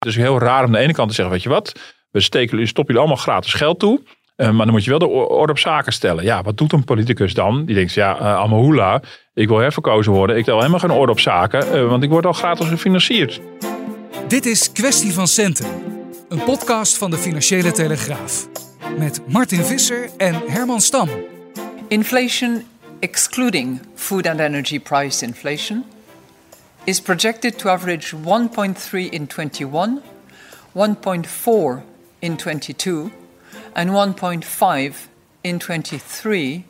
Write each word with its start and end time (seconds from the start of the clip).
Het 0.00 0.08
is 0.08 0.16
heel 0.16 0.38
raar 0.38 0.64
om 0.64 0.72
de 0.72 0.78
ene 0.78 0.92
kant 0.92 1.08
te 1.08 1.14
zeggen, 1.14 1.34
weet 1.34 1.42
je 1.42 1.48
wat, 1.48 1.72
we 2.10 2.20
steken, 2.20 2.66
stoppen 2.66 2.94
jullie 2.94 3.08
allemaal 3.08 3.24
gratis 3.24 3.52
geld 3.52 3.78
toe. 3.78 4.02
Eh, 4.36 4.50
maar 4.50 4.64
dan 4.64 4.74
moet 4.74 4.84
je 4.84 4.90
wel 4.90 4.98
de 4.98 5.06
orde 5.06 5.52
op 5.52 5.58
zaken 5.58 5.92
stellen. 5.92 6.24
Ja, 6.24 6.42
wat 6.42 6.56
doet 6.56 6.72
een 6.72 6.84
politicus 6.84 7.34
dan? 7.34 7.64
Die 7.64 7.74
denkt, 7.74 7.94
ja, 7.94 8.20
uh, 8.20 8.34
Amahula, 8.34 9.02
ik 9.34 9.48
wil 9.48 9.58
herverkozen 9.58 10.12
worden. 10.12 10.36
Ik 10.36 10.44
tel 10.44 10.56
helemaal 10.56 10.78
geen 10.78 10.90
orde 10.90 11.12
op 11.12 11.20
zaken, 11.20 11.72
eh, 11.72 11.88
want 11.88 12.02
ik 12.02 12.10
word 12.10 12.26
al 12.26 12.32
gratis 12.32 12.68
gefinancierd. 12.68 13.40
Dit 14.28 14.46
is 14.46 14.72
Kwestie 14.72 15.12
van 15.12 15.26
Centen, 15.26 15.66
een 16.28 16.44
podcast 16.44 16.98
van 16.98 17.10
de 17.10 17.16
Financiële 17.16 17.72
Telegraaf. 17.72 18.48
Met 18.98 19.20
Martin 19.26 19.64
Visser 19.64 20.10
en 20.16 20.42
Herman 20.46 20.80
Stam. 20.80 21.08
Inflation, 21.88 22.62
excluding 23.00 23.80
food 23.94 24.26
and 24.26 24.40
energy 24.40 24.80
price 24.80 25.24
inflation, 25.24 25.84
is 26.86 27.00
projected 27.00 27.58
to 27.58 27.68
average 27.68 28.12
1.3 28.12 29.12
in 29.12 29.26
21, 29.26 30.02
1.4 30.74 31.82
in 32.22 32.36
22, 32.36 33.12
and 33.74 33.90
1.5 33.90 35.06
in 35.44 35.58
23, 35.58 36.64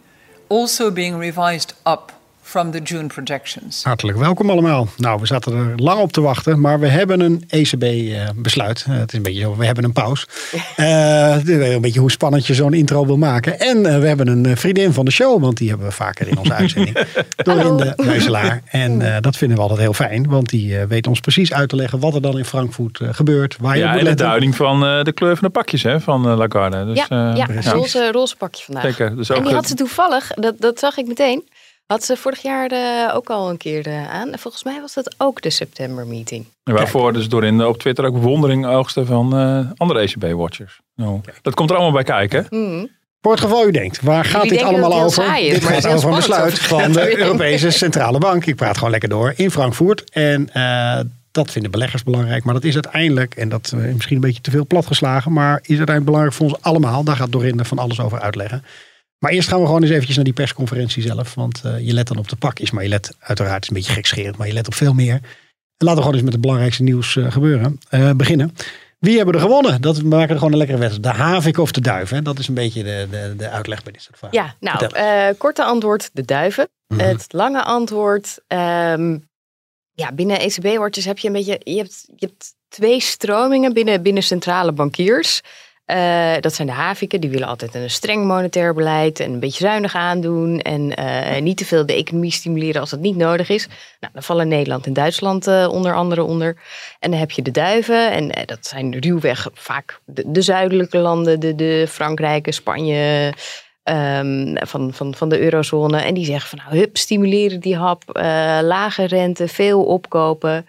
also 0.49 0.91
being 0.91 1.17
revised 1.17 1.75
up 1.87 2.20
from 2.43 2.71
the 2.71 2.79
June 2.83 3.07
projections. 3.07 3.85
Hartelijk 3.85 4.19
welkom 4.19 4.51
allemaal. 4.51 4.89
Nou, 4.97 5.21
we 5.21 5.27
zaten 5.27 5.53
er 5.55 5.73
lang 5.77 6.01
op 6.01 6.13
te 6.13 6.21
wachten, 6.21 6.61
maar 6.61 6.81
we 6.81 6.87
hebben 6.89 7.21
een 7.21 7.45
ECB-besluit. 7.49 8.85
het 8.85 9.11
is 9.13 9.17
een 9.17 9.23
beetje 9.23 9.41
zo, 9.41 9.57
we 9.57 9.67
hebben 9.67 9.85
een 9.85 9.93
pauze. 9.93 10.27
Eh, 10.77 11.37
een 11.47 11.81
beetje 11.81 12.01
hoe 12.01 12.11
spannend 12.11 12.47
je 12.47 12.55
zo'n 12.55 12.73
intro 12.75 13.07
wil 13.07 13.17
maken. 13.17 13.59
En 13.61 13.87
eh, 13.87 13.99
we 13.99 14.07
hebben 14.07 14.29
een 14.29 14.47
eh, 14.47 14.57
vriendin 14.57 14.93
van 14.93 15.05
de 15.05 15.11
show, 15.11 15.41
want 15.43 15.57
die 15.57 15.69
hebben 15.69 15.87
we 15.87 15.93
vaker 15.93 16.29
in 16.29 16.39
onze 16.39 16.55
uitzending. 16.61 16.99
Dorinde 17.37 17.93
Weuselaar. 17.97 18.63
En 18.67 19.15
eh, 19.15 19.21
dat 19.21 19.37
vinden 19.37 19.57
we 19.57 19.63
altijd 19.63 19.81
heel 19.81 19.93
fijn, 19.93 20.29
want 20.29 20.49
die 20.49 20.79
eh, 20.79 20.87
weet 20.87 21.07
ons 21.07 21.21
precies 21.21 21.53
uit 21.53 21.69
te 21.69 21.77
leggen 21.77 22.01
wat 22.01 22.15
er 22.15 22.23
dan 22.23 22.39
in 22.39 22.45
Frankfurt 22.45 23.01
eh, 23.01 23.09
gebeurt. 23.13 23.57
Waar 23.61 23.77
je 23.77 23.83
Ja, 23.83 23.99
en 23.99 24.05
de 24.05 24.15
duiding 24.15 24.57
van 24.57 24.85
eh, 24.87 25.03
de 25.03 25.13
kleur 25.13 25.37
van 25.37 25.45
de 25.47 25.53
pakjes 25.53 25.83
hè, 25.83 26.01
van 26.01 26.29
eh, 26.29 26.37
Lagarde. 26.37 26.85
Dus, 26.85 26.97
ja, 26.97 27.31
eh, 27.31 27.37
ja, 27.37 27.45
precies. 27.47 27.73
roze, 27.73 28.13
roze 28.13 28.37
pakje 28.37 28.65
vandaag. 28.65 28.85
Zeker, 28.85 29.17
dus 29.17 29.29
en 29.31 29.37
ook 29.37 29.43
die 29.45 29.53
had 29.53 29.61
het- 29.61 29.71
ze 29.71 29.77
toevallig, 29.77 30.31
dat, 30.35 30.55
dat 30.59 30.79
zag 30.79 30.97
ik 30.97 31.07
meteen, 31.07 31.49
had 31.91 32.05
ze 32.05 32.17
vorig 32.17 32.43
jaar 32.43 32.71
eh, 32.71 33.15
ook 33.17 33.31
al 33.31 33.51
een 33.51 33.57
keer 33.57 33.87
eh, 33.87 34.11
aan. 34.11 34.33
En 34.33 34.39
volgens 34.39 34.65
mij 34.65 34.81
was 34.81 34.95
dat 34.95 35.15
ook 35.19 35.43
de 35.43 35.51
september 35.51 36.07
meeting. 36.07 36.47
En 36.65 36.75
waarvoor 36.75 37.13
dus 37.13 37.29
door 37.29 37.45
in, 37.45 37.65
op 37.65 37.79
Twitter 37.79 38.05
ook 38.05 38.13
bewondering 38.13 38.67
oogsten 38.67 39.07
van 39.07 39.37
eh, 39.37 39.71
andere 39.77 40.01
ECB-watchers. 40.01 40.81
Nou, 40.95 41.21
dat 41.43 41.55
komt 41.55 41.71
er 41.71 41.77
allemaal 41.77 41.95
bij 41.95 42.03
kijken. 42.03 42.47
Mhm. 42.51 42.87
Voor 43.21 43.33
het 43.33 43.41
geval 43.41 43.67
u 43.67 43.71
denkt, 43.71 44.03
waar 44.03 44.25
gaat 44.25 44.43
Jullie 44.43 44.59
dit 44.59 44.67
allemaal 44.67 44.91
dat 44.91 45.01
het 45.01 45.15
heel 45.17 45.25
over? 45.25 45.43
is, 45.43 45.53
dit 45.53 45.63
maar 45.63 45.73
gaat 45.73 45.87
over 45.87 46.09
een 46.09 46.15
besluit 46.15 46.53
over 46.53 46.65
van 46.65 46.93
de 46.93 47.17
Europese 47.23 47.71
Centrale 47.71 48.19
Bank. 48.19 48.47
Ik 48.47 48.57
praat 48.57 48.77
gewoon 48.77 48.91
lekker 48.91 49.09
door 49.09 49.33
in 49.37 49.51
Frankfurt. 49.51 50.11
En 50.11 50.53
eh, 50.53 51.01
dat 51.31 51.51
vinden 51.51 51.71
beleggers 51.71 52.03
belangrijk. 52.03 52.45
Maar 52.45 52.55
dat 52.55 52.65
is 52.65 52.75
uiteindelijk, 52.75 53.35
en 53.35 53.49
dat 53.49 53.65
is 53.65 53.73
misschien 53.73 54.15
een 54.15 54.23
beetje 54.23 54.41
te 54.41 54.51
veel 54.51 54.67
platgeslagen, 54.67 55.33
maar 55.33 55.57
is 55.57 55.77
uiteindelijk 55.77 56.05
belangrijk 56.05 56.35
voor 56.37 56.47
ons 56.47 56.63
allemaal. 56.63 57.05
Daar 57.05 57.17
gaat 57.17 57.33
Dorinde 57.33 57.65
van 57.65 57.79
alles 57.79 58.01
over 58.01 58.21
uitleggen. 58.21 58.65
Maar 59.21 59.33
eerst 59.33 59.49
gaan 59.49 59.61
we 59.61 59.67
gewoon 59.67 59.83
eens 59.83 59.91
eventjes 59.91 60.17
naar 60.17 60.25
die 60.25 60.35
persconferentie 60.35 61.03
zelf. 61.03 61.35
Want 61.35 61.63
eh, 61.65 61.87
je 61.87 61.93
let 61.93 62.09
dan 62.09 62.17
op 62.17 62.29
de 62.29 62.37
pakjes, 62.37 62.71
maar 62.71 62.83
je 62.83 62.89
let 62.89 63.17
uiteraard, 63.19 63.63
is 63.63 63.69
een 63.69 63.75
beetje 63.75 63.93
gekscherend, 63.93 64.37
maar 64.37 64.47
je 64.47 64.53
let 64.53 64.67
op 64.67 64.75
veel 64.75 64.95
meer. 64.95 65.15
En 65.15 65.87
laten 65.87 65.95
we 65.95 66.01
gewoon 66.01 66.15
eens 66.15 66.23
met 66.23 66.33
het 66.33 66.41
belangrijkste 66.41 66.83
nieuws 66.83 67.17
eh, 67.17 67.33
gebeuren, 67.33 67.81
eh, 67.89 68.11
beginnen. 68.13 68.55
Wie 68.99 69.17
hebben 69.17 69.35
er 69.35 69.41
gewonnen? 69.41 69.81
Dat, 69.81 69.97
we 69.97 70.09
maken 70.09 70.29
er 70.29 70.37
gewoon 70.37 70.53
een 70.53 70.59
lekkere 70.59 70.79
wedstrijd. 70.79 71.17
De 71.17 71.23
havik 71.23 71.59
of 71.59 71.73
de 71.73 71.81
duif? 71.81 72.11
Hè? 72.11 72.23
Dat 72.23 72.39
is 72.39 72.49
een 72.49 72.55
beetje 72.55 72.83
de, 72.83 73.07
de, 73.11 73.35
de 73.37 73.49
uitleg 73.49 73.83
bij 73.83 73.93
dit 73.93 74.03
soort 74.03 74.19
vragen. 74.19 74.39
Ja, 74.39 74.57
nou, 74.61 75.35
korte 75.35 75.65
antwoord, 75.65 76.11
de 76.13 76.25
duiven. 76.25 76.69
Mhm. 76.87 77.01
Het 77.01 77.33
lange 77.33 77.63
antwoord, 77.63 78.39
ehm, 78.47 79.19
ja, 79.93 80.13
binnen 80.13 80.41
ECB-woordjes 80.41 81.05
heb 81.05 81.19
je 81.19 81.27
een 81.27 81.33
beetje, 81.33 81.61
je 81.65 81.77
hebt, 81.77 82.05
je 82.17 82.27
hebt 82.27 82.55
twee 82.69 83.01
stromingen 83.01 83.73
binnen, 83.73 84.03
binnen 84.03 84.23
centrale 84.23 84.73
bankiers. 84.73 85.41
Eh, 85.91 86.41
dat 86.41 86.55
zijn 86.55 86.69
de 86.69 86.75
haviken, 86.75 87.21
die 87.21 87.31
willen 87.31 87.49
altijd 87.49 87.75
een 87.75 87.91
streng 87.91 88.25
monetair 88.25 88.75
beleid 88.75 89.21
en 89.21 89.33
een 89.33 89.41
beetje 89.41 89.65
zuinig 89.65 89.95
aandoen 89.95 90.61
en 90.61 90.97
eh, 90.97 91.43
niet 91.43 91.57
te 91.57 91.65
veel 91.65 91.87
de 91.87 91.95
economie 91.95 92.33
stimuleren 92.33 92.81
als 92.81 92.91
dat 92.91 93.01
niet 93.01 93.17
nodig 93.17 93.49
is. 93.49 93.67
Nou, 94.01 94.13
dan 94.13 94.23
vallen 94.23 94.49
Nederland 94.49 94.87
en 94.87 94.93
Duitsland 94.93 95.47
eh, 95.47 95.69
onder 95.71 95.95
andere 95.95 96.23
onder. 96.23 96.57
En 96.99 97.11
dan 97.11 97.21
heb 97.21 97.31
je 97.31 97.43
de 97.43 97.51
duiven 97.51 98.13
en 98.13 98.47
dat 98.47 98.67
zijn 98.67 98.99
ruwweg 98.99 99.49
vaak 99.55 100.01
de, 100.05 100.23
de 100.27 100.43
zuidelijke 100.43 100.99
landen, 100.99 101.41
de, 101.41 101.55
de 101.55 101.87
Frankrijk, 101.89 102.53
Spanje, 102.53 103.33
ehm, 103.83 104.57
van, 104.67 104.93
van, 104.93 105.15
van 105.15 105.29
de 105.29 105.41
eurozone. 105.41 106.01
En 106.01 106.15
die 106.15 106.25
zeggen 106.25 106.49
van 106.49 106.67
nou, 106.67 106.79
hup, 106.79 106.97
stimuleren 106.97 107.61
die 107.61 107.77
hap, 107.77 108.03
lage 108.63 109.05
rente, 109.05 109.49
veel 109.49 109.85
opkopen. 109.85 110.67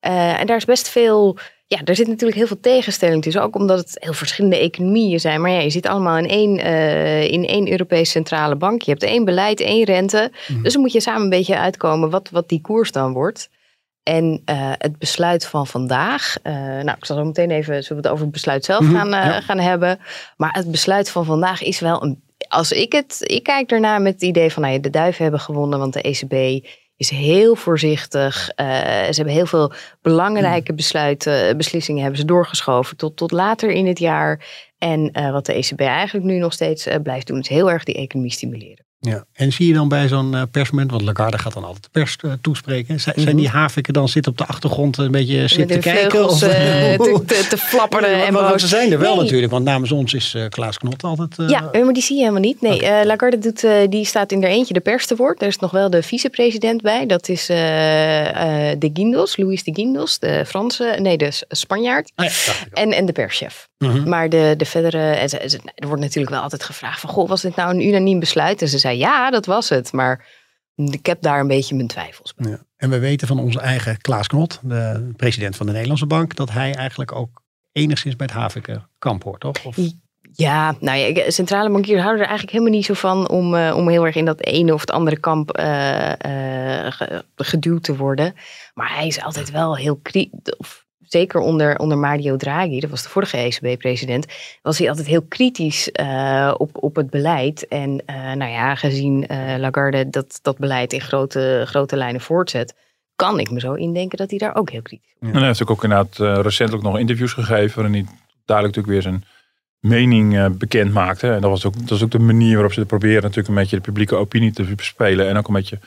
En 0.00 0.46
daar 0.46 0.56
is 0.56 0.64
best 0.64 0.88
veel, 0.88 1.38
ja, 1.70 1.82
daar 1.84 1.94
zit 1.94 2.06
natuurlijk 2.06 2.38
heel 2.38 2.46
veel 2.46 2.60
tegenstelling 2.60 3.22
tussen. 3.22 3.42
Ook 3.42 3.56
omdat 3.56 3.78
het 3.78 3.96
heel 4.00 4.12
verschillende 4.12 4.58
economieën 4.58 5.20
zijn. 5.20 5.40
Maar 5.40 5.50
ja, 5.50 5.60
je 5.60 5.70
zit 5.70 5.86
allemaal 5.86 6.18
in 6.18 6.28
één, 6.28 6.58
eh, 6.58 7.30
in 7.30 7.46
één 7.46 7.70
Europese 7.70 8.10
centrale 8.10 8.56
bank. 8.56 8.82
Je 8.82 8.90
hebt 8.90 9.02
één 9.02 9.24
beleid, 9.24 9.60
één 9.60 9.84
rente. 9.84 10.32
Dus 10.62 10.72
dan 10.72 10.82
moet 10.82 10.92
je 10.92 11.00
samen 11.00 11.22
een 11.22 11.28
beetje 11.28 11.58
uitkomen 11.58 12.10
wat, 12.10 12.30
wat 12.30 12.48
die 12.48 12.60
koers 12.60 12.92
dan 12.92 13.12
wordt. 13.12 13.48
En 14.02 14.42
eh, 14.44 14.72
het 14.78 14.98
besluit 14.98 15.46
van 15.46 15.66
vandaag. 15.66 16.36
eh, 16.42 16.52
nou, 16.54 16.90
ik 16.90 17.04
zal 17.04 17.16
zo 17.16 17.24
meteen 17.24 17.50
even 17.50 17.82
zullen 17.82 18.02
we 18.02 18.08
het 18.08 18.08
over 18.08 18.24
het 18.24 18.32
besluit 18.32 18.64
zelf 18.64 18.80
Mhm, 18.84 18.94
gaan, 18.96 19.08
ja. 19.08 19.40
gaan 19.40 19.58
hebben. 19.58 19.98
Maar 20.36 20.52
het 20.52 20.70
besluit 20.70 21.10
van 21.10 21.24
vandaag 21.24 21.62
is 21.62 21.80
wel 21.80 22.02
een. 22.02 22.22
Als 22.48 22.72
ik 22.72 22.92
het. 22.92 23.18
Ik 23.20 23.42
kijk 23.42 23.70
ernaar 23.70 24.02
met 24.02 24.12
het 24.12 24.22
idee 24.22 24.52
van. 24.52 24.62
Nou 24.62 24.74
ja, 24.74 24.80
de 24.80 24.90
duiven 24.90 25.22
hebben 25.22 25.40
gewonnen, 25.40 25.78
want 25.78 25.92
de 25.92 26.02
ECB 26.02 26.64
is 26.98 27.10
heel 27.10 27.54
voorzichtig. 27.54 28.48
Eh, 28.48 28.66
ze 28.86 29.14
hebben 29.14 29.34
heel 29.34 29.46
veel 29.46 29.72
belangrijke 30.02 30.74
besluiten, 30.74 31.56
beslissingen 31.56 32.02
hebben 32.02 32.20
ze 32.20 32.26
doorgeschoven 32.26 32.96
tot, 32.96 33.16
tot 33.16 33.30
later 33.32 33.70
in 33.70 33.86
het 33.86 33.98
jaar. 33.98 34.46
En 34.78 35.10
eh, 35.10 35.30
wat 35.30 35.46
de 35.46 35.52
ECB 35.52 35.80
eigenlijk 35.80 36.26
nu 36.26 36.38
nog 36.38 36.52
steeds 36.52 36.86
eh, 36.86 37.00
blijft 37.02 37.26
doen, 37.26 37.38
is 37.38 37.48
heel 37.48 37.70
erg 37.70 37.84
die 37.84 37.94
economie 37.94 38.32
stimuleren. 38.32 38.87
Ja. 39.00 39.24
En 39.32 39.52
zie 39.52 39.66
je 39.66 39.74
dan 39.74 39.88
bij 39.88 40.08
zo'n 40.08 40.34
eh, 40.34 40.42
persmoment, 40.50 40.90
want 40.90 41.02
Lagarde 41.02 41.38
gaat 41.38 41.52
dan 41.52 41.64
altijd 41.64 41.82
de 41.82 41.88
pers 41.92 42.16
eh, 42.16 42.32
toespreken. 42.40 43.00
Zijn, 43.00 43.14
zijn 43.18 43.36
die 43.36 43.48
haviken 43.48 43.92
dan 43.92 44.08
zitten 44.08 44.32
op 44.32 44.38
de 44.38 44.44
achtergrond 44.46 44.96
een 44.98 45.10
beetje 45.10 45.48
zitten 45.48 45.80
te 45.80 45.88
kijken? 45.90 46.24
Of- 46.24 46.42
eh, 46.42 46.48
te, 46.98 47.22
te, 47.26 47.46
te 47.48 47.56
flapperen 47.58 48.10
Nee, 48.10 48.22
en 48.22 48.32
boos. 48.32 48.60
ze 48.60 48.66
zijn 48.66 48.92
er 48.92 48.98
wel 48.98 49.14
Nee. 49.14 49.22
natuurlijk, 49.24 49.52
want 49.52 49.64
namens 49.64 49.92
ons 49.92 50.14
is 50.14 50.36
Klaas 50.48 50.78
Knot 50.78 51.02
altijd... 51.02 51.50
Ja, 51.50 51.70
maar 51.72 51.92
die 51.92 52.02
zie 52.02 52.14
je 52.16 52.20
helemaal 52.22 52.42
niet. 52.42 52.60
Nee, 52.60 53.04
Lagarde 53.06 53.38
doet, 53.38 53.66
die 53.90 54.04
staat 54.04 54.32
in 54.32 54.42
er 54.42 54.48
eentje 54.50 54.74
de 54.74 54.80
pers 54.80 55.06
te 55.06 55.16
woord. 55.16 55.42
Er 55.42 55.48
is 55.48 55.58
nog 55.58 55.70
wel 55.70 55.90
de 55.90 56.02
vicepresident 56.02 56.82
bij. 56.82 57.06
Dat 57.06 57.28
is 57.28 57.46
de 57.46 58.90
Guindos, 58.94 59.36
Luis 59.36 59.64
de 59.64 59.74
Guindos, 59.74 60.18
de 60.18 60.44
Franse, 60.46 60.96
nee, 61.00 61.16
de 61.16 61.30
Spanjaard. 61.48 62.12
ah 62.14 62.26
ja. 62.26 62.52
En, 62.72 62.92
en 62.92 63.06
de 63.06 63.12
perschef. 63.12 63.68
Mhm. 63.78 64.08
Maar 64.08 64.28
de, 64.28 64.54
de 64.56 64.64
verdere, 64.64 64.98
er 65.74 65.86
wordt 65.86 66.02
natuurlijk 66.02 66.34
wel 66.34 66.42
altijd 66.42 66.64
gevraagd 66.64 67.00
van, 67.00 67.10
goh, 67.10 67.28
was 67.28 67.42
dit 67.42 67.56
nou 67.56 67.70
een 67.74 67.86
unaniem 67.86 68.18
besluit? 68.18 68.62
En 68.62 68.68
ze 68.68 68.78
zei, 68.88 68.98
ja, 69.00 69.30
dat 69.30 69.46
was 69.46 69.68
het. 69.68 69.92
Maar 69.92 70.26
ik 70.74 71.06
heb 71.06 71.22
daar 71.22 71.40
een 71.40 71.46
beetje 71.46 71.74
mijn 71.74 71.88
twijfels 71.88 72.34
bij. 72.34 72.50
Ja. 72.50 72.58
En 72.76 72.90
we 72.90 72.98
weten 72.98 73.26
van 73.26 73.38
onze 73.38 73.60
eigen 73.60 74.00
Klaas 74.00 74.26
Knot, 74.26 74.60
de 74.62 75.10
president 75.16 75.56
van 75.56 75.66
de 75.66 75.72
Nederlandse 75.72 76.06
Bank, 76.06 76.36
dat 76.36 76.50
hij 76.50 76.74
eigenlijk 76.74 77.12
ook 77.12 77.42
enigszins 77.72 78.16
bij 78.16 78.26
het 78.26 78.34
haviken 78.36 78.88
kamp 78.98 79.22
hoort, 79.24 79.40
toch? 79.40 79.64
Of, 79.64 79.76
Ja, 80.32 80.76
nou 80.80 80.98
ja, 80.98 81.30
centrale 81.30 81.70
bankiers 81.70 82.00
houden 82.00 82.20
er 82.22 82.28
eigenlijk 82.28 82.52
helemaal 82.58 82.74
niet 82.76 82.84
zo 82.86 82.94
van 82.94 83.28
om, 83.28 83.54
eh, 83.54 83.76
om 83.76 83.88
heel 83.88 84.06
erg 84.06 84.14
in 84.16 84.24
dat 84.24 84.40
ene 84.40 84.74
of 84.74 84.80
het 84.80 84.90
andere 84.90 85.18
kamp 85.20 85.50
eh, 85.50 86.12
eh, 86.86 86.92
ge- 86.92 87.24
geduwd 87.36 87.82
te 87.82 87.96
worden. 87.96 88.34
Maar 88.74 88.94
hij 88.94 89.06
is 89.06 89.22
altijd 89.22 89.50
wel 89.50 89.76
heel 89.76 89.96
kritisch. 89.96 90.86
Zeker 91.08 91.40
onder, 91.40 91.78
onder 91.78 91.98
Mario 91.98 92.36
Draghi, 92.36 92.80
dat 92.80 92.90
was 92.90 93.02
de 93.02 93.08
vorige 93.08 93.36
ECB-president, 93.36 94.26
was 94.62 94.78
hij 94.78 94.88
altijd 94.88 95.06
heel 95.06 95.22
kritisch 95.22 95.90
eh, 95.90 96.54
op, 96.56 96.70
op 96.72 96.96
het 96.96 97.10
beleid. 97.10 97.68
En 97.68 98.02
eh, 98.06 98.32
nou 98.32 98.50
ja, 98.50 98.74
gezien 98.74 99.26
eh, 99.26 99.58
Lagarde 99.58 100.10
dat, 100.10 100.38
dat 100.42 100.58
beleid 100.58 100.92
in 100.92 101.00
grote, 101.00 101.62
grote 101.66 101.96
lijnen 101.96 102.20
voortzet, 102.20 102.74
kan 103.16 103.40
ik 103.40 103.50
me 103.50 103.60
zo 103.60 103.72
indenken 103.72 104.18
dat 104.18 104.30
hij 104.30 104.38
daar 104.38 104.56
ook 104.56 104.70
heel 104.70 104.82
kritisch 104.82 105.14
op 105.20 105.28
is. 105.28 105.32
Hij 105.32 105.46
heeft 105.46 105.66
ook 105.66 105.82
inderdaad 105.82 106.16
recentelijk 106.44 106.84
nog 106.84 106.98
interviews 106.98 107.32
gegeven. 107.32 107.82
waarin 107.82 108.04
hij 108.04 108.14
duidelijk 108.44 108.76
natuurlijk 108.76 108.86
weer 108.86 109.02
zijn 109.02 109.24
mening 109.78 110.56
bekend 110.58 110.92
maakte. 110.92 111.32
En 111.32 111.40
dat 111.40 111.50
was, 111.50 111.64
ook, 111.64 111.78
dat 111.78 111.90
is 111.90 112.02
ook 112.02 112.10
de 112.10 112.18
manier 112.18 112.52
waarop 112.52 112.72
ze 112.72 112.86
proberen 112.86 113.22
natuurlijk 113.22 113.48
een 113.48 113.54
beetje 113.54 113.76
de 113.76 113.82
publieke 113.82 114.16
opinie 114.16 114.52
te 114.52 114.74
bespelen. 114.74 115.28
En 115.28 115.36
ook 115.36 115.48
een 115.48 115.54
beetje 115.54 115.78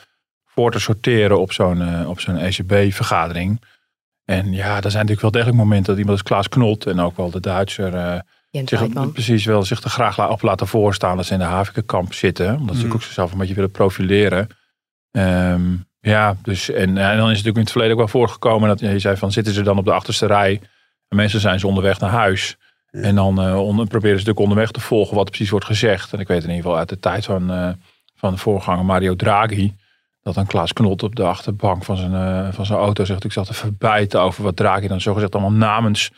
voor 0.45 0.71
te 0.71 0.79
sorteren 0.79 1.39
op 1.39 1.51
zo'n 1.51 2.07
op 2.07 2.19
zo'n 2.19 2.37
ECB-vergadering. 2.37 3.59
En 4.25 4.51
ja, 4.53 4.75
er 4.75 4.91
zijn 4.91 5.05
natuurlijk 5.05 5.21
wel 5.21 5.31
degelijk 5.31 5.57
momenten 5.57 5.85
dat 5.85 5.97
iemand 5.97 6.19
als 6.19 6.27
Klaas 6.27 6.49
Knot 6.49 6.85
en 6.85 6.99
ook 6.99 7.17
wel 7.17 7.29
de 7.31 7.39
Duitser 7.39 7.93
uh, 7.93 8.19
zich, 8.65 9.11
precies 9.11 9.45
wel 9.45 9.63
zich 9.63 9.83
er 9.83 9.89
graag 9.89 10.29
op 10.29 10.41
laten 10.41 10.67
voorstaan 10.67 11.15
dat 11.17 11.25
ze 11.25 11.33
in 11.33 11.39
de 11.39 11.45
Havikenkamp 11.45 12.13
zitten. 12.13 12.45
Omdat 12.45 12.57
ze 12.59 12.63
Mm. 12.63 12.67
natuurlijk 12.67 12.95
ook 12.95 13.03
zichzelf 13.03 13.31
een 13.31 13.37
beetje 13.37 13.53
willen 13.53 13.71
profileren. 13.71 14.47
Ehm, 15.11 15.61
ja, 15.99 16.35
dus 16.41 16.69
en, 16.69 16.97
en 16.97 17.17
dan 17.17 17.29
is 17.29 17.37
het 17.37 17.45
natuurlijk 17.45 17.55
in 17.55 17.61
het 17.61 17.71
verleden 17.71 17.93
ook 17.93 17.99
wel 17.99 18.21
voorgekomen 18.21 18.69
dat 18.69 18.79
je 18.79 18.99
zei 18.99 19.17
van 19.17 19.31
zitten 19.31 19.53
ze 19.53 19.61
dan 19.61 19.77
op 19.77 19.85
de 19.85 19.93
achterste 19.93 20.25
rij. 20.25 20.59
En 21.07 21.17
mensen 21.17 21.39
zijn 21.39 21.59
ze 21.59 21.67
onderweg 21.67 21.99
naar 21.99 22.09
huis. 22.09 22.57
En 22.91 23.15
dan 23.15 23.41
eh, 23.41 23.59
onder, 23.59 23.87
proberen 23.87 24.19
ze 24.19 24.25
natuurlijk 24.25 24.39
onderweg 24.39 24.71
te 24.71 24.79
volgen 24.79 25.15
wat 25.15 25.23
er 25.25 25.29
precies 25.31 25.49
wordt 25.49 25.65
gezegd. 25.65 26.13
En 26.13 26.19
ik 26.19 26.27
weet 26.27 26.43
in 26.43 26.49
ieder 26.49 26.61
geval 26.63 26.77
uit 26.77 26.89
de 26.89 26.99
tijd 26.99 27.25
van, 27.25 27.51
eh, 27.51 27.69
van 28.15 28.31
de 28.31 28.37
voorganger 28.39 28.85
Mario 28.85 29.15
Draghi. 29.15 29.73
Dat 30.21 30.35
dan 30.35 30.45
Klaas 30.45 30.73
Knot 30.73 31.03
op 31.03 31.15
de 31.15 31.23
achterbank 31.23 31.83
van 31.83 31.97
zijn, 31.97 32.13
eh, 32.13 32.53
van 32.53 32.65
zijn 32.65 32.79
auto 32.79 33.05
zegt. 33.05 33.23
Ik 33.23 33.31
zat 33.31 33.45
te 33.45 33.53
verbijten 33.53 34.21
over 34.21 34.43
wat 34.43 34.55
Draghi 34.55 34.87
dan 34.87 35.01
zogezegd 35.01 35.33
allemaal 35.33 35.51
namens 35.51 36.11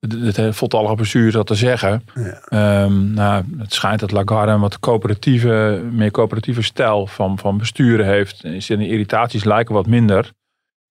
het, 0.00 0.56
voltallige 0.56 0.94
bestuur 0.94 1.30
zat 1.30 1.46
te 1.46 1.54
zeggen. 1.54 2.04
Ehm, 2.48 3.12
nou, 3.12 3.44
het 3.58 3.72
schijnt 3.72 4.00
dat 4.00 4.10
Lagarde 4.10 4.52
een 4.52 4.60
wat 4.60 4.78
coöperatieve, 4.78 5.82
meer 5.92 6.10
coöperatieve 6.10 6.62
stijl 6.62 7.06
van, 7.06 7.38
van 7.38 7.58
besturen 7.58 8.06
heeft. 8.06 8.44
Zijn 8.58 8.80
irritaties 8.80 9.44
lijken 9.44 9.74
wat 9.74 9.86
minder. 9.86 10.32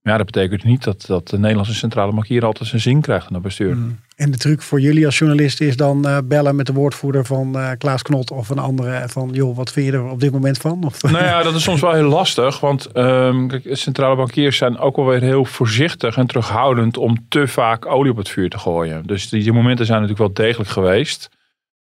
Maar 0.02 0.14
ja, 0.14 0.24
dat 0.24 0.32
betekent 0.32 0.64
niet 0.64 0.84
dat, 0.84 1.06
dat 1.08 1.28
de 1.28 1.40
Nederlandse 1.40 1.74
centrale 1.74 2.12
bank 2.12 2.28
hier 2.28 2.46
altijd 2.46 2.70
zijn 2.70 2.82
zin 2.82 3.02
krijgt 3.02 3.28
in 3.28 3.34
dat 3.34 3.42
bestuur. 3.42 3.78
En 4.16 4.32
de 4.32 4.38
truc 4.38 4.62
voor 4.62 4.80
jullie 4.80 5.06
als 5.06 5.18
journalist 5.18 5.62
is 5.62 5.78
dan 5.78 6.08
eh, 6.08 6.18
bellen 6.24 6.56
met 6.56 6.66
de 6.66 6.74
woordvoerder 6.74 7.26
van 7.26 7.58
eh, 7.58 7.72
Klaas 7.78 8.02
Knot 8.02 8.32
of 8.32 8.50
een 8.50 8.60
andere. 8.60 9.04
Van 9.08 9.30
joh, 9.32 9.56
wat 9.56 9.72
vind 9.72 9.86
je 9.86 9.92
er 9.92 10.04
op 10.04 10.20
dit 10.20 10.32
moment 10.32 10.58
van? 10.58 10.84
Of, 10.84 11.04
Nou 11.04 11.24
ja, 11.24 11.44
dat 11.44 11.56
is 11.56 11.64
soms 11.64 11.82
wel 11.82 11.94
heel 11.94 12.10
lastig. 12.10 12.60
Want 12.60 12.86
ehm, 12.86 13.48
kijk, 13.48 13.68
centrale 13.72 14.16
bankiers 14.16 14.58
zijn 14.58 14.78
ook 14.78 14.96
wel 14.96 15.06
weer 15.06 15.22
heel 15.22 15.46
voorzichtig 15.46 16.18
en 16.18 16.28
terughoudend 16.28 16.98
om 16.98 17.26
te 17.30 17.48
vaak 17.48 17.86
olie 17.86 18.12
op 18.12 18.18
het 18.18 18.30
vuur 18.30 18.50
te 18.50 18.60
gooien. 18.60 19.04
Dus 19.06 19.30
die, 19.30 19.44
die 19.44 19.54
momenten 19.54 19.86
zijn 19.86 20.02
natuurlijk 20.02 20.36
wel 20.36 20.46
degelijk 20.46 20.70
geweest. 20.70 21.30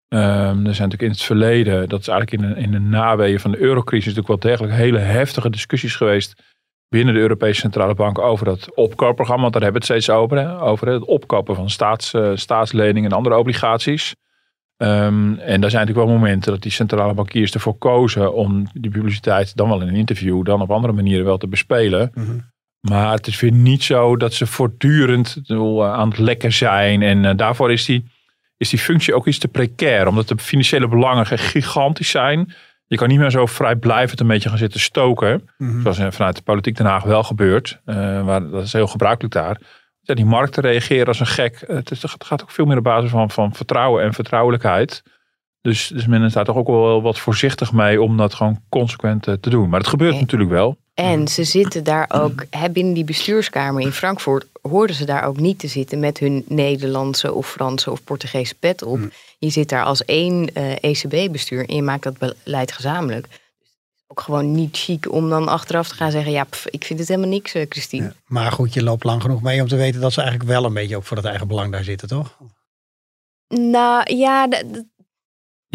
Ehm, 0.09 0.23
er 0.67 0.75
zijn 0.75 0.89
natuurlijk 0.89 1.03
in 1.03 1.11
het 1.11 1.23
verleden, 1.23 1.89
dat 1.89 2.01
is 2.01 2.09
eigenlijk 2.09 2.43
in 2.43 2.55
de, 2.55 2.61
in 2.61 2.71
de 2.71 2.81
naweeën 2.81 3.41
van 3.41 3.51
de 3.51 3.59
eurocrisis, 3.59 4.15
natuurlijk 4.15 4.43
wel 4.43 4.53
degelijk 4.53 4.75
hele 4.75 4.99
heftige 4.99 5.51
discussies 5.51 5.97
geweest 5.97 6.43
binnen 6.93 7.15
de 7.15 7.21
Europese 7.21 7.61
Centrale 7.61 7.95
Bank 7.95 8.19
over 8.19 8.45
dat 8.45 8.75
opkoopprogramma. 8.75 9.43
Want 9.43 9.53
daar 9.53 9.63
hebben 9.63 9.81
we 9.81 9.87
het 9.87 9.99
steeds 10.03 10.19
over. 10.19 10.39
Hè? 10.39 10.61
Over 10.61 10.89
het 10.89 11.05
opkopen 11.05 11.55
van 11.55 11.71
staats, 11.71 12.15
eh, 12.15 12.31
staatsleningen 12.35 13.11
en 13.11 13.17
andere 13.17 13.37
obligaties. 13.37 14.15
Ehm, 14.77 15.35
en 15.35 15.61
daar 15.61 15.71
zijn 15.71 15.87
natuurlijk 15.87 16.09
wel 16.09 16.19
momenten 16.19 16.53
dat 16.53 16.63
die 16.63 16.73
centrale 16.73 17.15
bankiers 17.15 17.55
ervoor 17.55 17.79
kozen 17.79 18.35
om 18.35 18.67
die 18.73 18.91
publiciteit 18.91 19.57
dan 19.57 19.69
wel 19.69 19.81
in 19.81 19.89
een 19.89 19.95
interview, 19.95 20.45
dan 20.45 20.61
op 20.61 20.71
andere 20.71 20.93
manieren 20.93 21.25
wel 21.25 21.39
te 21.39 21.49
bespelen. 21.49 22.11
Mhm. 22.15 22.39
Maar 22.81 23.13
het 23.13 23.27
is 23.27 23.41
weer 23.41 23.53
niet 23.53 23.83
zo 23.83 24.17
dat 24.17 24.33
ze 24.35 24.47
voortdurend 24.47 25.41
eh, 25.47 25.93
aan 25.93 26.09
het 26.09 26.19
lekken 26.19 26.53
zijn. 26.53 27.03
En 27.03 27.25
eh, 27.25 27.37
daarvoor 27.37 27.73
is 27.73 27.85
die, 27.85 28.05
is 28.57 28.71
die 28.71 28.79
functie 28.79 29.15
ook 29.15 29.27
iets 29.27 29.39
te 29.39 29.49
precair. 29.49 30.07
Omdat 30.07 30.29
de 30.29 30.39
financiële 30.39 30.89
belangen 30.89 31.27
gigantisch 31.27 32.11
zijn. 32.11 32.53
Je 32.93 32.99
kan 32.99 33.09
niet 33.09 33.19
meer 33.19 33.31
zo 33.31 33.47
vrijblijvend 33.47 34.21
een 34.21 34.27
beetje 34.27 34.49
gaan 34.49 34.59
zitten 34.59 34.81
stoken. 34.81 35.49
Mhm. 35.59 35.81
Zoals 35.81 35.99
eh, 35.99 36.11
vanuit 36.11 36.37
de 36.37 36.43
politiek 36.43 36.77
Den 36.77 36.87
Haag 36.87 37.03
wel 37.03 37.23
gebeurt. 37.23 37.81
eh, 37.85 38.25
waar, 38.25 38.51
dat 38.51 38.63
is 38.65 38.73
heel 38.73 38.87
gebruikelijk 38.87 39.35
daar. 39.35 39.61
Ja, 40.01 40.15
die 40.15 40.25
markten 40.25 40.63
reageren 40.63 41.07
als 41.07 41.21
een 41.21 41.27
gek. 41.27 41.65
Het, 41.67 41.91
is, 41.91 42.03
het 42.03 42.25
gaat 42.25 42.43
ook 42.43 42.51
veel 42.51 42.65
meer 42.65 42.77
op 42.77 42.85
basis 42.85 43.11
van, 43.11 43.31
van 43.31 43.55
vertrouwen 43.55 44.03
en 44.05 44.13
vertrouwelijkheid. 44.13 45.03
Dus, 45.61 45.89
dus 45.89 46.07
men 46.07 46.23
is 46.23 46.33
daar 46.33 46.45
toch 46.45 46.57
ook 46.57 46.67
wel 46.67 47.03
wat 47.03 47.19
voorzichtig 47.19 47.73
mee 47.73 48.03
om 48.03 48.17
dat 48.17 48.35
gewoon 48.35 48.61
consequent 48.69 49.27
eh, 49.27 49.35
te 49.35 49.51
doen. 49.51 49.69
Maar 49.69 49.79
het 49.81 49.89
gebeurt 49.89 50.15
Ja. 50.15 50.21
natuurlijk 50.21 50.51
wel. 50.51 50.77
En 50.95 51.29
ze 51.29 51.45
zitten 51.45 51.85
daar 51.85 52.11
ook, 52.15 52.45
hè, 52.51 52.71
binnen 52.71 52.95
die 52.95 53.05
bestuurskamer 53.05 53.83
in 53.83 53.93
Frankfurt, 53.93 54.47
hoorden 54.63 54.97
ze 54.97 55.05
daar 55.05 55.25
ook 55.25 55.37
niet 55.41 55.59
te 55.59 55.67
zitten 55.67 56.01
met 56.01 56.19
hun 56.19 56.45
Nederlandse 56.49 57.33
of 57.33 57.51
Franse 57.51 57.91
of 57.91 58.05
Portugese 58.05 58.55
pet 58.55 58.83
op. 58.83 59.01
Je 59.39 59.51
zit 59.51 59.69
daar 59.69 59.85
als 59.85 60.05
één 60.05 60.55
ECB-bestuur 60.81 61.69
en 61.69 61.75
je 61.75 61.83
maakt 61.83 62.03
dat 62.03 62.19
beleid 62.19 62.73
gezamenlijk. 62.73 63.27
Ook 64.07 64.21
gewoon 64.21 64.53
niet 64.53 64.77
chic 64.77 65.13
om 65.13 65.29
dan 65.29 65.49
achteraf 65.49 65.89
te 65.89 65.95
gaan 65.95 66.11
zeggen, 66.11 66.33
ja, 66.33 66.45
pff, 66.45 66.67
ik 66.67 66.85
vind 66.85 66.99
het 66.99 67.09
helemaal 67.09 67.31
niks, 67.31 67.55
eh, 67.55 67.67
Christine. 67.69 68.05
Ja, 68.05 68.13
Maar 68.27 68.53
goed, 68.53 68.75
je 68.75 68.83
loopt 68.83 69.05
lang 69.05 69.23
genoeg 69.23 69.43
mee 69.43 69.61
om 69.63 69.69
te 69.69 69.77
weten 69.77 70.01
dat 70.01 70.13
ze 70.13 70.21
eigenlijk 70.21 70.51
wel 70.51 70.65
een 70.65 70.75
beetje 70.75 70.97
ook 70.97 71.05
voor 71.05 71.17
het 71.17 71.27
eigen 71.27 71.49
belang 71.49 71.73
daar 71.73 71.85
zitten, 71.85 72.09
toch? 72.09 72.37
Nou 73.49 74.17
ja, 74.17 74.49
d- 74.49 74.65
d- 74.73 74.85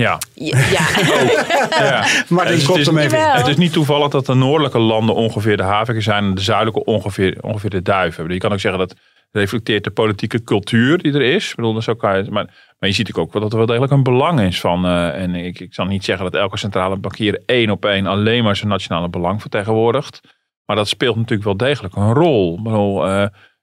Ja, 0.01 0.17
ja. 0.33 0.57
ja. 0.75 0.87
ja. 1.69 2.05
Maar 2.29 2.45
Dus 2.47 2.67
het 2.67 2.75
is- 2.77 2.87
even. 2.87 3.31
Het 3.31 3.47
is 3.47 3.57
niet 3.57 3.73
toevallig 3.73 4.09
dat 4.09 4.25
de 4.25 4.33
noordelijke 4.33 4.79
landen 4.79 5.15
ongeveer 5.15 5.57
de 5.57 5.63
haviken 5.63 6.03
zijn 6.03 6.23
en 6.23 6.35
de 6.35 6.41
zuidelijke 6.41 6.83
ongeveer, 6.83 7.37
ongeveer 7.41 7.69
de 7.69 7.81
duiven. 7.81 8.29
Je 8.33 8.37
kan 8.37 8.51
ook 8.51 8.59
zeggen 8.59 8.79
dat 8.87 8.95
reflecteert 9.31 9.83
de 9.83 9.91
politieke 9.91 10.43
cultuur 10.43 10.97
die 10.97 11.13
er 11.13 11.21
is. 11.21 11.49
Ik 11.49 11.55
bedoel, 11.55 11.73
dat 11.73 11.81
is 11.81 11.89
ook, 11.89 12.01
maar, 12.01 12.29
maar 12.29 12.89
je 12.89 12.91
ziet 12.91 13.13
ook 13.13 13.33
wel 13.33 13.41
dat 13.41 13.51
er 13.51 13.57
wel 13.57 13.65
degelijk 13.67 13.91
een 13.91 14.03
belang 14.03 14.39
is 14.41 14.59
van. 14.59 14.85
eh, 14.85 15.21
en 15.21 15.35
ik, 15.35 15.59
ik 15.59 15.73
zal 15.73 15.85
niet 15.85 16.03
zeggen 16.05 16.25
dat 16.31 16.41
elke 16.41 16.57
centrale 16.57 16.97
bankier 16.97 17.41
één 17.45 17.69
op 17.69 17.85
één 17.85 18.05
alleen 18.05 18.43
maar 18.43 18.55
zijn 18.55 18.69
nationale 18.69 19.09
belang 19.09 19.41
vertegenwoordigt. 19.41 20.19
Maar 20.65 20.75
dat 20.75 20.87
speelt 20.87 21.15
natuurlijk 21.15 21.43
wel 21.43 21.57
degelijk 21.57 21.95
een 21.95 22.13
rol. 22.13 22.57
Ik 22.57 22.63
bedoel, 22.63 23.05
eh, 23.07 23.11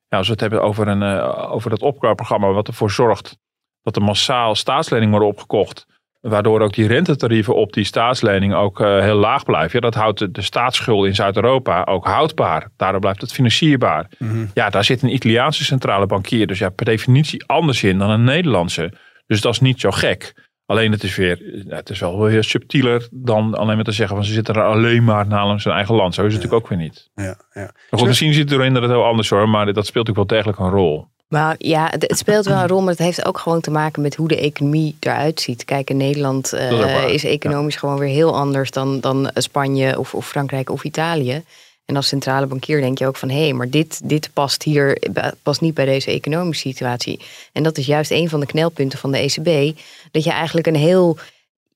ja, 0.08 0.16
als 0.18 0.26
we 0.26 0.32
het 0.32 0.40
hebben 0.40 0.62
over, 0.62 0.88
een, 0.88 1.02
eh, 1.02 1.52
over 1.52 1.70
dat 1.70 1.82
opkoopprogramma, 1.82 2.52
wat 2.52 2.66
ervoor 2.68 2.90
zorgt 2.90 3.36
dat 3.82 3.96
er 3.96 4.02
massaal 4.02 4.54
staatsleningen 4.54 5.10
worden 5.10 5.28
opgekocht. 5.28 5.86
Waardoor 6.28 6.60
ook 6.60 6.72
die 6.72 6.86
rentetarieven 6.86 7.54
op 7.54 7.72
die 7.72 7.84
staatsleningen 7.84 8.56
ook 8.56 8.80
eh, 8.80 9.00
heel 9.00 9.16
laag 9.16 9.44
blijven. 9.44 9.70
Ja, 9.72 9.80
dat 9.80 9.94
houdt 9.94 10.18
de, 10.18 10.30
de 10.30 10.42
staatsschuld 10.42 11.06
in 11.06 11.14
Zuid-Europa 11.14 11.84
ook 11.84 12.06
houdbaar. 12.06 12.68
Daardoor 12.76 13.00
blijft 13.00 13.20
het 13.20 13.32
financierbaar. 13.32 14.08
Mhm. 14.18 14.46
Ja, 14.54 14.70
daar 14.70 14.84
zit 14.84 15.02
een 15.02 15.14
Italiaanse 15.14 15.64
centrale 15.64 16.06
bankier. 16.06 16.46
Dus 16.46 16.58
ja, 16.58 16.68
per 16.68 16.84
definitie 16.84 17.44
anders 17.46 17.82
in 17.82 17.98
dan 17.98 18.10
een 18.10 18.24
Nederlandse. 18.24 18.92
Dus 19.26 19.40
dat 19.40 19.52
is 19.52 19.60
niet 19.60 19.80
zo 19.80 19.90
gek. 19.90 20.32
Alleen 20.66 20.92
het 20.92 21.02
is 21.02 21.16
weer, 21.16 21.64
ja, 21.66 21.76
het 21.76 21.90
is 21.90 22.00
wel 22.00 22.22
weer 22.22 22.44
subtieler 22.44 23.08
dan 23.10 23.54
alleen 23.54 23.74
maar 23.74 23.84
te 23.84 23.92
zeggen 23.92 24.16
van 24.16 24.24
ze 24.24 24.32
zitten 24.32 24.54
er 24.54 24.64
alleen 24.64 25.04
maar 25.04 25.26
namens 25.26 25.64
hun 25.64 25.72
eigen 25.72 25.94
land. 25.94 26.14
Zo 26.14 26.24
is 26.24 26.32
het 26.32 26.42
natuurlijk 26.42 26.62
ook 26.62 26.68
weer 26.68 26.86
niet. 26.86 27.10
Ja, 27.14 27.36
ja. 27.52 27.70
Maar 27.90 28.00
goed, 28.00 28.08
misschien 28.08 28.32
ziet 28.32 28.50
het 28.50 28.58
erin 28.58 28.72
dat 28.72 28.82
het 28.82 28.90
heel 28.90 29.04
anders 29.04 29.28
hoor, 29.30 29.48
maar 29.48 29.72
dat 29.72 29.86
speelt 29.86 30.08
ook 30.08 30.16
wel 30.16 30.26
degelijk 30.26 30.58
een 30.58 30.70
rol. 30.70 31.08
Maar 31.34 31.54
ja, 31.58 31.92
het, 31.98 32.18
speelt 32.18 32.44
wel 32.44 32.56
een 32.56 32.68
rol, 32.68 32.80
maar 32.80 32.90
het 32.90 32.98
heeft 32.98 33.24
ook 33.24 33.38
gewoon 33.38 33.60
te 33.60 33.70
maken 33.70 34.02
met 34.02 34.14
hoe 34.14 34.28
de 34.28 34.38
economie 34.38 34.96
eruit 35.00 35.40
ziet. 35.40 35.64
Kijk, 35.64 35.90
in 35.90 35.96
Nederland 35.96 36.52
eh, 36.52 37.08
is 37.08 37.24
economisch 37.24 37.76
gewoon 37.76 37.98
weer 37.98 38.08
heel 38.08 38.36
anders 38.36 38.70
dan, 38.70 39.00
dan 39.00 39.30
Spanje 39.34 39.98
of, 39.98 40.14
of 40.14 40.28
Frankrijk 40.28 40.70
of 40.70 40.84
Italië. 40.84 41.42
En 41.84 41.96
als 41.96 42.08
centrale 42.08 42.46
bankier 42.46 42.80
denk 42.80 42.98
je 42.98 43.06
ook 43.06 43.16
van 43.16 43.30
hé, 43.30 43.42
hey, 43.42 43.52
maar 43.52 43.70
dit, 43.70 44.00
dit 44.08 44.30
past 44.32 44.62
hier 44.62 44.98
past 45.42 45.60
niet 45.60 45.74
bij 45.74 45.84
deze 45.84 46.10
economische 46.10 46.68
situatie. 46.68 47.20
En 47.52 47.62
dat 47.62 47.78
is 47.78 47.86
juist 47.86 48.10
een 48.10 48.28
van 48.28 48.40
de 48.40 48.46
knelpunten 48.46 48.98
van 48.98 49.12
de 49.12 49.18
ECB. 49.18 49.78
Dat 50.10 50.24
je 50.24 50.30
eigenlijk 50.30 50.66
een 50.66 50.76
heel, 50.76 51.18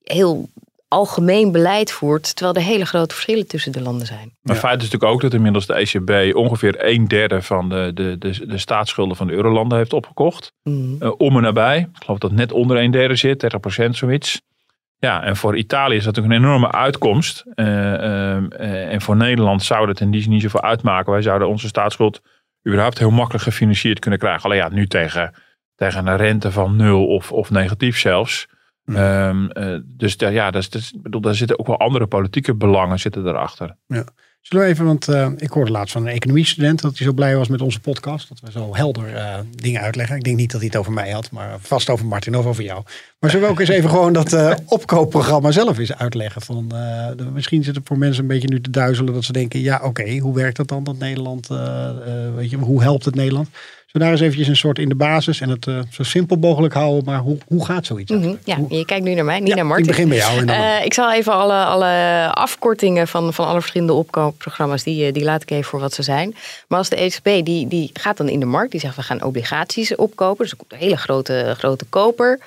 heel 0.05 0.49
algemeen 0.89 1.53
beleid 1.53 1.93
voert, 1.93 2.37
terwijl 2.37 2.57
er 2.57 2.63
hele 2.73 2.87
grote 2.87 3.15
verschillen 3.15 3.47
tussen 3.47 3.73
de 3.73 3.83
landen 3.83 4.07
zijn. 4.07 4.37
Maar 4.43 4.55
Ja. 4.55 4.61
feit 4.61 4.77
is 4.77 4.85
natuurlijk 4.85 5.13
ook 5.13 5.21
dat 5.21 5.35
inmiddels 5.35 5.67
de 5.67 5.75
ECB 5.75 6.37
ongeveer 6.37 6.75
een 6.79 7.09
derde 7.09 7.43
van 7.43 7.69
de, 7.69 7.91
de, 7.95 8.19
de, 8.19 8.47
de 8.47 8.59
staatsschulden 8.59 9.17
van 9.17 9.27
de 9.27 9.33
eurolanden 9.33 9.79
heeft 9.79 9.93
opgekocht. 9.93 10.53
Mm. 10.63 10.97
Eh, 10.99 11.13
om 11.17 11.37
en 11.37 11.43
nabij. 11.43 11.79
Ik 11.79 12.03
geloof 12.05 12.19
dat 12.19 12.31
het 12.31 12.39
net 12.39 12.53
onder 12.53 12.77
een 12.77 12.91
derde 12.91 13.17
zit, 13.17 13.41
30 13.41 13.61
procent 13.61 13.97
zoiets. 13.97 14.41
Ja, 14.99 15.23
en 15.23 15.37
voor 15.37 15.57
Italië 15.57 15.97
is 15.97 16.05
dat 16.05 16.15
natuurlijk 16.15 16.43
een 16.43 16.49
enorme 16.49 16.73
uitkomst. 16.73 17.45
Eh, 17.55 17.95
ehm, 17.95 18.47
eh, 18.51 18.93
en 18.93 19.01
voor 19.01 19.17
Nederland 19.17 19.63
zou 19.63 19.89
het 19.89 20.01
in 20.01 20.11
die 20.11 20.23
zin 20.23 20.31
niet 20.31 20.43
zoveel 20.43 20.63
uitmaken. 20.63 21.13
Wij 21.13 21.23
zouden 21.23 21.49
onze 21.49 21.69
staatsschuld 21.69 22.21
überhaupt 22.67 22.99
heel 22.99 23.11
makkelijk 23.11 23.45
gefinancierd 23.45 23.99
kunnen 23.99 24.19
krijgen. 24.19 24.45
Alleen 24.45 24.59
ja, 24.59 24.69
nu 24.69 24.87
tegen, 24.87 25.35
tegen 25.75 26.07
een 26.07 26.17
rente 26.17 26.53
van 26.53 26.77
nul 26.77 27.07
of, 27.07 27.33
of 27.33 27.51
negatief 27.51 27.99
zelfs. 27.99 28.47
Ehm, 28.97 29.47
eh, 29.47 29.79
dus 29.85 30.17
daar, 30.17 30.33
ja, 30.33 30.51
dat 30.51 30.75
is, 30.75 30.93
bedoel, 30.97 31.21
daar 31.21 31.35
zitten 31.35 31.59
ook 31.59 31.67
wel 31.67 31.79
andere 31.79 32.07
politieke 32.07 32.55
belangen 32.55 32.99
zitten 32.99 33.27
erachter. 33.27 33.77
Zullen 34.41 34.65
we 34.65 34.71
even, 34.71 34.85
want 34.85 35.09
eh, 35.09 35.29
ik 35.37 35.51
hoorde 35.51 35.71
laatst 35.71 35.93
van 35.93 36.07
een 36.07 36.13
economiestudent 36.13 36.81
dat 36.83 36.97
hij 36.99 37.07
zo 37.07 37.13
blij 37.13 37.37
was 37.37 37.49
met 37.49 37.61
onze 37.63 37.81
podcast. 37.81 38.29
Dat 38.29 38.41
we 38.41 38.51
zo 38.51 38.75
helder 38.77 39.15
eh, 39.15 39.39
dingen 39.51 39.81
uitleggen. 39.81 40.17
Ik 40.17 40.25
denk 40.25 40.37
niet 40.37 40.51
dat 40.51 40.61
hij 40.61 40.69
het 40.69 40.79
over 40.79 40.93
mij 40.93 41.11
had, 41.11 41.31
maar 41.31 41.57
vast 41.61 41.91
over 41.91 42.07
Martin 42.07 42.37
of 42.37 42.47
over 42.47 42.65
jou. 42.65 42.83
Maar 43.21 43.31
zullen 43.31 43.47
we 43.47 43.53
ook 43.53 43.61
eens 43.61 43.69
even 43.69 43.91
gewoon 43.91 44.13
dat 44.13 44.33
eh, 44.33 44.55
opkoopprogramma 44.67 45.51
zelf 45.51 45.79
eens 45.79 45.95
uitleggen? 45.95 46.43
Van, 46.43 46.69
de- 46.69 47.31
misschien 47.33 47.65
zit 47.65 47.75
het 47.77 47.87
voor 47.87 47.99
mensen 47.99 48.23
een 48.23 48.29
beetje 48.29 48.49
nu 48.49 48.61
te 48.61 48.71
duizelen 48.71 49.15
dat 49.15 49.25
ze 49.25 49.33
denken, 49.33 49.61
ja 49.61 49.81
oké, 49.85 50.19
hoe 50.19 50.35
werkt 50.35 50.57
dat 50.57 50.69
dan 50.69 50.85
dat 50.85 50.99
Nederland, 50.99 51.47
weet 52.35 52.51
je, 52.51 52.57
hoe 52.57 52.83
helpt 52.83 53.05
het 53.05 53.15
Nederland? 53.15 53.49
We 53.93 53.99
daar 53.99 54.11
eens 54.11 54.21
eventjes 54.21 54.49
een 54.49 54.57
soort 54.57 54.79
in 54.79 54.89
de 54.89 54.95
basis 54.95 55.41
en 55.41 55.49
het 55.49 55.67
eh, 55.67 55.81
zo 55.91 56.03
simpel 56.03 56.37
mogelijk 56.37 56.75
houden, 56.75 57.05
maar 57.05 57.19
hoe, 57.19 57.39
hoe 57.47 57.65
gaat 57.65 57.87
zoiets? 57.87 58.11
Mhm. 58.13 58.35
Ja, 58.45 58.57
Hoe- 58.57 58.77
je 58.79 58.85
kijkt 58.85 59.05
nu 59.05 59.15
naar 59.15 59.25
mij, 59.25 59.39
niet 59.39 59.49
Ja, 59.49 59.55
naar 59.55 59.63
ik 59.65 59.69
Martin. 59.71 59.87
begin 59.87 60.09
bij 60.09 60.17
jou 60.19 60.39
en 60.39 60.47
dan- 60.47 60.57
Eh, 60.57 60.85
ik 60.85 60.95
zal 60.95 61.13
even 61.13 61.33
alle, 61.33 61.65
alle 61.65 62.29
afkortingen 62.35 63.09
van, 63.09 63.35
van 63.35 63.47
alle 63.47 63.61
verschillende 63.61 63.93
opkoopprogramma's, 63.93 64.83
die, 64.83 65.07
eh, 65.07 65.13
die 65.13 65.25
laat 65.25 65.43
ik 65.43 65.51
even 65.51 65.65
voor 65.65 65.81
wat 65.81 65.95
ze 65.95 66.03
zijn. 66.03 66.35
Maar 66.69 66.79
als 66.79 66.89
de 66.89 67.01
ECB, 67.03 67.45
die, 67.45 67.69
die 67.69 67.91
gaat 67.93 68.17
dan 68.17 68.29
in 68.29 68.41
de 68.41 68.47
markt, 68.47 68.71
die 68.71 68.81
zegt 68.81 68.97
we 68.97 69.03
gaan 69.03 69.23
obligaties 69.25 69.97
opkopen. 69.97 70.43
Dus 70.43 70.51
er 70.53 70.57
komt 70.59 70.73
een 70.73 70.79
hele 70.79 70.97
grote, 70.97 71.55
grote 71.59 71.85
koper. 71.85 72.41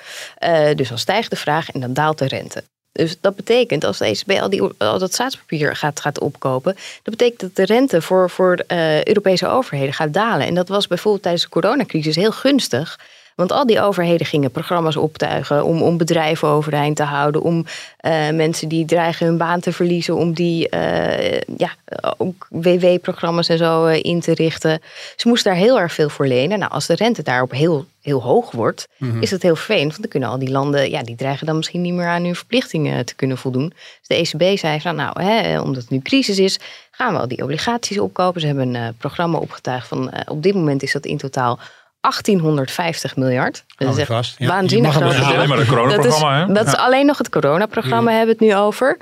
Dus 0.76 0.90
dan 0.90 0.98
stijgt 0.98 1.30
de 1.30 1.36
vraag 1.36 1.70
en 1.72 1.80
dan 1.80 1.94
daalt 1.94 2.18
de 2.18 2.28
rente. 2.28 2.64
Dus 2.92 3.18
dat 3.22 3.36
betekent 3.36 3.84
als 3.84 3.98
de 3.98 4.06
ECB 4.06 4.42
al, 4.42 4.50
die, 4.50 4.62
al 4.78 5.00
dat 5.00 5.14
staatspapier 5.14 5.76
gaat, 5.76 6.00
gaat 6.00 6.20
opkopen, 6.20 6.74
dat 6.74 7.18
betekent 7.18 7.40
dat 7.40 7.56
de 7.56 7.74
rente 7.74 8.02
voor, 8.02 8.30
voor 8.30 8.64
uh, 8.68 9.04
Europese 9.04 9.48
overheden 9.48 9.94
gaat 9.94 10.14
dalen. 10.14 10.48
En 10.48 10.56
dat 10.56 10.68
was 10.68 10.88
bijvoorbeeld 10.88 11.24
tijdens 11.24 11.44
de 11.44 11.50
coronacrisis 11.50 12.16
heel 12.16 12.32
gunstig. 12.32 13.00
Want 13.42 13.54
al 13.54 13.66
die 13.66 13.82
overheden 13.82 14.26
gingen 14.26 14.52
programma's 14.52 14.96
optuigen 14.96 15.64
om, 15.64 15.82
om 15.82 15.98
bedrijven 15.98 16.48
overeind 16.48 16.96
te 16.96 17.04
houden, 17.04 17.42
om 17.42 17.58
uh, 17.58 18.30
mensen 18.30 18.68
die 18.68 18.86
dreigen 18.86 19.26
hun 19.26 19.38
baan 19.38 19.60
te 19.60 19.72
verliezen, 19.72 20.16
om 20.16 20.34
die 20.34 20.68
uh, 20.74 21.40
ja, 21.58 21.76
ook 22.18 22.48
WW-programma's 22.50 23.50
en 23.50 23.58
zo 23.58 23.86
uh, 23.88 24.04
in 24.04 24.20
te 24.20 24.34
richten. 24.34 24.82
Ze 25.16 25.28
moesten 25.28 25.52
daar 25.52 25.62
heel 25.62 25.80
erg 25.80 25.94
veel 25.94 26.10
voor 26.10 26.28
lenen. 26.28 26.60
Nou, 26.60 26.72
als 26.72 26.88
de 26.88 26.96
rente 26.96 27.24
daarop 27.24 27.52
heel, 27.52 27.86
heel 28.02 28.22
hoog 28.22 28.52
wordt, 28.52 28.88
mm 28.98 29.12
-hmm. 29.12 29.22
is 29.22 29.30
dat 29.30 29.42
heel 29.42 29.56
vervelend. 29.56 29.90
Want 29.90 30.02
dan 30.02 30.10
kunnen 30.10 30.30
al 30.30 30.40
die 30.40 30.52
landen, 30.52 30.90
ja, 30.90 31.04
die 31.04 31.16
dreigen 31.16 31.46
dan 31.46 31.56
misschien 31.56 31.82
niet 31.82 31.94
meer 31.94 32.08
aan 32.08 32.24
hun 32.24 32.36
verplichtingen 32.36 33.06
te 33.06 33.16
kunnen 33.16 33.38
voldoen. 33.38 33.74
Dus 34.08 34.08
de 34.08 34.16
ECB 34.16 34.58
zei 34.58 34.82
van, 34.82 34.96
nou, 34.96 35.24
hè, 35.24 35.62
omdat 35.62 35.82
het 35.82 35.92
nu 35.92 36.00
crisis 36.00 36.40
is, 36.40 36.60
gaan 36.92 37.14
we 37.14 37.20
al 37.20 37.28
die 37.28 37.44
obligaties 37.44 38.00
opkopen. 38.00 38.42
Ze 38.42 38.48
hebben 38.48 38.76
een 38.76 38.96
programma 38.98 39.38
opgetuigd 39.38 39.88
van, 39.88 40.12
op 40.28 40.44
dit 40.44 40.54
moment 40.54 40.84
is 40.84 40.92
dat 40.92 41.06
in 41.06 41.18
totaal 41.18 41.60
1850 42.02 43.16
miljard. 43.16 43.64
Dat 43.76 43.98
is 43.98 44.08
echt 44.08 44.36
Ja, 44.38 44.48
waanzinnig 44.48 44.94
groot 44.94 45.14
hem 45.14 45.22
Dat 45.22 45.26
is 45.26 45.36
alleen 45.36 45.50
maar 45.50 45.60
een 45.60 45.68
coronaprogramma, 45.68 46.48
hè? 46.48 46.54
Dat 46.54 46.68
is 46.68 46.76
alleen 46.76 47.06
nog 47.06 47.18
het 47.18 47.30
coronaprogramma 47.30 48.12
hebben 48.12 48.38
we 48.38 48.46
het 48.46 48.54
nu 48.54 48.62
over. 48.62 48.98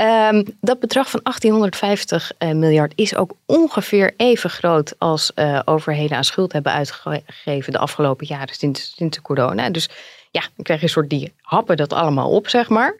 Ehm, 0.00 0.44
dat 0.60 0.80
bedrag 0.80 1.10
van 1.10 1.20
1850 1.22 2.32
eh, 2.38 2.50
miljard 2.50 2.92
is 2.94 3.16
ook 3.16 3.32
ongeveer 3.46 4.14
even 4.16 4.50
groot 4.50 4.94
als 4.98 5.34
eh, 5.34 5.60
overheden 5.64 6.16
aan 6.16 6.24
schuld 6.24 6.52
hebben 6.52 6.72
uitgegeven 6.72 7.72
de 7.72 7.78
afgelopen 7.78 8.26
jaren 8.26 8.54
sinds, 8.54 8.94
sinds 8.96 9.16
de 9.16 9.22
corona. 9.22 9.70
Dus 9.70 9.88
ja, 10.30 10.40
dan 10.40 10.64
krijg 10.64 10.80
je 10.80 10.86
een 10.86 10.92
soort 10.92 11.10
die 11.10 11.32
happen 11.40 11.76
dat 11.76 11.92
allemaal 11.92 12.30
op, 12.30 12.48
zeg 12.48 12.68
maar. 12.68 12.96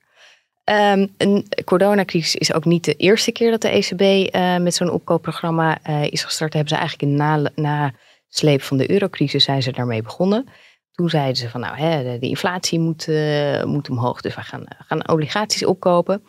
Ehm, 0.65 1.07
een 1.17 1.47
coronacrisis 1.65 2.35
is 2.35 2.53
ook 2.53 2.65
niet 2.65 2.85
de 2.85 2.95
eerste 2.95 3.33
keer 3.33 3.51
dat 3.51 3.63
de 3.63 3.77
ECB 3.77 4.33
eh, 4.35 4.57
met 4.57 4.75
zo'n 4.75 4.91
opkoopprogramma 4.91 5.79
is 6.11 6.25
gestart. 6.25 6.53
Hebben 6.53 6.73
ze 6.73 6.79
eigenlijk 6.79 7.13
in 7.13 7.19
na, 7.19 7.51
na 7.55 7.93
sleep 8.31 8.63
van 8.63 8.77
de 8.77 8.91
eurocrisis 8.91 9.45
zijn 9.45 9.63
ze 9.63 9.73
daarmee 9.73 10.03
begonnen. 10.03 10.49
Toen 10.93 11.09
zeiden 11.09 11.37
ze 11.37 11.49
van 11.49 11.61
nou, 11.61 11.77
hè, 11.77 12.19
de, 12.19 12.29
inflatie 12.29 12.79
moet, 12.79 13.07
uh, 13.07 13.65
moet 13.65 13.91
omhoog, 13.91 14.21
dus 14.21 14.35
we 14.35 14.41
gaan, 14.41 14.65
gaan 14.87 15.09
obligaties 15.09 15.65
opkopen. 15.65 16.23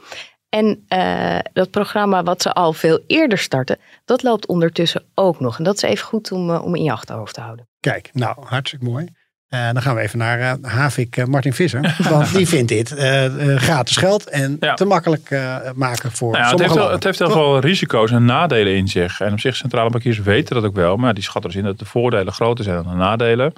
En 0.50 0.86
uh, 0.90 1.40
dat 1.54 1.72
programma 1.72 2.24
wat 2.24 2.42
ze 2.42 2.54
al 2.54 2.74
veel 2.74 3.00
eerder 3.08 3.38
starten, 3.38 3.80
dat 4.06 4.24
loopt 4.24 4.48
ondertussen 4.48 5.04
ook 5.16 5.40
nog. 5.40 5.58
En 5.58 5.64
dat 5.64 5.76
is 5.76 5.82
even 5.82 6.06
goed 6.06 6.32
om, 6.32 6.50
om 6.50 6.76
in 6.76 6.84
je 6.84 6.92
achterhoofd 6.92 7.34
te 7.34 7.42
houden. 7.42 7.68
Kijk, 7.80 8.10
nou, 8.14 8.46
hartstikke 8.46 8.86
mooi. 8.86 9.08
Uh, 9.54 9.72
dan 9.72 9.82
gaan 9.82 9.96
we 9.96 10.02
even 10.02 10.18
naar 10.18 10.40
uh, 10.40 10.54
Havik 10.62 11.18
uh, 11.18 11.26
Martin 11.26 11.54
Visser. 11.54 11.96
Want 12.10 12.34
die 12.34 12.48
vindt 12.48 12.68
dit 12.68 12.90
gratis 13.56 13.98
geld 13.98 14.30
en 14.30 14.58
Ja. 14.60 14.74
te 14.74 14.86
makkelijk 14.86 15.30
maken 15.76 16.12
voor 16.12 16.32
Nou 16.32 16.44
ja, 16.44 16.50
het, 16.50 16.60
heeft 16.60 16.74
wel, 16.74 16.92
het 16.92 17.04
heeft 17.04 17.20
heel 17.20 17.32
veel 17.32 17.60
risico's 17.60 18.12
en 18.12 18.26
nadelen 18.26 18.76
in 18.76 18.88
zich. 18.88 19.22
En 19.22 19.32
op 19.32 19.40
zich, 19.40 19.56
centrale 19.56 19.90
bankiers 19.90 20.20
weten 20.20 20.56
dat 20.56 20.64
ook 20.64 20.76
wel. 20.76 20.98
Maar 20.98 21.14
die 21.14 21.24
schatten 21.24 21.52
dus 21.52 21.60
in 21.60 21.66
dat 21.66 21.80
de 21.80 21.86
voordelen 21.86 22.34
groter 22.34 22.64
zijn 22.64 22.84
dan 22.84 22.92
de 22.92 22.98
nadelen. 22.98 23.54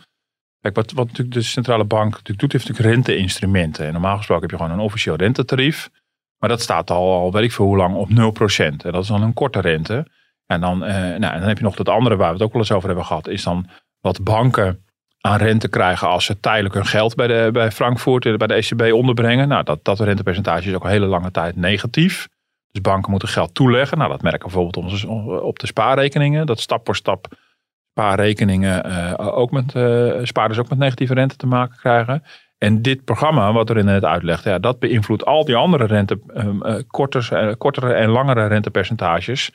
Kijk, 0.61 0.75
wat, 0.75 0.91
wat 0.91 1.07
natuurlijk 1.07 1.35
de 1.35 1.41
centrale 1.41 1.83
bank 1.83 2.11
natuurlijk 2.11 2.39
doet, 2.39 2.51
heeft 2.51 2.67
natuurlijk 2.67 2.95
renteinstrumenten. 2.95 3.85
En 3.85 3.93
normaal 3.93 4.17
gesproken 4.17 4.49
heb 4.49 4.51
je 4.51 4.65
gewoon 4.65 4.79
een 4.79 4.85
officieel 4.85 5.15
rentetarief. 5.15 5.89
Maar 6.37 6.49
dat 6.49 6.61
staat 6.61 6.91
al, 6.91 7.13
al 7.13 7.31
weet 7.31 7.43
ik 7.43 7.51
veel 7.51 7.65
hoe 7.65 7.77
lang, 7.77 7.95
op 7.95 8.09
0%. 8.09 8.13
En 8.55 8.91
dat 8.91 9.01
is 9.03 9.07
dan 9.07 9.21
een 9.21 9.33
korte 9.33 9.59
rente. 9.59 10.07
En 10.45 10.61
dan, 10.61 10.83
eh, 10.83 10.95
nou, 10.95 11.33
en 11.33 11.39
dan 11.39 11.47
heb 11.47 11.57
je 11.57 11.63
nog 11.63 11.75
dat 11.75 11.89
andere 11.89 12.15
waar 12.15 12.27
we 12.27 12.33
het 12.33 12.43
ook 12.43 12.53
wel 12.53 12.61
eens 12.61 12.71
over 12.71 12.87
hebben 12.87 13.05
gehad. 13.05 13.27
Is 13.27 13.43
dan 13.43 13.69
wat 13.99 14.23
banken 14.23 14.85
aan 15.25 15.37
rente 15.37 15.69
krijgen 15.69 16.07
als 16.07 16.25
ze 16.25 16.39
tijdelijk 16.39 16.73
hun 16.73 16.85
geld 16.85 17.15
bij, 17.15 17.27
de, 17.27 17.49
bij 17.53 17.71
Frankfurt, 17.71 18.25
eh, 18.25 18.35
bij 18.35 18.47
de 18.47 18.53
ECB 18.53 18.93
onderbrengen. 18.93 19.47
Nou, 19.47 19.63
dat, 19.63 19.79
dat 19.83 19.99
rentepercentage 19.99 20.69
is 20.69 20.75
ook 20.75 20.83
een 20.83 20.89
hele 20.89 21.05
lange 21.05 21.31
tijd 21.31 21.55
negatief. 21.55 22.27
Dus 22.71 22.81
banken 22.81 23.11
moeten 23.11 23.29
geld 23.29 23.53
toeleggen. 23.53 23.97
Nou, 23.97 24.09
dat 24.09 24.21
merken 24.21 24.49
we 24.49 24.53
bijvoorbeeld 24.53 25.05
op 25.41 25.59
de 25.59 25.67
spaarrekeningen. 25.67 26.45
Dat 26.45 26.59
stap 26.59 26.85
voor 26.85 26.95
stap 26.95 27.27
spaarrekeningen 27.93 28.87
uh, 28.87 29.37
ook 29.37 29.51
met, 29.51 29.75
uh, 29.75 30.19
spaarders 30.23 30.59
ook 30.59 30.69
met 30.69 30.77
negatieve 30.77 31.13
rente 31.13 31.35
te 31.35 31.47
maken 31.47 31.77
krijgen. 31.77 32.23
En 32.57 32.81
dit 32.81 33.03
programma, 33.03 33.53
wat 33.53 33.69
er 33.69 33.83
net 33.83 34.05
uitlegt, 34.05 34.43
ja, 34.43 34.59
dat 34.59 34.79
beïnvloedt 34.79 35.25
al 35.25 35.45
die 35.45 35.55
andere 35.55 35.85
rente, 35.85 36.19
uh, 36.35 36.75
kortere, 36.87 37.55
kortere 37.55 37.93
en 37.93 38.09
langere 38.09 38.47
rentepercentages. 38.47 39.51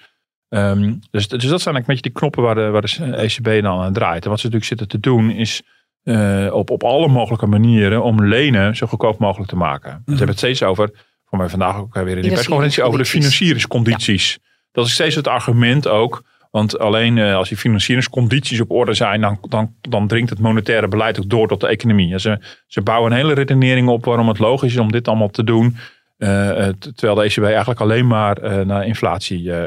Um, 0.49 0.99
dus, 1.11 1.29
dus 1.29 1.47
dat 1.49 1.61
zijn 1.61 1.75
eigenlijk 1.75 1.77
een 1.77 1.85
beetje 1.87 2.03
die 2.03 2.13
knoppen 2.13 2.43
waar 2.43 2.55
de, 2.55 2.71
waar 2.71 2.83
de 2.83 3.17
ECB 3.17 3.63
dan 3.63 3.81
aan 3.81 3.93
draait. 3.93 4.25
En 4.25 4.31
wat 4.31 4.41
ze 4.41 4.47
natuurlijk 4.47 4.65
zitten 4.65 4.89
te 4.89 5.01
doen 5.01 5.31
is 5.31 5.63
uh, 6.05 6.53
op, 6.53 6.71
op 6.71 6.85
alle 6.85 7.09
mogelijke 7.09 7.47
manieren 7.47 8.03
om 8.03 8.25
lenen 8.25 8.77
zo 8.77 8.87
goedkoop 8.87 9.19
mogelijk 9.19 9.51
te 9.51 9.57
maken. 9.57 9.91
Mm-hmm. 9.91 10.05
Ze 10.05 10.11
hebben 10.11 10.29
het 10.29 10.39
steeds 10.39 10.63
over, 10.63 10.91
voor 11.25 11.39
mij 11.39 11.49
vandaag 11.49 11.77
ook 11.77 11.95
weer 11.95 12.17
in 12.17 12.23
die 12.23 12.33
persconferentie, 12.33 12.83
over 12.83 12.99
de 12.99 13.05
financieringscondities. 13.05 14.31
Ja. 14.31 14.49
Dat 14.73 14.87
is 14.87 14.93
steeds 14.93 15.15
het 15.15 15.29
argument 15.29 15.89
ook. 15.89 16.23
Want 16.51 16.79
alleen 16.79 17.17
uh, 17.17 17.35
als 17.35 17.49
die 17.49 17.59
financieringscondities 17.59 18.61
op 18.61 18.71
orde 18.71 18.95
zijn, 18.95 19.21
dan, 19.21 19.39
dan, 19.49 19.75
dan 19.81 20.07
dringt 20.07 20.31
het 20.31 20.39
monetaire 20.39 20.89
beleid 20.89 21.19
ook 21.19 21.29
door 21.29 21.49
tot 21.49 21.61
de 21.61 21.69
economie. 21.69 22.13
En 22.13 22.21
ze, 22.21 22.39
ze 22.67 22.81
bouwen 22.81 23.11
een 23.11 23.17
hele 23.17 23.33
redenering 23.33 23.89
op 23.89 24.05
waarom 24.05 24.29
het 24.29 24.39
logisch 24.39 24.73
is 24.73 24.79
om 24.79 24.93
dit 24.93 25.09
allemaal 25.09 25.31
te 25.31 25.45
doen. 25.45 25.77
Uh, 26.19 26.69
terwijl 26.95 27.15
de 27.15 27.23
ECB 27.23 27.45
eigenlijk 27.45 27.81
alleen 27.81 28.07
maar 28.07 28.45
uh, 28.45 28.61
naar 28.61 28.87
inflatie, 28.87 29.43
uh, 29.43 29.63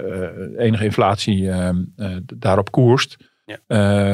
enige 0.58 0.84
inflatie 0.84 1.50
daarop 2.36 2.72
koerst. 2.72 3.18
Ja. 3.46 3.58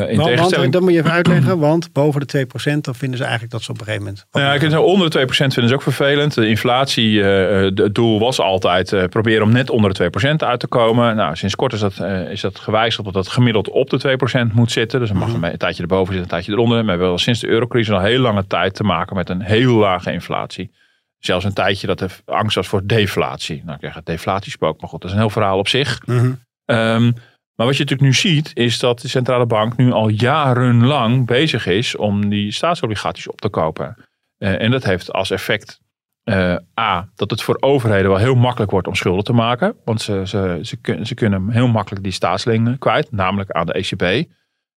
in 0.07 0.17
want, 0.17 0.55
want, 0.55 0.73
dat 0.73 0.81
moet 0.81 0.91
je 0.91 0.97
even 0.97 1.11
uitleggen, 1.19 1.59
want 1.59 1.93
boven 1.93 2.27
de 2.27 2.47
2% 2.47 2.77
dan 2.81 2.95
vinden 2.95 3.17
ze 3.17 3.23
eigenlijk 3.23 3.51
dat 3.51 3.61
ze 3.61 3.71
op 3.71 3.79
een 3.79 3.85
gegeven 3.85 4.05
moment... 4.05 4.25
Nou 4.31 4.69
ja, 4.69 4.79
onder 4.79 5.09
de 5.09 5.27
2% 5.27 5.29
vinden 5.29 5.67
ze 5.67 5.73
ook 5.73 5.81
vervelend. 5.81 6.33
De 6.33 6.47
inflatie, 6.47 7.23
het 7.23 7.95
doel 7.95 8.19
was 8.19 8.39
altijd 8.39 9.09
proberen 9.09 9.43
om 9.43 9.51
net 9.51 9.69
onder 9.69 9.93
de 9.93 10.11
2% 10.33 10.35
uit 10.37 10.59
te 10.59 10.67
komen. 10.67 11.15
Nou, 11.15 11.35
sinds 11.35 11.55
kort 11.55 11.73
is 11.73 11.79
dat, 11.79 11.99
is 12.29 12.41
dat 12.41 12.59
gewijzigd 12.59 13.03
dat 13.03 13.13
dat 13.13 13.27
gemiddeld 13.27 13.69
op 13.69 13.89
de 13.89 14.17
2% 14.49 14.53
moet 14.53 14.71
zitten. 14.71 14.99
Dus 14.99 15.09
dan 15.09 15.17
mag 15.17 15.33
een 15.33 15.57
tijdje 15.57 15.81
erboven 15.81 16.13
zitten, 16.13 16.23
een 16.23 16.29
tijdje 16.29 16.51
eronder. 16.51 16.85
Maar 16.85 16.97
we 16.97 17.01
hebben 17.01 17.19
sinds 17.19 17.39
de 17.39 17.47
eurocrisis 17.47 17.93
al 17.93 18.01
heel 18.01 18.19
lange 18.19 18.47
tijd 18.47 18.73
te 18.73 18.83
maken 18.83 19.15
met 19.15 19.29
een 19.29 19.41
heel 19.41 19.73
lage 19.73 20.11
inflatie. 20.11 20.71
Zelfs 21.19 21.45
een 21.45 21.53
tijdje 21.53 21.87
dat 21.87 22.01
er 22.01 22.19
angst 22.25 22.55
was 22.55 22.67
voor 22.67 22.87
deflatie. 22.87 23.61
Nou, 23.63 23.73
ik 23.73 23.79
krijg 23.79 23.95
het 23.95 24.05
deflatiespook, 24.05 24.81
maar 24.81 24.89
goed, 24.89 25.01
dat 25.01 25.09
is 25.09 25.15
een 25.15 25.21
heel 25.21 25.31
verhaal 25.31 25.57
op 25.57 25.67
zich. 25.67 26.05
Mhm. 26.05 26.33
Um, 26.65 27.13
maar 27.57 27.65
wat 27.65 27.77
je 27.77 27.83
natuurlijk 27.83 28.09
nu 28.09 28.13
ziet, 28.13 28.51
is 28.53 28.79
dat 28.79 29.01
de 29.01 29.07
centrale 29.07 29.45
bank 29.45 29.77
nu 29.77 29.91
al 29.91 30.07
jarenlang 30.07 31.25
bezig 31.25 31.65
is 31.65 31.95
om 31.95 32.29
die 32.29 32.51
staatsobligaties 32.51 33.27
op 33.27 33.41
te 33.41 33.49
kopen. 33.49 33.95
Uh, 34.37 34.61
en 34.61 34.71
dat 34.71 34.83
heeft 34.83 35.13
als 35.13 35.31
effect 35.31 35.79
uh, 36.23 36.55
A, 36.79 37.09
dat 37.15 37.29
het 37.29 37.41
voor 37.41 37.57
overheden 37.59 38.09
wel 38.09 38.19
heel 38.19 38.35
makkelijk 38.35 38.71
wordt 38.71 38.87
om 38.87 38.95
schulden 38.95 39.23
te 39.23 39.33
maken. 39.33 39.75
Want 39.85 40.01
ze, 40.01 40.21
ze, 40.25 40.59
ze, 40.61 40.77
kun, 40.77 41.05
ze 41.05 41.13
kunnen 41.13 41.49
heel 41.49 41.67
makkelijk 41.67 42.03
die 42.03 42.11
staatsleningen 42.11 42.77
kwijt, 42.77 43.11
namelijk 43.11 43.51
aan 43.51 43.65
de 43.65 43.73
ECB. 43.73 44.29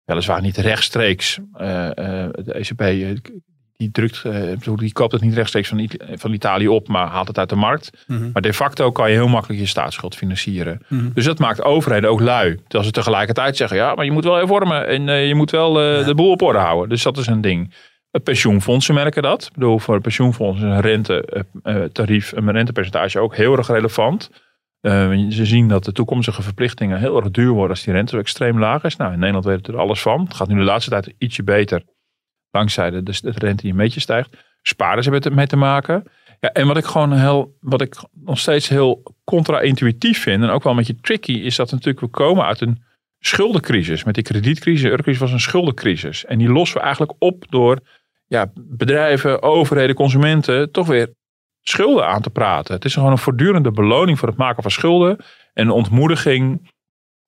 Weliswaar 0.04 0.42
niet 0.42 0.58
rechtstreeks. 0.58 1.38
Uh, 1.38 1.58
de 1.58 2.54
ECB 2.54 2.82
die, 3.80 3.92
drukt, 3.92 4.24
die 4.80 4.94
koopt 4.94 5.12
het 5.12 5.22
niet 5.22 5.34
rechtstreeks 5.34 5.68
van, 5.70 5.90
van 6.14 6.34
Italië 6.34 6.68
op, 6.68 6.88
maar 6.88 7.08
haalt 7.08 7.28
het 7.28 7.38
uit 7.38 7.50
de 7.50 7.56
markt. 7.56 8.06
Mhm. 8.08 8.30
Maar 8.34 8.42
de 8.42 8.54
facto 8.54 8.92
kan 8.92 9.10
je 9.10 9.16
heel 9.16 9.28
makkelijk 9.28 9.60
je 9.60 9.66
staatsschuld 9.66 10.16
financieren. 10.16 10.82
Dus 11.14 11.26
dat 11.26 11.40
maakt 11.40 11.64
overheden 11.64 12.10
ook 12.10 12.20
lui. 12.20 12.56
Terwijl 12.56 12.84
ze 12.84 12.92
tegelijkertijd 12.92 13.58
zeggen, 13.58 13.78
ja, 13.78 13.96
maar 13.96 14.06
je 14.06 14.12
moet 14.12 14.24
wel 14.24 14.36
hervormen 14.36 14.88
en 14.88 15.08
uh, 15.08 15.28
je 15.28 15.36
moet 15.36 15.52
wel 15.52 15.82
uh, 15.82 16.00
Ja. 16.00 16.04
de 16.06 16.16
boel 16.16 16.32
op 16.32 16.42
orde 16.42 16.60
houden. 16.60 16.90
Dus 16.90 17.04
dat 17.04 17.18
is 17.18 17.28
een 17.28 17.42
ding. 17.42 17.74
Pensioenfondsen 18.24 18.94
merken 18.94 19.22
dat. 19.22 19.44
Ik 19.46 19.54
bedoel, 19.54 19.80
voor 19.80 20.02
pensioenfondsen 20.02 20.68
is 20.68 20.74
een 20.76 20.82
rentetarief, 20.82 22.32
een 22.32 22.52
rentepercentage 22.52 23.20
ook 23.20 23.36
heel 23.36 23.58
erg 23.58 23.68
relevant. 23.68 24.30
Uh, 24.82 25.30
ze 25.30 25.46
zien 25.46 25.68
dat 25.68 25.84
de 25.84 25.92
toekomstige 25.92 26.42
verplichtingen 26.42 27.00
heel 27.00 27.18
erg 27.18 27.32
duur 27.32 27.52
worden 27.52 27.70
als 27.70 27.84
die 27.84 27.94
rente 27.94 28.18
extreem 28.18 28.60
laag 28.60 28.84
is. 28.84 28.96
Nou, 28.96 29.12
in 29.14 29.20
Nederland 29.20 29.46
weten 29.46 29.72
we 29.72 29.78
er 29.78 29.84
alles 29.84 30.02
van. 30.02 30.24
Het 30.24 30.34
gaat 30.34 30.48
nu 30.48 30.56
de 30.56 30.64
laatste 30.64 30.90
tijd 30.90 31.14
ietsje 31.18 31.44
beter. 31.44 31.84
Dankzij 32.52 32.90
de, 32.90 33.04
de, 33.04 33.14
rente 33.22 33.62
die 33.62 33.72
een 33.72 33.78
beetje 33.78 34.00
stijgt. 34.00 34.38
Spaarders 34.62 35.06
hebben 35.06 35.24
het 35.24 35.36
mee 35.36 35.48
te 35.48 35.56
maken. 35.56 36.04
Ja, 36.40 36.52
en 36.52 36.68
wat 36.68 36.78
ik 36.78 36.86
gewoon 36.86 37.14
heel, 37.14 37.58
wat 37.60 37.82
ik 37.82 37.96
nog 38.12 38.40
steeds 38.40 38.68
heel 38.68 39.04
contra-intuïtief 39.24 40.22
vind. 40.22 40.44
En 40.44 40.50
ook 40.50 40.64
wel 40.64 40.72
een 40.72 40.78
beetje 40.78 41.00
tricky. 41.02 41.32
Is 41.32 41.56
dat 41.56 41.72
natuurlijk 41.72 42.00
we 42.00 42.08
komen 42.08 42.46
uit 42.46 42.62
een 42.62 42.84
schuldencrisis. 43.20 44.04
Met 44.04 44.14
die 44.14 44.24
kredietcrisis. 44.24 44.82
De 44.82 44.90
eurocrisis 44.90 45.22
was 45.22 45.32
een 45.32 45.40
schuldencrisis. 45.40 46.26
En 46.26 46.38
die 46.38 46.50
lossen 46.50 46.78
we 46.78 46.84
eigenlijk 46.84 47.14
op 47.20 47.46
door 47.50 47.80
ja, 48.28 48.52
bedrijven, 48.56 49.42
overheden, 49.42 49.96
consumenten. 49.96 50.72
Toch 50.72 50.88
weer 50.88 51.14
schulden 51.62 52.08
aan 52.08 52.22
te 52.22 52.30
praten. 52.30 52.74
Het 52.74 52.86
is 52.86 52.94
gewoon 52.94 53.12
een 53.12 53.18
voortdurende 53.18 53.72
beloning 53.72 54.20
voor 54.20 54.28
het 54.28 54.38
maken 54.38 54.62
van 54.62 54.72
schulden. 54.72 55.18
En 55.54 55.66
een 55.66 55.74
ontmoediging 55.74 56.72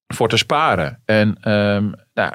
voor 0.08 0.30
te 0.30 0.38
sparen. 0.38 1.02
En 1.06 1.52
um, 1.52 1.94
nou, 2.14 2.34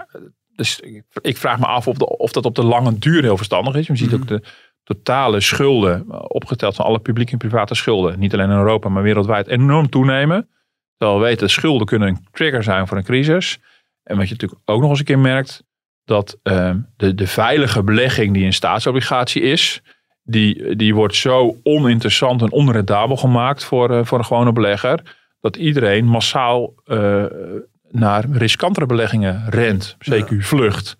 dus 0.57 0.81
ik 1.21 1.37
vraag 1.37 1.59
me 1.59 1.67
af 1.67 1.89
of, 1.89 1.97
de, 1.97 2.19
of, 2.19 2.33
dat 2.33 2.45
op 2.45 2.55
de 2.55 2.65
lange 2.65 2.99
duur 2.99 3.23
heel 3.23 3.37
verstandig 3.37 3.75
is. 3.75 3.87
Je 3.87 3.97
ziet 3.97 4.11
Mhm. 4.11 4.21
ook 4.21 4.29
de 4.29 4.43
totale 4.85 5.41
schulden, 5.41 6.29
opgeteld 6.29 6.75
van 6.75 6.85
alle 6.85 6.99
publieke 6.99 7.33
en 7.33 7.39
private 7.39 7.75
schulden, 7.75 8.19
niet 8.19 8.33
alleen 8.33 8.51
in 8.51 8.57
Europa, 8.57 8.89
maar 8.89 9.03
wereldwijd, 9.03 9.47
enorm 9.47 9.89
toenemen. 9.89 10.49
Terwijl 10.97 11.21
we 11.21 11.27
weten, 11.27 11.51
schulden 11.51 11.87
kunnen 11.87 12.09
een 12.09 12.27
trigger 12.33 12.63
zijn 12.63 12.87
voor 12.87 12.97
een 12.97 13.05
crisis. 13.05 13.59
En 14.03 14.17
wat 14.17 14.27
je 14.27 14.33
natuurlijk 14.33 14.61
ook 14.65 14.81
nog 14.81 14.91
eens 14.91 14.99
een 14.99 15.05
keer 15.05 15.19
merkt, 15.19 15.65
dat 16.05 16.39
um, 16.43 16.87
de, 16.97 17.15
de 17.15 17.27
veilige 17.27 17.83
belegging 17.83 18.35
die 18.35 18.45
een 18.45 18.53
staatsobligatie 18.53 19.43
is, 19.43 19.83
die, 20.23 20.77
die 20.77 20.95
wordt 20.95 21.15
zo 21.15 21.57
oninteressant 21.63 22.43
en 22.43 22.53
onrendabel 22.53 23.17
gemaakt 23.17 23.65
voor, 23.65 23.91
uh, 23.91 24.05
voor 24.05 24.19
een 24.19 24.25
gewone 24.25 24.53
belegger. 24.53 25.17
Dat 25.41 25.57
iedereen 25.57 26.05
massaal 26.05 26.75
uh, 26.85 27.25
naar 27.91 28.25
riskantere 28.31 28.87
beleggingen 28.87 29.45
rent. 29.49 29.97
CQ 30.11 30.37
vlucht, 30.39 30.97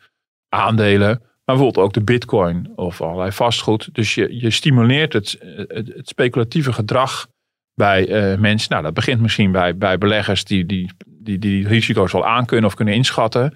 aandelen, 0.49 1.19
maar 1.19 1.57
bijvoorbeeld 1.57 1.87
ook 1.87 1.93
de 1.93 2.05
bitcoin 2.05 2.73
of 2.77 3.01
allerlei 3.01 3.33
vastgoed. 3.33 3.89
Dus 3.93 4.15
je, 4.15 4.41
je 4.41 4.51
stimuleert 4.51 5.13
het, 5.13 5.39
het, 5.41 5.93
het 5.95 6.09
speculatieve 6.09 6.73
gedrag 6.73 7.27
bij 7.75 8.33
uh, 8.33 8.39
mensen. 8.39 8.71
Nou, 8.71 8.83
dat 8.83 8.95
begint 8.95 9.21
misschien 9.21 9.53
bij, 9.53 9.77
bij 9.77 9.99
beleggers 9.99 10.45
die 10.45 10.67
die, 10.67 10.91
die 11.07 11.39
die 11.39 11.69
risico's 11.69 12.15
al 12.15 12.27
aankunnen 12.27 12.67
of 12.67 12.75
kunnen 12.75 12.95
inschatten. 12.95 13.53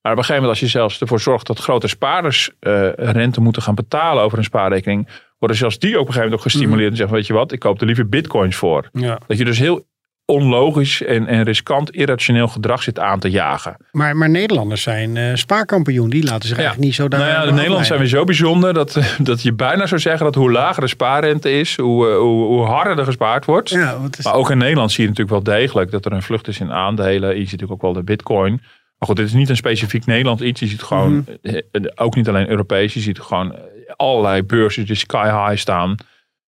Maar 0.00 0.12
op 0.12 0.18
een 0.18 0.24
gegeven 0.24 0.42
moment 0.42 0.50
als 0.50 0.60
je 0.60 0.78
zelfs 0.78 1.00
ervoor 1.00 1.20
zorgt 1.20 1.46
dat 1.46 1.58
grote 1.58 1.88
spaarders 1.88 2.50
uh, 2.60 2.92
rente 2.92 3.40
moeten 3.40 3.62
gaan 3.62 3.74
betalen 3.74 4.22
over 4.22 4.38
een 4.38 4.44
spaarrekening, 4.44 5.08
worden 5.38 5.56
zelfs 5.56 5.78
die 5.78 5.90
op 5.90 6.06
een 6.06 6.12
gegeven 6.12 6.22
moment 6.22 6.40
ook 6.40 6.50
gestimuleerd 6.52 6.90
en 6.90 6.96
zeggen, 6.96 7.16
weet 7.16 7.26
je 7.26 7.32
wat, 7.32 7.52
ik 7.52 7.58
koop 7.58 7.80
er 7.80 7.86
liever 7.86 8.08
bitcoins 8.08 8.56
voor. 8.56 8.88
Ja. 8.92 9.18
Dat 9.26 9.38
je 9.38 9.44
dus 9.44 9.58
heel 9.58 9.86
onlogisch 10.26 11.02
en, 11.02 11.26
en 11.26 11.42
riskant, 11.42 11.90
irrationeel 11.90 12.48
gedrag 12.48 12.82
zit 12.82 12.98
aan 12.98 13.18
te 13.18 13.30
jagen. 13.30 13.76
Maar, 13.90 14.16
maar 14.16 14.30
Nederlanders 14.30 14.82
zijn 14.82 15.16
uh, 15.16 15.34
spaarkampioen. 15.34 16.10
Die 16.10 16.24
laten 16.24 16.48
zich 16.48 16.56
eigenlijk 16.56 16.86
niet 16.86 16.94
zo 16.94 17.08
daar. 17.08 17.20
Nou 17.20 17.32
ja, 17.32 17.44
de 17.44 17.50
Nederlanders 17.50 17.88
zijn 17.88 17.98
weer 17.98 18.08
zo 18.08 18.24
bijzonder 18.24 18.74
dat, 18.74 18.98
dat 19.18 19.42
je 19.42 19.52
bijna 19.52 19.86
zou 19.86 20.00
zeggen 20.00 20.24
dat 20.24 20.34
hoe 20.34 20.50
lager 20.50 20.82
de 20.82 20.88
spaarrente 20.88 21.50
is, 21.50 21.76
hoe, 21.76 22.08
uh, 22.08 22.16
hoe, 22.16 22.44
hoe, 22.44 22.64
harder 22.64 22.98
er 22.98 23.04
gespaard 23.04 23.44
wordt. 23.44 23.70
Ja, 23.70 23.98
is... 24.18 24.24
Maar 24.24 24.34
ook 24.34 24.50
in 24.50 24.58
Nederland 24.58 24.92
zie 24.92 25.02
je 25.02 25.08
natuurlijk 25.08 25.44
wel 25.44 25.56
degelijk 25.56 25.90
dat 25.90 26.04
er 26.04 26.12
een 26.12 26.22
vlucht 26.22 26.48
is 26.48 26.60
in 26.60 26.72
aandelen. 26.72 27.28
Je 27.28 27.34
ziet 27.34 27.50
natuurlijk 27.50 27.72
ook 27.72 27.82
wel 27.82 27.92
de 27.92 28.02
bitcoin. 28.02 28.52
Maar 28.98 29.08
goed, 29.08 29.16
dit 29.16 29.26
is 29.26 29.32
niet 29.32 29.48
een 29.48 29.56
specifiek 29.56 30.06
Nederland 30.06 30.40
iets. 30.40 30.60
Je 30.60 30.66
ziet 30.66 30.82
gewoon, 30.82 31.12
mm 31.12 31.26
-hmm. 31.42 31.90
ook 31.94 32.14
niet 32.14 32.28
alleen 32.28 32.48
Europees, 32.48 32.94
je 32.94 33.00
ziet 33.00 33.20
gewoon 33.20 33.56
allerlei 33.96 34.42
beurzen 34.42 34.86
die 34.86 34.94
sky 34.94 35.24
high 35.24 35.60
staan. 35.60 35.96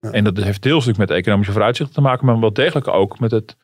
Ja. 0.00 0.10
En 0.10 0.24
dat 0.24 0.36
heeft 0.36 0.62
deels 0.62 0.86
natuurlijk 0.86 1.10
met 1.10 1.18
economische 1.18 1.52
vooruitzichten 1.52 1.94
te 1.94 2.00
maken, 2.00 2.26
maar 2.26 2.40
wel 2.40 2.52
degelijk 2.52 2.88
ook 2.88 3.18
met 3.18 3.30
het 3.30 3.56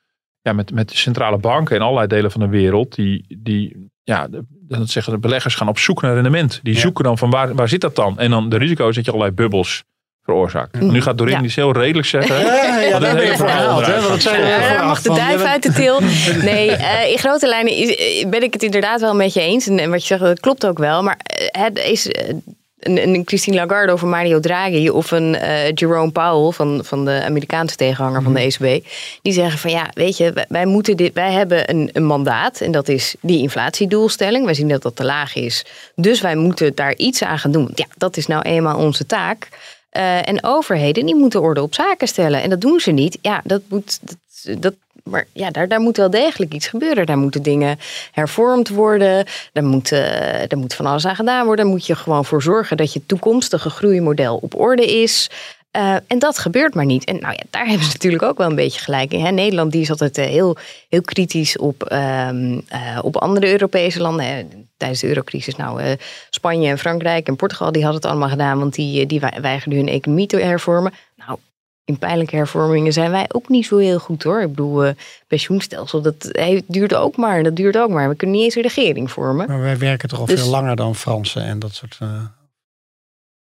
ja, 0.43 0.53
met, 0.53 0.71
met 0.73 0.89
de 0.89 0.97
centrale 0.97 1.39
banken 1.39 1.77
in 1.77 1.83
allerlei 1.83 2.07
delen 2.07 2.31
van 2.31 2.41
de 2.41 2.49
wereld, 2.49 2.95
die, 2.95 3.25
die 3.39 3.91
ja, 4.03 4.29
dat 4.69 4.89
zeggen 4.89 5.13
de 5.13 5.19
beleggers 5.19 5.55
gaan 5.55 5.69
op 5.69 5.79
zoek 5.79 6.03
naar 6.03 6.15
rendement. 6.15 6.61
Die 6.63 6.75
Ja. 6.75 6.81
zoeken 6.81 7.05
dan 7.05 7.19
van 7.19 7.31
waar, 7.31 7.55
waar 7.55 7.69
zit 7.69 7.81
dat 7.81 7.97
dan? 7.97 8.19
En 8.19 8.31
dan 8.31 8.49
de 8.49 8.57
risico 8.57 8.89
is 8.89 8.95
dat 8.95 9.05
je 9.05 9.11
allerlei 9.11 9.35
bubbels 9.37 9.83
veroorzaakt. 10.25 10.81
Nu 10.81 11.03
gaat 11.03 11.19
Doreen 11.19 11.39
Ja. 11.39 11.43
iets 11.43 11.55
heel 11.57 11.73
redelijks 11.73 12.11
zeggen. 12.11 12.37
Ja, 12.45 12.79
ja, 12.81 12.95
een 12.95 13.01
ben 13.01 13.11
je 13.15 13.21
hele 13.21 13.37
voor 13.37 13.47
verhaal 13.49 13.77
gehaald. 13.79 13.87
Hè? 13.87 14.09
Want 14.09 14.23
dat 14.25 14.35
Ja, 14.35 14.85
mag 14.87 15.03
de 15.03 15.09
duif 15.15 15.43
uit 15.43 15.63
de 15.63 15.73
til. 15.73 16.01
Nee, 16.51 16.71
eh, 16.71 17.11
in 17.11 17.19
grote 17.19 17.49
lijnen 17.49 17.73
is- 17.77 18.25
ben 18.29 18.43
ik 18.43 18.53
het 18.53 18.63
inderdaad 18.63 19.01
wel 19.01 19.15
met 19.15 19.33
je 19.35 19.41
eens. 19.41 19.67
En, 19.69 19.79
en 19.79 19.91
wat 19.91 20.01
je 20.01 20.07
zegt, 20.07 20.21
dat 20.21 20.41
klopt 20.41 20.67
ook 20.67 20.79
wel. 20.79 21.03
Maar 21.03 21.17
eh, 21.23 21.63
het 21.63 21.79
is 21.79 22.07
eh, 22.09 22.35
een, 22.83 23.09
een 23.09 23.23
Christine 23.25 23.57
Lagarde 23.57 23.93
of 23.93 24.03
een 24.03 24.09
Mario 24.09 24.41
Draghi... 24.41 24.91
of 24.91 25.11
een 25.11 25.35
eh, 25.35 25.73
Jerome 25.75 26.11
Powell 26.11 26.53
van, 26.53 26.81
van 26.85 27.05
de 27.05 27.23
Amerikaanse 27.25 27.77
tegenhanger 27.77 28.23
van 28.23 28.35
de 28.35 28.41
ECB... 28.41 28.87
die 29.23 29.33
zeggen 29.33 29.59
van 29.59 29.71
ja, 29.71 29.91
weet 29.95 30.17
je, 30.17 30.33
wij, 30.33 30.45
wij 30.49 30.67
moeten 30.67 30.97
dit, 30.97 31.15
wij 31.15 31.33
hebben 31.33 31.71
een, 31.71 31.91
een 31.93 32.05
mandaat... 32.05 32.61
en 32.61 32.73
dat 32.73 32.89
is 32.89 33.15
die 33.21 33.39
inflatiedoelstelling. 33.39 34.45
Wij 34.45 34.55
zien 34.55 34.69
dat 34.69 34.83
dat 34.83 34.97
te 34.97 35.05
laag 35.05 35.35
is. 35.35 35.65
Dus 35.95 36.21
wij 36.21 36.37
moeten 36.37 36.75
daar 36.75 36.97
iets 36.97 37.23
aan 37.23 37.39
gaan 37.39 37.53
doen. 37.53 37.71
Ja, 37.75 37.87
dat 37.97 38.17
is 38.17 38.27
nou 38.27 38.43
eenmaal 38.43 38.79
onze 38.79 39.07
taak... 39.07 39.49
Eh, 39.91 40.29
en 40.29 40.45
overheden 40.45 41.07
die 41.07 41.15
moeten 41.15 41.41
orde 41.41 41.63
op 41.63 41.75
zaken 41.75 42.09
stellen. 42.09 42.43
En 42.43 42.51
dat 42.51 42.61
doen 42.61 42.81
ze 42.81 42.91
niet. 42.91 43.19
Ja, 43.23 43.41
dat 43.45 43.63
moet. 43.69 43.99
Dat, 44.03 44.63
dat, 44.63 44.75
maar 45.05 45.27
ja, 45.33 45.51
daar, 45.51 45.69
daar 45.69 45.81
moet 45.81 45.97
wel 45.97 46.11
degelijk 46.11 46.55
iets 46.55 46.67
gebeuren. 46.67 47.07
Daar 47.07 47.19
moeten 47.19 47.43
dingen 47.43 47.79
hervormd 48.13 48.69
worden. 48.69 49.27
Daar 49.53 49.65
moet, 49.65 49.93
eh, 49.93 50.01
daar 50.49 50.59
moet 50.59 50.75
van 50.75 50.87
alles 50.87 51.07
aan 51.07 51.17
gedaan 51.17 51.47
worden. 51.47 51.65
Daar 51.65 51.75
moet 51.75 51.87
je 51.87 51.95
gewoon 51.95 52.25
voor 52.25 52.43
zorgen 52.43 52.77
dat 52.77 52.93
je 52.93 53.07
toekomstige 53.07 53.71
groeimodel 53.71 54.37
op 54.37 54.61
orde 54.61 55.01
is. 55.03 55.31
Eh, 55.73 55.97
en 56.07 56.19
dat 56.19 56.39
gebeurt 56.39 56.75
maar 56.75 56.85
niet. 56.85 57.05
En 57.05 57.19
nou 57.21 57.33
ja, 57.33 57.43
daar 57.51 57.67
hebben 57.71 57.87
ze 57.87 57.93
natuurlijk 57.93 58.23
ook 58.23 58.39
wel 58.39 58.49
een 58.49 58.55
beetje 58.55 58.81
gelijk 58.81 59.13
in. 59.13 59.25
Hè? 59.25 59.31
Nederland 59.31 59.73
die 59.73 59.81
is 59.81 59.91
altijd 59.91 60.19
eh, 60.19 60.25
heel, 60.25 60.57
heel 60.89 61.01
kritisch 61.01 61.59
op, 61.59 61.83
ehm, 61.83 62.61
eh, 62.69 62.99
op 63.03 63.17
andere 63.17 63.51
Europese 63.51 64.01
landen. 64.01 64.51
Tijdens 64.77 65.01
de 65.01 65.09
eurocrisis, 65.09 65.57
nou, 65.57 65.97
Spanje 66.31 66.69
en 66.69 66.79
Frankrijk 66.79 67.27
en 67.27 67.37
Portugal, 67.37 67.73
die 67.73 67.83
hadden 67.83 68.01
het 68.01 68.11
allemaal 68.11 68.29
gedaan, 68.29 68.59
want 68.59 68.75
die, 68.75 69.07
die 69.07 69.21
wei- 69.21 69.41
weigerden 69.41 69.79
hun 69.79 69.89
economie 69.89 70.27
te 70.27 70.37
hervormen. 70.37 70.93
Nou, 71.17 71.39
in 71.85 71.99
pijnlijke 71.99 72.37
hervormingen 72.37 72.93
zijn 72.93 73.11
wij 73.11 73.25
ook 73.33 73.49
niet 73.49 73.67
zo 73.67 73.77
heel 73.77 73.99
goed 73.99 74.23
hoor. 74.23 74.41
Ik 74.41 74.49
bedoel, 74.49 74.85
eh, 74.85 74.95
pensioenstelsel, 75.27 76.03
dat 76.03 76.25
eh, 76.25 76.61
duurt 76.67 76.95
ook 76.95 77.17
maar, 77.17 77.43
dat 77.43 77.57
duurt 77.57 77.79
ook 77.79 77.91
maar. 77.91 78.09
We 78.09 78.15
kunnen 78.15 78.37
niet 78.37 78.45
eens 78.45 78.55
een 78.55 78.63
regering 78.63 79.11
vormen. 79.11 79.47
Maar 79.49 79.61
wij 79.61 79.79
werken 79.79 80.09
toch 80.09 80.19
al 80.21 80.27
Dus- 80.27 80.41
veel 80.41 80.51
langer 80.51 80.77
dan 80.77 80.95
Fransen 80.95 81.43
en 81.43 81.59
dat 81.59 81.73
soort. 81.75 81.97
eh, 82.01 82.25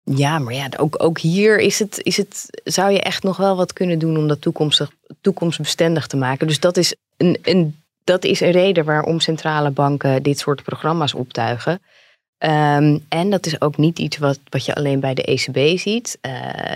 Ja, 0.04 0.38
maar 0.38 0.54
ja, 0.54 0.68
ook, 0.76 1.02
ook 1.02 1.18
hier 1.18 1.58
is 1.58 1.78
het, 1.78 1.98
is 2.02 2.16
het, 2.16 2.60
zou 2.64 2.90
je 2.92 3.00
echt 3.00 3.22
nog 3.22 3.36
wel 3.36 3.56
wat 3.56 3.72
kunnen 3.72 3.98
doen 3.98 4.16
om 4.16 4.28
dat 4.28 4.40
toekomstig, 4.40 4.90
toekomstbestendig 5.20 6.06
te 6.06 6.16
maken. 6.16 6.46
Dus 6.46 6.60
dat 6.60 6.76
is 6.76 6.94
een, 7.16 7.38
een, 7.42 7.76
dat 8.04 8.24
is 8.24 8.40
een 8.40 8.50
reden 8.50 8.84
waarom 8.84 9.20
centrale 9.20 9.70
banken 9.70 10.22
dit 10.22 10.38
soort 10.38 10.62
programma's 10.62 11.14
optuigen. 11.14 11.80
Ehm, 12.42 12.98
en 13.08 13.30
dat 13.30 13.46
is 13.46 13.60
ook 13.60 13.76
niet 13.76 13.98
iets 13.98 14.18
wat, 14.18 14.38
wat 14.48 14.64
je 14.64 14.74
alleen 14.74 15.00
bij 15.00 15.14
de 15.14 15.22
ECB 15.22 15.78
ziet. 15.78 16.18
Eh, 16.20 16.32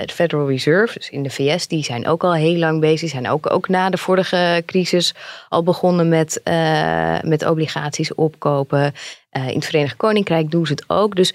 de 0.07 0.13
Federal 0.13 0.49
Reserve, 0.49 0.99
dus 0.99 1.11
in 1.11 1.23
de 1.23 1.31
VS, 1.31 1.67
die 1.67 1.85
zijn 1.85 2.07
ook 2.07 2.25
al 2.25 2.35
heel 2.35 2.57
lang 2.57 2.81
bezig. 2.81 3.11
Zijn 3.11 3.29
ook, 3.29 3.53
ook 3.53 3.69
na 3.69 3.91
de 3.91 3.97
vorige 3.97 4.63
crisis 4.67 5.15
al 5.49 5.63
begonnen 5.63 6.09
met, 6.09 6.43
eh, 6.43 7.21
met 7.23 7.47
obligaties 7.47 8.15
opkopen. 8.15 8.95
Eh, 9.31 9.49
in 9.49 9.55
het 9.55 9.65
Verenigd 9.65 9.97
Koninkrijk 9.97 10.51
doen 10.51 10.67
ze 10.67 10.73
het 10.73 10.85
ook. 10.87 11.17
Dus 11.17 11.35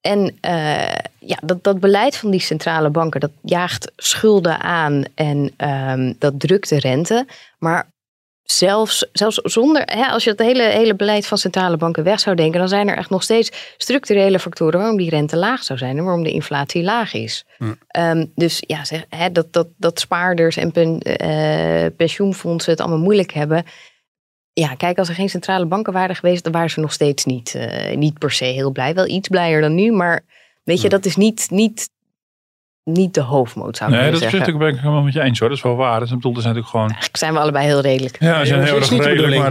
en 0.00 0.38
ja, 1.18 1.38
dat, 1.42 1.64
dat 1.64 1.80
beleid 1.80 2.16
van 2.16 2.30
die 2.30 2.40
centrale 2.40 2.90
banken, 2.90 3.20
dat 3.20 3.30
jaagt 3.42 3.92
schulden 3.96 4.60
aan 4.60 5.04
en 5.14 5.52
ehm, 5.56 6.12
dat 6.18 6.40
drukt 6.40 6.68
de 6.68 6.78
rente. 6.78 7.26
Maar 7.58 7.86
zelfs, 8.46 9.08
zelfs 9.12 9.36
zonder, 9.36 9.82
hè, 9.84 10.06
als 10.06 10.24
je 10.24 10.30
het 10.30 10.38
hele, 10.38 10.62
hele 10.62 10.94
beleid 10.94 11.26
van 11.26 11.38
centrale 11.38 11.76
banken 11.76 12.04
weg 12.04 12.20
zou 12.20 12.36
denken, 12.36 12.58
dan 12.58 12.68
zijn 12.68 12.88
er 12.88 12.96
echt 12.96 13.10
nog 13.10 13.22
steeds 13.22 13.74
structurele 13.76 14.38
factoren 14.38 14.78
waarom 14.78 14.96
die 14.96 15.10
rente 15.10 15.36
laag 15.36 15.62
zou 15.62 15.78
zijn 15.78 15.98
en 15.98 16.04
waarom 16.04 16.22
de 16.22 16.30
inflatie 16.30 16.82
laag 16.82 17.14
is. 17.14 17.44
Ehm, 17.88 18.26
dus 18.34 18.62
ja, 18.66 18.84
zeg, 18.84 19.04
hè, 19.08 19.32
dat, 19.32 19.52
dat, 19.52 19.68
dat 19.76 20.00
spaarders 20.00 20.56
en 20.56 20.72
pen, 20.72 20.98
eh, 21.00 21.86
pensioenfondsen 21.96 22.72
het 22.72 22.80
allemaal 22.80 22.98
moeilijk 22.98 23.32
hebben. 23.32 23.64
Ja, 24.52 24.74
kijk, 24.74 24.98
als 24.98 25.08
er 25.08 25.14
geen 25.14 25.28
centrale 25.28 25.66
banken 25.66 25.92
waren 25.92 26.16
geweest, 26.16 26.44
dan 26.44 26.52
waren 26.52 26.70
ze 26.70 26.80
nog 26.80 26.92
steeds 26.92 27.24
niet, 27.24 27.54
eh, 27.54 27.96
niet 27.96 28.18
per 28.18 28.30
se 28.30 28.44
heel 28.44 28.70
blij. 28.70 28.94
Wel 28.94 29.08
iets 29.08 29.28
blijer 29.28 29.60
dan 29.60 29.74
nu, 29.74 29.92
maar 29.92 30.24
weet 30.64 30.80
je, 30.80 30.88
dat 30.88 31.04
is 31.04 31.16
niet, 31.16 31.50
niet, 31.50 31.88
niet 32.86 33.14
de 33.14 33.20
hoofdmoot, 33.20 33.76
zou 33.76 33.90
ik 33.90 33.96
Nee, 33.96 34.04
dat 34.04 34.14
is 34.14 34.20
zeggen. 34.20 34.38
natuurlijk 34.38 34.64
ben 34.64 34.74
ik 34.74 34.80
helemaal 34.80 35.02
met 35.02 35.12
je 35.12 35.20
eens 35.20 35.38
hoor. 35.38 35.48
Dat 35.48 35.56
is 35.56 35.62
wel 35.62 35.76
waar. 35.76 35.98
Dat 35.98 36.08
is, 36.08 36.14
bedoel, 36.14 36.34
er 36.34 36.40
zijn 36.40 36.54
natuurlijk 36.54 36.70
gewoon 36.70 36.88
Eigenlijk 36.88 37.16
zijn 37.16 37.32
we 37.32 37.38
allebei 37.38 37.66
heel 37.66 37.80
redelijk. 37.80 38.16
Ja, 38.20 38.38
ze 38.38 38.46
zijn 38.46 38.60
dat 38.60 38.68
heel 38.68 38.76
erg 38.76 39.04
redelijk, 39.04 39.50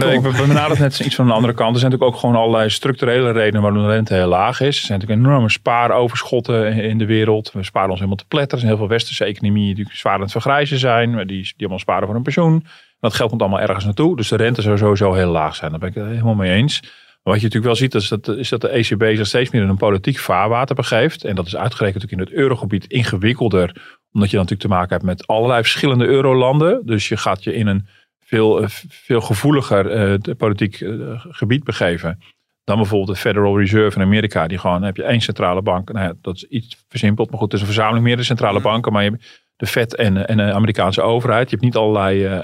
maar 0.52 0.70
ik 0.70 0.78
net 0.78 1.00
iets 1.00 1.14
van 1.14 1.26
de 1.26 1.32
andere 1.32 1.54
kant. 1.54 1.74
Er 1.74 1.80
zijn 1.80 1.90
natuurlijk 1.90 2.14
ook 2.14 2.20
gewoon 2.20 2.36
allerlei 2.36 2.70
structurele 2.70 3.30
redenen 3.30 3.62
waarom 3.62 3.82
de 3.82 3.88
rente 3.88 4.14
heel 4.14 4.26
laag 4.26 4.60
is. 4.60 4.78
Er 4.78 4.86
zijn 4.86 4.98
natuurlijk 4.98 5.26
enorme 5.26 5.50
spaaroverschotten 5.50 6.72
in 6.72 6.98
de 6.98 7.06
wereld. 7.06 7.52
We 7.52 7.62
sparen 7.62 7.88
ons 7.88 7.98
helemaal 7.98 8.18
te 8.18 8.26
pletter. 8.28 8.52
Er 8.52 8.58
zijn 8.58 8.70
heel 8.70 8.80
veel 8.80 8.88
westerse 8.88 9.24
economieën 9.24 9.74
die 9.74 9.88
zwaar 9.92 10.14
aan 10.14 10.20
het 10.20 10.32
vergrijzen 10.32 10.78
zijn. 10.78 11.26
Die, 11.26 11.26
die 11.26 11.54
allemaal 11.58 11.78
sparen 11.78 12.04
voor 12.04 12.14
hun 12.14 12.22
pensioen. 12.22 12.66
Dat 13.00 13.14
geld 13.14 13.28
komt 13.28 13.40
allemaal 13.40 13.60
ergens 13.60 13.84
naartoe. 13.84 14.16
Dus 14.16 14.28
de 14.28 14.36
rente 14.36 14.62
zou 14.62 14.78
sowieso 14.78 15.12
heel 15.12 15.30
laag 15.30 15.54
zijn. 15.54 15.70
Daar 15.70 15.80
ben 15.80 15.88
ik 15.88 15.94
het 15.94 16.06
helemaal 16.06 16.34
mee 16.34 16.52
eens. 16.52 16.82
Wat 17.26 17.40
je 17.40 17.42
natuurlijk 17.42 17.64
wel 17.64 17.88
ziet, 17.88 17.94
is 17.94 18.08
dat, 18.08 18.28
is 18.28 18.48
dat 18.48 18.60
de 18.60 18.68
ECB 18.68 19.16
zich 19.16 19.26
steeds 19.26 19.50
meer 19.50 19.62
in 19.62 19.68
een 19.68 19.76
politiek 19.76 20.18
vaarwater 20.18 20.74
begeeft. 20.74 21.24
En 21.24 21.34
dat 21.34 21.46
is 21.46 21.56
uitgerekend 21.56 22.02
natuurlijk 22.02 22.30
in 22.30 22.34
het 22.34 22.42
eurogebied 22.42 22.86
ingewikkelder. 22.86 23.66
Omdat 24.12 24.30
je 24.30 24.36
dan 24.36 24.46
natuurlijk 24.46 24.60
te 24.60 24.68
maken 24.68 24.90
hebt 24.90 25.04
met 25.04 25.26
allerlei 25.26 25.62
verschillende 25.62 26.06
eurolanden. 26.06 26.82
Dus 26.84 27.08
je 27.08 27.16
gaat 27.16 27.44
je 27.44 27.54
in 27.54 27.66
een 27.66 27.86
veel, 28.20 28.62
eh, 28.62 28.68
veel 28.88 29.20
gevoeliger 29.20 29.90
eh, 29.90 30.34
politiek 30.36 30.80
eh, 30.80 30.90
gebied 31.28 31.64
begeven. 31.64 32.18
Dan 32.64 32.76
bijvoorbeeld 32.76 33.16
de 33.16 33.22
Federal 33.22 33.58
Reserve 33.58 33.98
in 33.98 34.04
Amerika. 34.04 34.46
Die 34.46 34.58
gewoon, 34.58 34.82
heb 34.82 34.96
je 34.96 35.04
één 35.04 35.20
centrale 35.20 35.62
bank. 35.62 35.92
Nou 35.92 36.06
ja, 36.06 36.14
dat 36.20 36.34
is 36.34 36.44
iets 36.44 36.84
versimpeld. 36.88 37.30
Maar 37.30 37.38
goed, 37.38 37.52
het 37.52 37.60
is 37.60 37.66
een 37.66 37.72
verzameling 37.72 38.04
meerdere 38.04 38.26
centrale 38.26 38.60
banken. 38.60 38.92
Maar 38.92 39.04
je 39.04 39.10
hebt 39.10 39.44
de 39.56 39.66
Fed 39.66 39.94
en, 39.94 40.28
en 40.28 40.36
de 40.36 40.52
Amerikaanse 40.52 41.02
overheid. 41.02 41.50
Je 41.50 41.56
hebt 41.56 41.66
niet 41.66 41.76
allerlei 41.76 42.42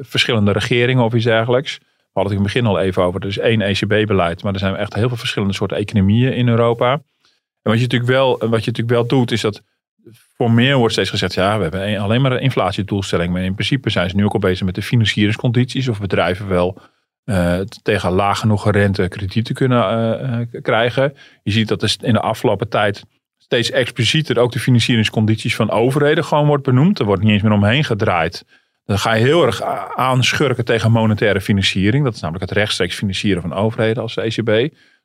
verschillende 0.00 0.52
regeringen 0.52 1.04
of 1.04 1.14
iets 1.14 1.24
dergelijks. 1.24 1.78
We 2.12 2.20
hadden 2.20 2.36
het 2.38 2.42
in 2.42 2.48
het 2.48 2.62
begin 2.62 2.76
al 2.76 2.86
even 2.86 3.02
over. 3.02 3.20
Er 3.20 3.26
is 3.28 3.38
één 3.38 3.60
ECB-beleid. 3.60 4.42
Maar 4.42 4.52
er 4.52 4.58
zijn 4.58 4.76
echt 4.76 4.94
heel 4.94 5.08
veel 5.08 5.16
verschillende 5.16 5.54
soorten 5.54 5.76
economieën 5.76 6.34
in 6.34 6.48
Europa. 6.48 6.92
En 6.92 7.70
wat 7.70 7.74
je 7.74 7.82
natuurlijk 7.82 8.10
wel, 8.10 8.28
wat 8.38 8.64
je 8.64 8.70
natuurlijk 8.70 8.88
wel 8.88 9.06
doet, 9.06 9.30
is 9.32 9.40
dat 9.40 9.62
formeel 10.36 10.78
wordt 10.78 10.92
steeds 10.92 11.10
gezegd, 11.10 11.34
ja, 11.34 11.56
we 11.56 11.62
hebben 11.62 11.88
een- 11.88 11.98
alleen 11.98 12.20
maar 12.22 12.32
een 12.32 12.40
inflatiedoelstelling. 12.40 13.32
Maar 13.32 13.42
in 13.42 13.54
principe 13.54 13.90
zijn 13.90 14.10
ze 14.10 14.16
nu 14.16 14.24
ook 14.24 14.32
al 14.32 14.38
bezig 14.38 14.66
met 14.66 14.74
de 14.74 14.82
financieringscondities. 14.82 15.88
Of 15.88 16.00
bedrijven 16.00 16.48
wel 16.48 16.78
eh, 17.24 17.60
tegen 17.82 18.10
laag 18.12 18.38
genoeg 18.38 18.70
rente 18.70 19.08
kredieten 19.08 19.54
kunnen 19.54 19.82
eh, 19.88 20.40
eh, 20.40 20.46
krijgen. 20.62 21.14
Je 21.42 21.50
ziet 21.50 21.68
dat 21.68 21.82
er 21.82 21.96
in 22.00 22.12
de 22.12 22.20
afgelopen 22.20 22.68
tijd 22.68 23.02
steeds 23.38 23.70
explicieter 23.70 24.38
ook 24.38 24.52
de 24.52 24.58
financieringscondities 24.58 25.56
van 25.56 25.70
overheden 25.70 26.24
gewoon 26.24 26.46
wordt 26.46 26.62
benoemd. 26.62 26.98
Er 26.98 27.04
wordt 27.04 27.22
niet 27.22 27.32
eens 27.32 27.42
meer 27.42 27.52
omheen 27.52 27.84
gedraaid. 27.84 28.44
Dan 28.84 28.98
ga 28.98 29.12
je 29.14 29.24
heel 29.24 29.46
erg 29.46 29.62
aanschurken 29.96 30.64
tegen 30.64 30.92
monetaire 30.92 31.40
financiering. 31.40 32.04
Dat 32.04 32.14
is 32.14 32.20
namelijk 32.20 32.48
het 32.50 32.58
rechtstreeks 32.58 32.94
financieren 32.96 33.42
van 33.42 33.52
overheden 33.54 34.02
als 34.02 34.14
de 34.14 34.20
ECB. 34.20 34.48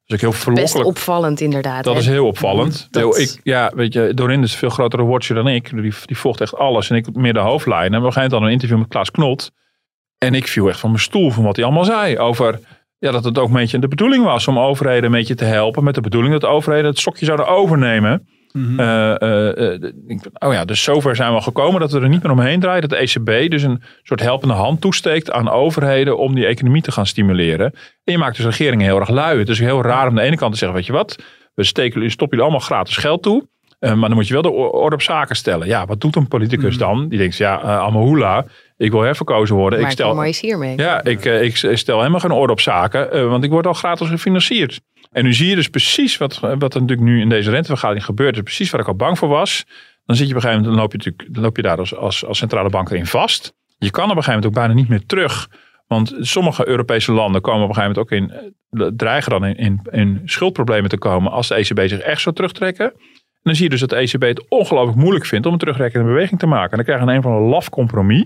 is 0.05 0.13
ook 0.13 0.19
heel 0.19 0.29
Best 0.29 0.43
verlokkelijk. 0.43 0.85
opvallend 0.87 1.41
inderdaad. 1.41 1.83
Dat 1.83 1.93
hè? 1.93 1.99
is 1.99 2.07
heel 2.07 2.25
opvallend. 2.27 2.87
Dat- 2.91 3.17
Ik, 3.17 3.39
ja, 3.43 3.71
weet 3.75 3.93
je, 3.93 4.11
Dorinde 4.13 4.45
is 4.45 4.51
een 4.51 4.57
veel 4.57 4.69
grotere 4.69 5.03
watcher 5.05 5.35
dan 5.35 5.47
ik. 5.47 5.69
Die, 5.81 5.93
die 6.05 6.17
volgt 6.17 6.41
echt 6.41 6.55
alles. 6.55 6.89
En 6.89 6.95
ik 6.95 7.13
meer 7.15 7.33
de 7.33 7.39
hoofdlijnen. 7.39 7.93
En 7.93 7.99
we 7.99 8.11
moment 8.13 8.31
hadden 8.31 8.41
een 8.41 8.49
interview 8.53 8.77
met 8.77 8.87
Klaas 8.87 9.11
Knot. 9.11 9.51
En 10.17 10.33
ik 10.33 10.47
viel 10.47 10.67
echt 10.69 10.79
van 10.79 10.89
mijn 10.89 11.01
stoel 11.01 11.31
van 11.31 11.43
wat 11.43 11.55
hij 11.55 11.65
allemaal 11.65 11.83
zei. 11.85 12.17
Over 12.17 12.59
ja, 12.97 13.11
dat 13.11 13.23
het 13.23 13.37
ook 13.37 13.47
een 13.47 13.53
beetje 13.53 13.79
de 13.79 13.87
bedoeling 13.87 14.23
was 14.23 14.47
om 14.47 14.59
overheden 14.59 15.03
een 15.03 15.11
beetje 15.11 15.35
te 15.35 15.45
helpen. 15.45 15.83
Met 15.83 15.95
de 15.95 16.01
bedoeling 16.01 16.33
dat 16.33 16.45
overheden 16.49 16.85
het 16.89 16.99
stokje 16.99 17.25
zouden 17.25 17.47
overnemen. 17.47 18.27
Eh, 18.79 19.21
eh, 19.21 19.73
eh, 19.73 19.81
ik- 20.07 20.21
oh 20.39 20.53
ja, 20.53 20.65
dus 20.65 20.83
zover 20.83 21.15
zijn 21.15 21.29
we 21.29 21.35
al 21.35 21.41
gekomen 21.41 21.79
dat 21.79 21.91
we 21.91 21.99
er 21.99 22.09
niet 22.09 22.23
meer 22.23 22.31
omheen 22.31 22.59
draaien. 22.59 22.81
Dat 22.81 22.89
de 22.89 22.97
ECB 23.01 23.51
dus 23.51 23.63
een 23.63 23.81
soort 24.03 24.19
helpende 24.21 24.53
hand 24.53 24.81
toesteekt 24.81 25.31
aan 25.31 25.49
overheden 25.49 26.17
om 26.17 26.35
die 26.35 26.45
economie 26.45 26.81
te 26.81 26.91
gaan 26.91 27.05
stimuleren. 27.05 27.65
En 28.03 28.13
je 28.13 28.17
maakt 28.17 28.37
dus 28.37 28.45
regeringen 28.57 28.85
heel 28.85 28.99
erg 28.99 29.09
lui. 29.09 29.39
Het 29.39 29.49
is 29.49 29.59
heel 29.59 29.81
raar 29.81 30.01
om 30.01 30.07
aan 30.09 30.15
de 30.15 30.21
ene 30.21 30.35
kant 30.37 30.51
te 30.51 30.57
zeggen, 30.57 30.77
weet 30.77 30.85
je 30.87 30.93
wat, 30.93 31.15
we 31.53 31.63
steken, 31.63 32.11
stoppen 32.11 32.37
jullie 32.37 32.51
allemaal 32.53 32.67
gratis 32.67 32.97
geld 32.97 33.23
toe. 33.23 33.47
Eh, 33.79 33.93
maar 33.93 34.07
dan 34.07 34.17
moet 34.17 34.27
je 34.27 34.33
wel 34.33 34.41
de 34.41 34.51
orde 34.51 34.95
op 34.95 35.01
zaken 35.01 35.35
stellen. 35.35 35.67
Ja, 35.67 35.85
wat 35.85 36.01
doet 36.01 36.15
een 36.15 36.27
politicus 36.27 36.77
dan? 36.77 37.07
Die 37.09 37.17
denkt, 37.17 37.37
ja, 37.37 37.63
uh, 37.63 37.77
Amahula, 37.79 38.45
ik 38.77 38.91
wil 38.91 39.01
herverkozen 39.01 39.55
worden. 39.55 39.79
Maar 39.79 39.87
ik 39.87 39.93
stel, 39.93 40.15
mooi 40.15 40.29
is 40.29 40.41
hiermee. 40.41 40.77
ja, 40.77 41.03
ik, 41.03 41.25
eh, 41.25 41.41
ik 41.41 41.55
stel 41.77 41.97
helemaal 41.97 42.19
geen 42.19 42.31
orde 42.31 42.51
op 42.53 42.59
zaken, 42.59 43.11
eh, 43.11 43.27
want 43.27 43.43
ik 43.43 43.49
word 43.51 43.67
al 43.67 43.73
gratis 43.73 44.07
gefinancierd. 44.09 44.81
En 45.11 45.23
nu 45.23 45.33
zie 45.33 45.49
je 45.49 45.55
dus 45.55 45.67
precies 45.67 46.17
wat, 46.17 46.39
wat 46.39 46.73
er 46.73 46.81
natuurlijk 46.81 47.07
nu 47.07 47.21
in 47.21 47.29
deze 47.29 47.49
rentevergadering 47.49 48.05
gebeurt. 48.05 48.35
Is 48.35 48.41
precies 48.41 48.69
waar 48.69 48.81
ik 48.81 48.87
al 48.87 48.95
bang 48.95 49.17
voor 49.17 49.29
was. 49.29 49.65
Dan 50.05 50.15
zit 50.15 50.27
je 50.27 50.35
op 50.35 50.43
een 50.43 50.49
gegeven 50.49 50.63
moment, 50.63 50.65
dan 50.65 50.75
loop 50.75 50.91
je, 50.91 50.97
natuurlijk, 50.97 51.33
dan 51.33 51.43
loop 51.43 51.55
je 51.55 51.61
daar 51.61 51.77
als, 51.77 51.95
als, 51.95 52.25
als 52.25 52.37
centrale 52.37 52.69
bank 52.69 52.89
in 52.89 53.05
vast. 53.05 53.53
Je 53.77 53.91
kan 53.91 54.03
op 54.03 54.17
een 54.17 54.23
gegeven 54.23 54.33
moment 54.33 54.45
ook 54.45 54.63
bijna 54.63 54.73
niet 54.73 54.89
meer 54.89 55.05
terug. 55.05 55.49
Want 55.87 56.15
sommige 56.19 56.67
Europese 56.67 57.11
landen 57.11 57.41
komen 57.41 57.63
op 57.63 57.69
een 57.69 57.75
gegeven 57.75 58.03
moment 58.09 58.31
ook 58.31 58.41
in, 58.41 58.51
eh, 58.81 58.87
dreigen 58.95 59.31
dan 59.31 59.45
in, 59.45 59.81
in, 59.91 60.21
schuldproblemen 60.25 60.89
te 60.89 60.97
komen 60.97 61.31
als 61.31 61.47
de 61.47 61.55
ECB 61.55 61.79
zich 61.87 61.99
echt 61.99 62.21
zou 62.21 62.35
terugtrekken. 62.35 62.85
En 62.85 63.53
dan 63.53 63.55
zie 63.55 63.63
je 63.63 63.69
dus 63.69 63.79
dat 63.79 63.89
de 63.89 63.95
ECB 63.95 64.21
het 64.21 64.45
ongelooflijk 64.49 64.97
moeilijk 64.97 65.25
vindt 65.25 65.45
om 65.45 65.53
een 65.53 65.59
terugrekkende 65.59 66.07
beweging 66.07 66.39
te 66.39 66.47
maken. 66.47 66.69
En 66.69 66.75
dan 66.75 66.85
krijg 66.85 67.03
je 67.03 67.15
een 67.15 67.21
van 67.21 67.31
een 67.31 67.49
laf 67.49 67.69
compromis. 67.69 68.25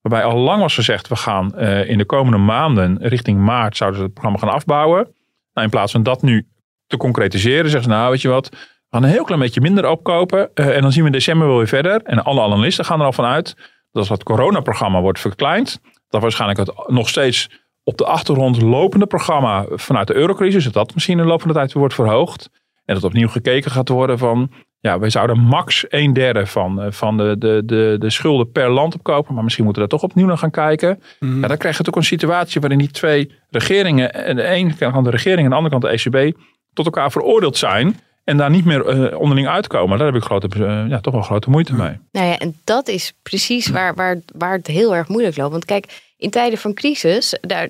Waarbij 0.00 0.24
al 0.24 0.38
lang 0.38 0.60
was 0.60 0.74
gezegd, 0.74 1.08
we 1.08 1.16
gaan 1.16 1.54
eh, 1.54 1.88
in 1.88 1.98
de 1.98 2.04
komende 2.04 2.38
maanden, 2.38 2.98
richting 3.00 3.38
maart, 3.38 3.76
zouden 3.76 4.00
ze 4.00 4.04
het 4.04 4.14
programma 4.14 4.40
gaan 4.40 4.54
afbouwen. 4.54 5.14
Nou, 5.54 5.66
in 5.66 5.70
plaats 5.70 5.92
van 5.92 6.02
dat 6.02 6.22
nu 6.22 6.46
te 6.86 6.96
concretiseren, 6.96 7.70
zeggen 7.70 7.82
ze, 7.82 7.96
nou 7.96 8.10
weet 8.10 8.22
je 8.22 8.28
wat, 8.28 8.48
we 8.48 9.00
gaan 9.00 9.02
een 9.02 9.10
heel 9.10 9.24
klein 9.24 9.40
beetje 9.40 9.60
minder 9.60 9.88
opkopen. 9.88 10.50
eh, 10.54 10.76
en 10.76 10.82
dan 10.82 10.92
zien 10.92 11.00
we 11.00 11.06
in 11.06 11.12
december 11.12 11.46
wel 11.46 11.56
weer 11.56 11.68
verder. 11.68 12.02
En 12.02 12.24
alle 12.24 12.42
analisten 12.42 12.84
gaan 12.84 13.00
er 13.00 13.06
al 13.06 13.12
van 13.12 13.24
uit 13.24 13.54
dat 13.56 14.02
als 14.02 14.08
het 14.08 14.22
coronaprogramma 14.22 15.00
wordt 15.00 15.20
verkleind, 15.20 15.80
dat 16.08 16.22
waarschijnlijk 16.22 16.58
het 16.58 16.88
nog 16.88 17.08
steeds 17.08 17.50
op 17.82 17.98
de 17.98 18.04
achtergrond 18.04 18.62
lopende 18.62 19.06
programma 19.06 19.66
vanuit 19.70 20.06
de 20.06 20.14
eurocrisis, 20.14 20.64
dat 20.64 20.72
dat 20.72 20.94
misschien 20.94 21.18
in 21.18 21.22
de 21.22 21.28
loop 21.28 21.40
van 21.40 21.48
de 21.48 21.54
tijd 21.54 21.72
weer 21.72 21.78
wordt 21.78 21.94
verhoogd. 21.94 22.50
En 22.84 22.94
dat 22.94 23.04
opnieuw 23.04 23.28
gekeken 23.28 23.70
gaat 23.70 23.88
worden 23.88 24.18
van, 24.18 24.50
ja, 24.84 24.98
wij 24.98 25.10
zouden 25.10 25.38
max 25.38 25.84
een 25.88 26.12
derde 26.12 26.46
van, 26.46 26.82
eh, 26.82 26.90
van 26.90 27.16
de, 27.16 27.36
de, 27.38 27.62
de, 27.64 27.96
de 27.98 28.10
schulden 28.10 28.52
per 28.52 28.70
land 28.70 28.94
opkopen. 28.94 29.34
Maar 29.34 29.42
misschien 29.42 29.64
moeten 29.64 29.82
we 29.82 29.88
daar 29.88 29.98
toch 29.98 30.08
opnieuw 30.08 30.26
naar 30.26 30.38
gaan 30.38 30.50
kijken. 30.50 31.02
Ja, 31.20 31.48
dan 31.48 31.56
krijg 31.56 31.76
je 31.76 31.82
toch 31.82 31.96
een 31.96 32.04
situatie 32.04 32.60
waarin 32.60 32.78
die 32.78 32.90
twee 32.90 33.32
regeringen, 33.50 34.14
en 34.14 34.36
de 34.36 34.44
ene 34.44 34.74
kant 34.74 35.04
de 35.04 35.10
regering 35.10 35.44
en 35.44 35.50
de 35.50 35.56
andere 35.56 35.80
kant 35.80 35.82
de 35.82 36.10
ECB, 36.10 36.36
tot 36.72 36.84
elkaar 36.84 37.10
veroordeeld 37.10 37.56
zijn. 37.56 38.00
En 38.24 38.36
daar 38.36 38.50
niet 38.50 38.64
meer 38.64 38.86
eh, 38.86 39.20
onderling 39.20 39.48
uitkomen. 39.48 39.98
Daar 39.98 40.06
heb 40.06 40.16
ik 40.16 40.22
grote, 40.22 40.48
eh, 40.48 40.88
ja, 40.88 41.00
toch 41.00 41.12
wel 41.12 41.22
grote 41.22 41.50
moeite 41.50 41.74
mee. 41.74 41.98
Nou 42.12 42.26
ja, 42.26 42.38
en 42.38 42.56
dat 42.64 42.88
is 42.88 43.12
precies 43.22 43.68
waar, 43.68 43.94
waar, 43.94 44.18
waar 44.36 44.52
het 44.52 44.66
heel 44.66 44.94
erg 44.94 45.08
moeilijk 45.08 45.36
loopt. 45.36 45.52
Want 45.52 45.64
kijk, 45.64 46.02
in 46.16 46.30
tijden 46.30 46.58
van 46.58 46.74
crisis, 46.74 47.38
daar, 47.40 47.68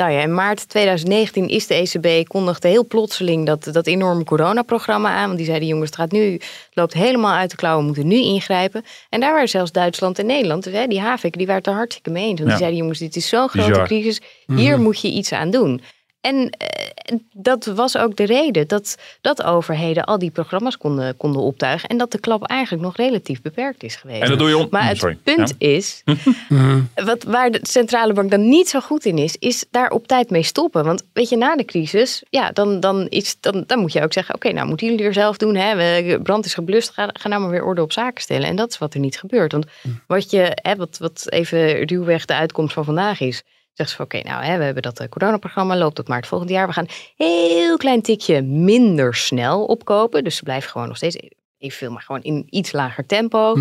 nou 0.00 0.12
ja, 0.12 0.20
in 0.20 0.34
maart 0.34 0.68
2019 0.68 1.48
is 1.48 1.66
de 1.66 1.74
ECB 1.74 2.28
kondigde 2.28 2.68
heel 2.68 2.86
plotseling 2.86 3.46
dat, 3.46 3.68
dat 3.72 3.86
enorme 3.86 4.24
coronaprogramma 4.24 5.10
aan. 5.14 5.24
Want 5.26 5.36
die 5.36 5.46
zeiden, 5.46 5.68
jongens, 5.68 5.86
het 5.90 5.98
gaat 5.98 6.12
nu, 6.12 6.32
het 6.32 6.44
loopt 6.72 6.94
helemaal 6.94 7.34
uit 7.34 7.50
de 7.50 7.56
klauwen, 7.56 7.80
we 7.80 7.86
moeten 7.86 8.06
nu 8.06 8.16
ingrijpen. 8.16 8.84
En 9.08 9.20
daar 9.20 9.32
waren 9.32 9.48
zelfs 9.48 9.72
Duitsland 9.72 10.18
en 10.18 10.26
Nederland, 10.26 10.64
hè, 10.64 10.86
die 10.86 11.00
HAVIC, 11.00 11.36
die 11.36 11.46
waren 11.46 11.62
het 11.62 11.70
er 11.70 11.76
hartstikke 11.76 12.10
mee 12.10 12.22
eens. 12.28 12.38
Want 12.40 12.42
Ja. 12.42 12.48
die 12.48 12.56
zeiden, 12.58 12.78
jongens, 12.78 12.98
dit 12.98 13.16
is 13.16 13.28
zo'n 13.28 13.48
grote 13.48 13.68
Bizar. 13.68 13.86
crisis, 13.86 14.20
hier 14.46 14.80
moet 14.80 15.00
je 15.00 15.08
iets 15.10 15.32
aan 15.32 15.50
doen. 15.50 15.80
En 16.20 16.50
eh, 16.50 17.16
dat 17.32 17.64
was 17.64 17.96
ook 17.96 18.16
de 18.16 18.24
reden 18.24 18.68
dat, 18.68 18.96
dat 19.20 19.42
overheden 19.42 20.04
al 20.04 20.18
die 20.18 20.30
programma's 20.30 20.76
konden, 20.76 21.16
konden 21.16 21.42
optuigen. 21.42 21.88
En 21.88 21.98
dat 21.98 22.12
de 22.12 22.20
klap 22.20 22.44
eigenlijk 22.46 22.82
nog 22.82 22.96
relatief 22.96 23.42
beperkt 23.42 23.82
is 23.82 23.96
geweest. 23.96 24.22
En 24.22 24.28
dat 24.28 24.38
doe 24.38 24.48
je 24.48 24.56
on- 24.58 24.66
Maar 24.70 24.88
het 24.88 24.98
Sorry. 24.98 25.18
punt 25.22 25.54
is, 25.58 26.02
wat, 26.94 27.22
waar 27.22 27.50
de 27.50 27.58
centrale 27.62 28.12
bank 28.12 28.30
dan 28.30 28.48
niet 28.48 28.68
zo 28.68 28.80
goed 28.80 29.04
in 29.04 29.18
is, 29.18 29.36
is 29.38 29.64
daar 29.70 29.90
op 29.90 30.06
tijd 30.06 30.30
mee 30.30 30.42
stoppen. 30.42 30.84
Want 30.84 31.02
weet 31.12 31.28
je, 31.28 31.36
na 31.36 31.56
de 31.56 31.64
crisis, 31.64 32.22
ja, 32.30 32.50
dan, 32.50 32.80
dan, 32.80 33.06
iets, 33.10 33.36
dan, 33.40 33.64
dan 33.66 33.78
moet 33.78 33.92
je 33.92 34.02
ook 34.02 34.12
zeggen, 34.12 34.34
oké, 34.34 34.52
nou 34.52 34.68
moeten 34.68 34.86
jullie 34.86 35.04
er 35.04 35.12
zelf 35.12 35.36
doen. 35.36 35.54
Hè? 35.54 36.18
Brand 36.22 36.44
is 36.44 36.54
geblust, 36.54 36.90
ga, 36.90 37.10
ga 37.12 37.28
nou 37.28 37.40
maar 37.40 37.50
weer 37.50 37.64
orde 37.64 37.82
op 37.82 37.92
zaken 37.92 38.22
stellen. 38.22 38.48
En 38.48 38.56
dat 38.56 38.70
is 38.70 38.78
wat 38.78 38.94
er 38.94 39.00
niet 39.00 39.18
gebeurt. 39.18 39.52
Want 39.52 39.66
wat, 40.06 40.30
je, 40.30 40.50
hè, 40.62 40.76
wat, 40.76 40.98
wat 40.98 41.26
even 41.28 41.84
ruwweg 41.86 42.24
de 42.24 42.34
uitkomst 42.34 42.74
van 42.74 42.84
vandaag 42.84 43.20
is, 43.20 43.42
zegt 43.86 43.90
ze 43.90 43.96
van 43.96 44.04
oké, 44.04 44.28
nou 44.28 44.44
hè, 44.44 44.58
we 44.58 44.64
hebben 44.64 44.82
dat 44.82 45.00
eh, 45.00 45.08
coronaprogramma, 45.08 45.76
loopt 45.76 45.94
tot 45.94 46.08
maart 46.08 46.26
volgend 46.26 46.50
jaar. 46.50 46.66
We 46.66 46.72
gaan 46.72 46.86
heel 47.16 47.76
klein 47.76 48.02
tikje 48.02 48.42
minder 48.42 49.14
snel 49.14 49.64
opkopen. 49.64 50.24
Dus 50.24 50.36
ze 50.36 50.42
blijven 50.42 50.70
gewoon 50.70 50.88
nog 50.88 50.96
steeds 50.96 51.16
evenveel, 51.58 51.90
maar 51.90 52.02
gewoon 52.02 52.22
in 52.22 52.46
iets 52.50 52.72
lager 52.72 53.06
tempo. 53.06 53.56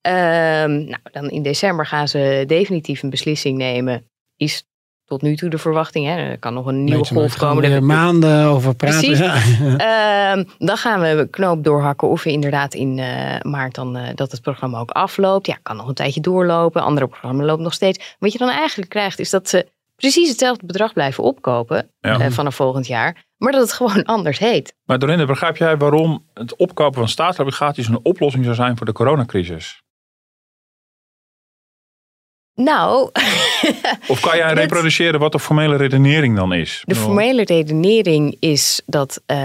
Ehm, 0.00 0.84
nou, 0.84 1.00
dan 1.12 1.30
in 1.30 1.42
december 1.42 1.86
gaan 1.86 2.08
ze 2.08 2.44
definitief 2.46 3.02
een 3.02 3.10
beslissing 3.10 3.58
nemen. 3.58 4.10
Is 4.36 4.64
tot 5.04 5.22
nu 5.22 5.36
toe 5.36 5.50
de 5.50 5.58
verwachting. 5.58 6.06
Hè? 6.06 6.16
Er 6.16 6.38
kan 6.38 6.54
nog 6.54 6.66
een 6.66 6.84
nieuwe 6.84 7.06
golf 7.06 7.36
komen. 7.36 7.64
er 7.64 7.82
maanden 7.84 8.44
over 8.46 8.74
praten. 8.74 9.00
Precies. 9.00 9.18
Ja. 9.18 9.34
Ehm, 10.32 10.44
dan 10.58 10.76
gaan 10.76 11.00
we 11.00 11.28
knoop 11.30 11.64
doorhakken 11.64 12.08
of 12.08 12.22
we 12.22 12.30
inderdaad 12.30 12.74
in 12.74 12.98
eh, 12.98 13.40
maart 13.40 13.74
dan 13.74 13.96
eh, 13.96 14.14
dat 14.14 14.30
het 14.32 14.42
programma 14.42 14.78
ook 14.78 14.90
afloopt. 14.90 15.46
Ja, 15.46 15.58
kan 15.62 15.76
nog 15.76 15.88
een 15.88 15.94
tijdje 15.94 16.20
doorlopen. 16.20 16.82
Andere 16.82 17.06
programma 17.06 17.44
loopt 17.44 17.62
nog 17.62 17.72
steeds. 17.74 18.16
Wat 18.18 18.32
je 18.32 18.38
dan 18.38 18.48
eigenlijk 18.50 18.90
krijgt 18.90 19.18
is 19.18 19.30
dat 19.30 19.48
ze 19.48 19.66
precies 19.96 20.28
hetzelfde 20.28 20.66
bedrag 20.66 20.92
blijven 20.92 21.24
opkopen 21.24 21.88
Ja. 22.00 22.18
eh, 22.20 22.30
vanaf 22.30 22.54
volgend 22.54 22.86
jaar. 22.86 23.24
Maar 23.38 23.52
dat 23.52 23.60
het 23.60 23.72
gewoon 23.72 24.04
anders 24.16 24.38
heet. 24.38 24.74
Maar 24.84 24.98
Dorinde, 24.98 25.26
begrijp 25.26 25.56
jij 25.56 25.76
waarom 25.76 26.24
het 26.34 26.56
opkopen 26.56 26.98
van 26.98 27.08
staatsobligaties 27.08 27.88
een 27.88 28.00
oplossing 28.02 28.44
zou 28.44 28.56
zijn 28.56 28.76
voor 28.76 28.86
de 28.86 28.92
coronacrisis? 28.92 29.82
Nou, 32.54 33.10
Of 34.08 34.20
kan 34.20 34.36
jij 34.36 34.52
reproduceren 34.52 35.20
wat 35.20 35.32
de 35.32 35.38
formele 35.38 35.76
redenering 35.76 36.36
dan 36.36 36.52
is? 36.52 36.82
De 36.84 36.94
formele 36.94 37.44
redenering 37.44 38.36
is 38.40 38.80
dat 38.86 39.20
eh, 39.26 39.38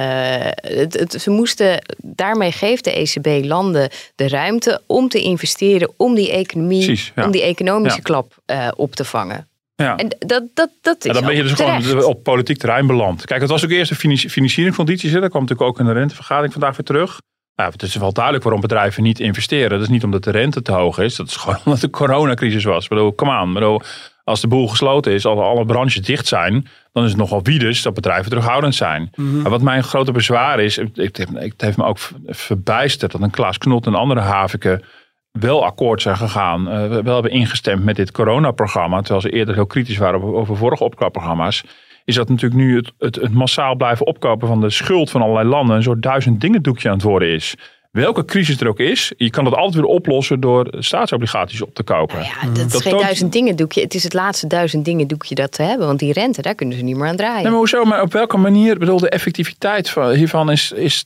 het, 0.53 0.93
het- 0.99 1.21
ze 1.21 1.29
moesten, 1.29 1.81
daarmee 1.97 2.51
geeft 2.51 2.83
de 2.83 2.91
ECB 2.91 3.45
landen 3.45 3.89
de 4.15 4.27
ruimte 4.27 4.81
om 4.85 5.09
te 5.09 5.19
investeren, 5.21 5.91
om 5.97 6.15
die 6.15 6.31
economie, 6.31 6.85
Precies, 6.85 7.11
ja. 7.15 7.25
om 7.25 7.31
die 7.31 7.41
economische 7.41 7.97
Ja. 7.97 8.03
klap 8.03 8.33
eh, 8.45 8.67
op 8.75 8.95
te 8.95 9.05
vangen. 9.05 9.47
Ja. 9.75 9.95
En 9.97 10.07
dat, 10.19 10.43
dat, 10.53 10.69
dat 10.81 10.97
is 10.97 11.03
Ja, 11.05 11.13
dan 11.13 11.25
ben 11.25 11.35
je 11.35 11.43
dus 11.43 11.53
terecht. 11.55 11.85
gewoon 11.85 12.03
op 12.03 12.23
politiek 12.23 12.57
terrein 12.57 12.87
beland. 12.87 13.25
Kijk, 13.25 13.41
het 13.41 13.49
was 13.49 13.63
ook 13.63 13.69
eerst 13.71 13.89
de 13.89 13.95
finan- 13.97 14.17
financieringscondities. 14.17 15.11
hè. 15.11 15.19
Dat 15.19 15.29
kwam 15.29 15.41
natuurlijk 15.41 15.69
ook 15.69 15.79
in 15.79 15.85
de 15.85 15.91
rentevergadering 15.99 16.53
vandaag 16.53 16.75
weer 16.77 16.85
terug. 16.85 17.19
Nou, 17.57 17.71
het 17.71 17.81
is 17.81 17.95
wel 17.95 18.13
duidelijk 18.13 18.43
waarom 18.43 18.61
bedrijven 18.61 19.03
niet 19.03 19.19
investeren. 19.19 19.69
Dat 19.69 19.81
is 19.81 19.87
niet 19.87 20.03
omdat 20.03 20.23
de 20.23 20.31
rente 20.31 20.61
te 20.61 20.71
hoog 20.71 20.99
is. 20.99 21.15
Dat 21.15 21.27
is 21.27 21.35
gewoon 21.41 21.57
omdat 21.65 21.81
de 21.81 21.89
coronacrisis 21.89 22.63
was. 22.63 22.83
Ik 22.83 22.89
bedoel, 22.89 23.15
come 23.15 23.41
on. 23.41 23.53
Bedoel, 23.53 23.81
als 24.23 24.41
de 24.41 24.47
boel 24.47 24.67
gesloten 24.67 25.11
is, 25.11 25.25
als 25.25 25.39
alle 25.39 25.65
branches 25.65 26.01
dicht 26.01 26.27
zijn, 26.27 26.67
dan 26.93 27.03
is 27.03 27.09
het 27.09 27.19
nogal 27.19 27.43
wiedes 27.43 27.81
dat 27.81 27.93
bedrijven 27.93 28.29
terughoudend 28.29 28.75
zijn. 28.75 29.09
Maar 29.15 29.51
wat 29.51 29.61
mijn 29.61 29.83
grote 29.83 30.11
bezwaar 30.11 30.59
is, 30.59 30.75
het, 30.75 31.17
heeft- 31.57 31.77
me 31.77 31.83
ook 31.83 31.97
verbijsterd 32.25 33.11
dat 33.11 33.21
een 33.21 33.29
Klaas 33.29 33.57
Knot 33.57 33.85
en 33.85 33.95
andere 33.95 34.19
haviken 34.19 34.83
wel 35.31 35.65
akkoord 35.65 36.01
zijn 36.01 36.17
gegaan, 36.17 36.69
eh, 36.69 36.87
wel 36.87 37.13
hebben 37.13 37.31
ingestemd 37.31 37.83
met 37.83 37.95
dit 37.95 38.11
coronaprogramma, 38.11 38.97
terwijl 38.99 39.21
ze 39.21 39.29
eerder 39.29 39.55
heel 39.55 39.65
kritisch 39.65 39.97
waren 39.97 40.23
over, 40.23 40.55
vorige 40.57 40.83
opkoopprogramma's, 40.83 41.63
is 42.07 42.15
dat 42.15 42.29
natuurlijk 42.29 42.61
nu 42.61 42.75
het, 42.75 42.91
het, 42.97 43.15
het 43.15 43.33
massaal 43.33 43.75
blijven 43.75 44.05
opkopen 44.05 44.47
van 44.47 44.61
de 44.61 44.69
schuld 44.69 45.09
van 45.09 45.21
allerlei 45.21 45.47
landen 45.47 45.75
een 45.75 45.83
soort 45.83 46.01
duizend 46.01 46.41
dingen 46.41 46.61
doekje 46.61 46.87
aan 46.89 46.93
het 46.95 47.03
worden 47.03 47.29
is. 47.33 47.55
Welke 47.91 48.25
crisis 48.25 48.59
er 48.59 48.67
ook 48.67 48.79
is, 48.79 49.13
je 49.17 49.29
kan 49.29 49.43
dat 49.43 49.53
altijd 49.53 49.75
weer 49.75 49.83
oplossen 49.93 50.39
door 50.39 50.67
staatsobligaties 50.79 51.61
op 51.61 51.73
te 51.73 51.83
kopen. 51.83 52.15
Nou 52.19 52.27
ja, 52.27 52.47
dat 52.53 52.65
is 52.65 52.71
Dat 52.71 52.81
geen 52.81 52.91
toont- 52.91 53.03
duizend 53.03 53.31
dingen 53.31 53.55
doekje. 53.55 53.81
Het 53.81 53.93
is 53.93 54.03
het 54.03 54.13
laatste 54.13 54.47
duizend 54.47 54.85
dingen 54.85 55.07
doekje 55.07 55.35
dat 55.35 55.55
ze 55.55 55.61
hebben. 55.61 55.87
Want 55.87 55.99
die 55.99 56.13
rente, 56.13 56.41
daar 56.41 56.55
kunnen 56.55 56.77
ze 56.77 56.83
niet 56.83 56.95
meer 56.95 57.07
aan 57.07 57.15
draaien. 57.15 57.35
Nee, 57.41 57.51
maar 57.51 57.59
hoezo? 57.59 57.83
Maar 57.83 58.01
op 58.01 58.13
welke 58.13 58.37
manier? 58.37 58.73
Ik 58.73 58.79
bedoel, 58.79 58.99
de 58.99 59.09
effectiviteit 59.09 59.89
van, 59.89 60.09
hiervan 60.11 60.51
is, 60.51 60.71
is, 60.71 61.05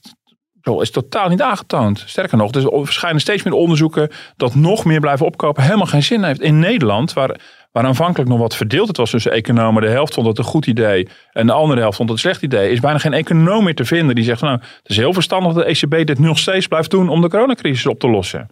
wel, 0.62 0.82
is 0.82 0.92
totaal 0.92 1.30
niet 1.30 1.42
aangetoond. 1.42 2.04
Sterker 2.06 2.38
nog, 2.38 2.52
er 2.52 2.86
verschijnen 2.86 3.22
steeds 3.22 3.44
meer 3.44 3.54
onderzoeken 3.54 4.10
dat 4.38 4.56
nog 4.56 4.86
meer 4.86 5.00
blijven 5.00 5.26
opkopen 5.26 5.64
helemaal 5.64 5.86
geen 5.86 6.04
zin 6.04 6.24
heeft. 6.24 6.42
In 6.42 6.60
Nederland, 6.60 7.14
waar, 7.14 7.40
waar 7.72 7.86
aanvankelijk 7.86 8.30
nog 8.30 8.40
wat 8.40 8.56
verdeeld 8.56 8.88
het 8.88 8.98
was 8.98 9.10
tussen 9.10 9.32
economen, 9.32 9.82
de 9.82 9.90
helft 9.90 10.14
vond 10.14 10.28
het 10.28 10.38
een 10.38 10.44
goed 10.44 10.66
idee 10.68 11.08
en 11.32 11.48
de 11.48 11.54
andere 11.54 11.80
helft 11.82 11.98
vond 11.98 12.10
het 12.10 12.18
een 12.18 12.24
slecht 12.24 12.42
idee, 12.44 12.72
is 12.72 12.80
bijna 12.80 12.98
geen 12.98 13.14
econoom 13.14 13.64
meer 13.64 13.76
te 13.76 13.86
vinden 13.86 14.16
die 14.16 14.24
zegt, 14.24 14.42
nou, 14.42 14.60
het 14.60 14.90
is 14.90 14.98
heel 14.98 15.14
verstandig 15.14 15.54
dat 15.54 15.64
de 15.66 15.70
ECB 15.70 16.08
dit 16.08 16.20
nog 16.20 16.38
steeds 16.40 16.68
blijft 16.68 16.90
doen 16.92 17.10
om 17.10 17.22
de 17.22 17.30
coronacrisis 17.30 17.86
op 17.88 18.00
te 18.00 18.10
lossen. 18.10 18.48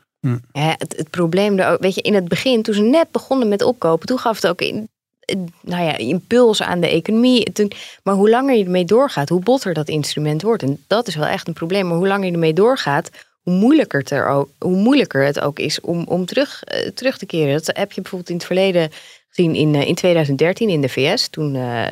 Ja, 0.52 0.76
het, 0.78 0.94
het 0.98 1.10
probleem, 1.10 1.60
ook- 1.60 1.82
weet 1.82 1.96
je, 1.96 2.02
in 2.02 2.14
het 2.14 2.28
begin, 2.28 2.62
toen 2.64 2.74
ze 2.74 2.82
net 2.82 3.12
begonnen 3.12 3.48
met 3.48 3.64
opkopen, 3.64 4.08
toen 4.08 4.20
gaf 4.20 4.36
het 4.36 4.48
ook 4.48 4.62
in. 4.62 4.90
nou 5.62 5.84
ja, 5.84 5.98
impuls 5.98 6.62
aan 6.62 6.80
de 6.80 6.90
economie. 6.90 7.52
Toen, 7.52 7.72
maar 8.04 8.16
hoe 8.16 8.30
langer 8.30 8.56
je 8.58 8.64
ermee 8.64 8.86
doorgaat, 8.86 9.30
hoe 9.30 9.40
botter 9.44 9.74
dat 9.74 9.88
instrument 9.88 10.42
wordt. 10.42 10.64
En 10.64 10.84
dat 10.88 11.08
is 11.08 11.16
wel 11.16 11.26
echt 11.28 11.48
een 11.48 11.54
probleem. 11.54 11.88
Maar 11.88 11.98
hoe 11.98 12.08
langer 12.08 12.26
je 12.26 12.32
ermee 12.34 12.54
doorgaat, 12.54 13.10
hoe 13.42 13.54
moeilijker 13.54 14.00
het, 14.00 14.12
er 14.12 14.28
ook, 14.28 14.50
hoe 14.58 14.76
moeilijker 14.76 15.24
het 15.24 15.40
ook 15.40 15.60
is 15.60 15.82
om, 15.82 16.04
om 16.08 16.26
terug, 16.26 16.64
uh, 16.74 16.88
terug 16.88 17.18
te 17.18 17.26
keren. 17.26 17.54
Dat 17.54 17.78
heb 17.78 17.92
je 17.92 18.02
bijvoorbeeld 18.02 18.30
in 18.30 18.36
het 18.36 18.46
verleden 18.46 18.92
gezien 19.30 19.56
in, 19.56 19.74
uh, 19.74 19.88
in 19.88 19.96
2013 19.96 20.70
in 20.70 20.82
de 20.82 20.90
VS. 20.90 21.28
Toen 21.28 21.56
uh, 21.56 21.88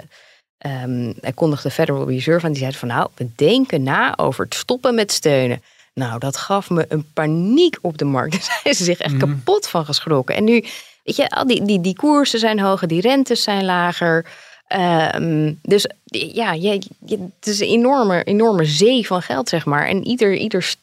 um, 0.83 1.13
kondigde 1.35 1.67
de 1.67 1.73
Federal 1.73 2.09
Reserve 2.09 2.45
aan. 2.45 2.51
Die 2.51 2.61
zei 2.61 2.73
van 2.73 2.87
nou, 2.87 3.09
we 3.15 3.29
denken 3.35 3.83
na 3.83 4.17
over 4.17 4.43
het 4.43 4.55
stoppen 4.55 4.95
met 4.95 5.11
steunen. 5.11 5.61
Nou, 5.93 6.19
dat 6.19 6.37
gaf 6.37 6.69
me 6.69 6.85
een 6.89 7.05
paniek 7.13 7.77
op 7.81 7.97
de 7.97 8.05
markt. 8.05 8.31
Daar 8.37 8.59
zijn 8.63 8.75
ze 8.75 8.83
zich 8.83 8.99
echt 8.99 9.13
Mhm. 9.13 9.27
kapot 9.27 9.67
van 9.67 9.85
geschrokken. 9.85 10.35
En 10.35 10.43
nu, 10.43 10.65
weet 11.03 11.15
je, 11.15 11.29
al 11.29 11.47
die, 11.47 11.65
die, 11.65 11.81
die 11.81 11.95
koersen 11.95 12.39
zijn 12.39 12.59
hoger, 12.59 12.87
die 12.87 13.01
rentes 13.01 13.43
zijn 13.43 13.65
lager. 13.65 14.25
Ehm, 14.67 15.53
dus 15.61 15.87
ja, 16.11 16.53
je, 16.53 16.81
je, 17.05 17.17
het 17.39 17.47
is 17.47 17.59
een 17.59 17.67
enorme, 17.67 18.23
enorme 18.23 18.65
zee 18.65 19.07
van 19.07 19.21
geld, 19.21 19.49
zeg 19.49 19.65
maar. 19.65 19.87
En 19.87 20.07
ieder, 20.07 20.35
ieder 20.35 20.75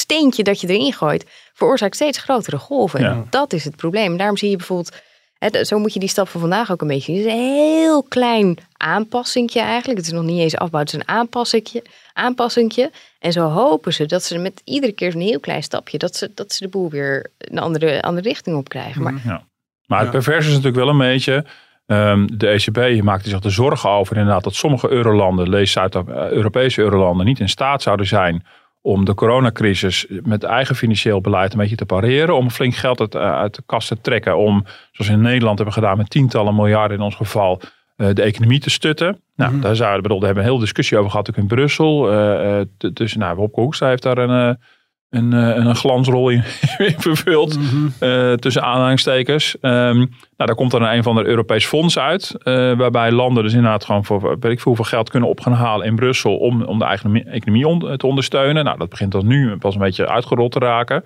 steentje 0.00 0.42
dat 0.42 0.60
je 0.60 0.68
erin 0.68 0.92
gooit, 0.92 1.26
veroorzaakt 1.52 1.94
steeds 1.94 2.18
grotere 2.18 2.58
golven. 2.58 3.00
Ja. 3.00 3.24
Dat 3.30 3.52
is 3.52 3.64
het 3.64 3.76
probleem. 3.76 4.16
Daarom 4.16 4.36
zie 4.36 4.50
je 4.50 4.56
bijvoorbeeld, 4.56 4.96
hè, 5.38 5.64
zo 5.64 5.78
moet 5.78 5.92
je 5.92 6.00
die 6.00 6.08
stap 6.08 6.28
van 6.28 6.40
vandaag 6.40 6.70
ook 6.70 6.80
een 6.80 6.88
beetje 6.88 7.12
zien. 7.12 7.16
Het 7.16 7.26
is 7.26 7.32
een 7.32 7.54
heel 7.54 8.02
klein 8.02 8.56
aanpassingje 8.76 9.60
eigenlijk. 9.60 9.98
Het 9.98 10.06
is 10.06 10.12
nog 10.12 10.24
niet 10.24 10.40
eens 10.40 10.56
afbouw, 10.56 10.80
het 10.80 10.88
is 10.92 10.94
een 10.98 11.08
aanpassingje. 11.08 11.82
aanpassingje. 12.12 12.90
En 13.18 13.32
zo 13.32 13.48
hopen 13.48 13.92
ze 13.92 14.06
dat 14.06 14.22
ze 14.22 14.38
met 14.38 14.60
iedere 14.64 14.92
keer 14.92 15.12
zo'n 15.12 15.20
heel 15.20 15.40
klein 15.40 15.62
stapje, 15.62 15.98
dat 15.98 16.16
ze, 16.16 16.30
dat 16.34 16.52
ze 16.52 16.62
de 16.64 16.68
boel 16.70 16.90
weer 16.90 17.30
een 17.38 17.58
andere, 17.58 18.02
andere 18.02 18.28
richting 18.28 18.56
op 18.56 18.68
krijgen. 18.68 19.02
Maar 19.02 19.14
Ja. 19.24 19.46
Maar 19.86 19.98
het 19.98 20.06
Ja. 20.06 20.12
perverse 20.12 20.48
is 20.48 20.54
natuurlijk 20.54 20.84
wel 20.84 20.88
een 20.88 20.98
beetje. 20.98 21.44
ehm, 21.86 22.26
de 22.32 22.48
ECB 22.48 23.02
maakte 23.02 23.28
zich 23.28 23.42
er 23.44 23.52
zorgen 23.52 23.90
over 23.90 24.16
inderdaad 24.16 24.44
dat 24.44 24.54
sommige 24.54 24.88
eurolanden, 24.88 25.48
lees 25.48 25.72
Zuid-Europese 25.72 26.80
eurolanden, 26.80 27.26
niet 27.26 27.40
in 27.40 27.48
staat 27.48 27.82
zouden 27.82 28.06
zijn 28.06 28.44
om 28.80 29.04
de 29.04 29.14
coronacrisis 29.14 30.06
met 30.22 30.42
eigen 30.44 30.76
financieel 30.76 31.20
beleid 31.20 31.52
een 31.52 31.58
beetje 31.58 31.76
te 31.76 31.86
pareren. 31.86 32.36
Om 32.36 32.50
flink 32.50 32.74
geld 32.74 33.00
uit, 33.00 33.14
eh, 33.14 33.32
uit 33.32 33.54
de 33.54 33.62
kast 33.66 33.88
te 33.88 34.00
trekken. 34.00 34.36
Om, 34.36 34.64
zoals 34.92 35.10
we 35.10 35.16
in 35.16 35.22
Nederland 35.22 35.56
hebben 35.56 35.74
gedaan 35.74 35.96
met 35.96 36.10
tientallen 36.10 36.54
miljarden 36.54 36.96
in 36.96 37.02
ons 37.02 37.14
geval, 37.14 37.60
eh, 37.96 38.08
de 38.12 38.22
economie 38.22 38.60
te 38.60 38.70
stutten. 38.70 39.20
Nou, 39.36 39.52
Mhm. 39.52 39.60
daar, 39.60 39.76
zouden, 39.76 40.02
bedoel, 40.02 40.18
daar 40.18 40.26
hebben 40.26 40.44
we 40.44 40.50
een 40.50 40.54
hele 40.56 40.66
discussie 40.66 40.98
over 40.98 41.10
gehad 41.10 41.30
ook 41.30 41.36
in 41.36 41.46
Brussel. 41.46 42.06
t- 42.78 42.90
tussen, 42.96 43.20
nou, 43.20 43.36
Wopke 43.36 43.60
Hoekstra 43.60 43.88
heeft 43.88 44.02
daar 44.02 44.18
een, 44.18 44.58
een, 45.10 45.32
eh, 45.32 45.56
een 45.64 45.74
glansrol 45.74 46.28
in, 46.28 46.42
in 46.78 46.94
vervuld. 46.98 47.58
Mhm. 47.58 47.86
eh, 47.98 48.32
tussen 48.32 48.62
aanhalingstekens. 48.62 49.56
Ehm, 49.60 49.96
nou, 49.96 50.06
daar 50.36 50.54
komt 50.54 50.70
dan 50.70 50.82
een 50.82 51.02
van 51.02 51.14
de 51.14 51.24
Europees 51.26 51.66
fonds 51.66 51.98
uit. 51.98 52.34
eh, 52.42 52.54
waarbij 52.76 53.12
landen 53.12 53.42
dus 53.42 53.52
inderdaad 53.54 53.84
gewoon 53.84 54.04
voor 54.04 54.20
weet 54.40 54.52
ik 54.52 54.60
veel 54.60 54.72
hoeveel 54.74 54.84
geld 54.84 55.10
kunnen 55.10 55.28
op 55.28 55.40
gaan 55.40 55.52
halen 55.52 55.86
in 55.86 55.94
Brussel. 55.96 56.36
Om, 56.36 56.62
om 56.62 56.78
de 56.78 56.84
eigen 56.84 57.24
economie 57.26 57.66
on- 57.68 57.96
te 57.96 58.06
ondersteunen. 58.06 58.64
Nou, 58.64 58.78
dat 58.78 58.88
begint 58.88 59.12
dan 59.12 59.26
nu 59.26 59.56
pas 59.56 59.74
een 59.74 59.80
beetje 59.80 60.08
uitgerold 60.08 60.52
te 60.52 60.58
raken. 60.58 61.02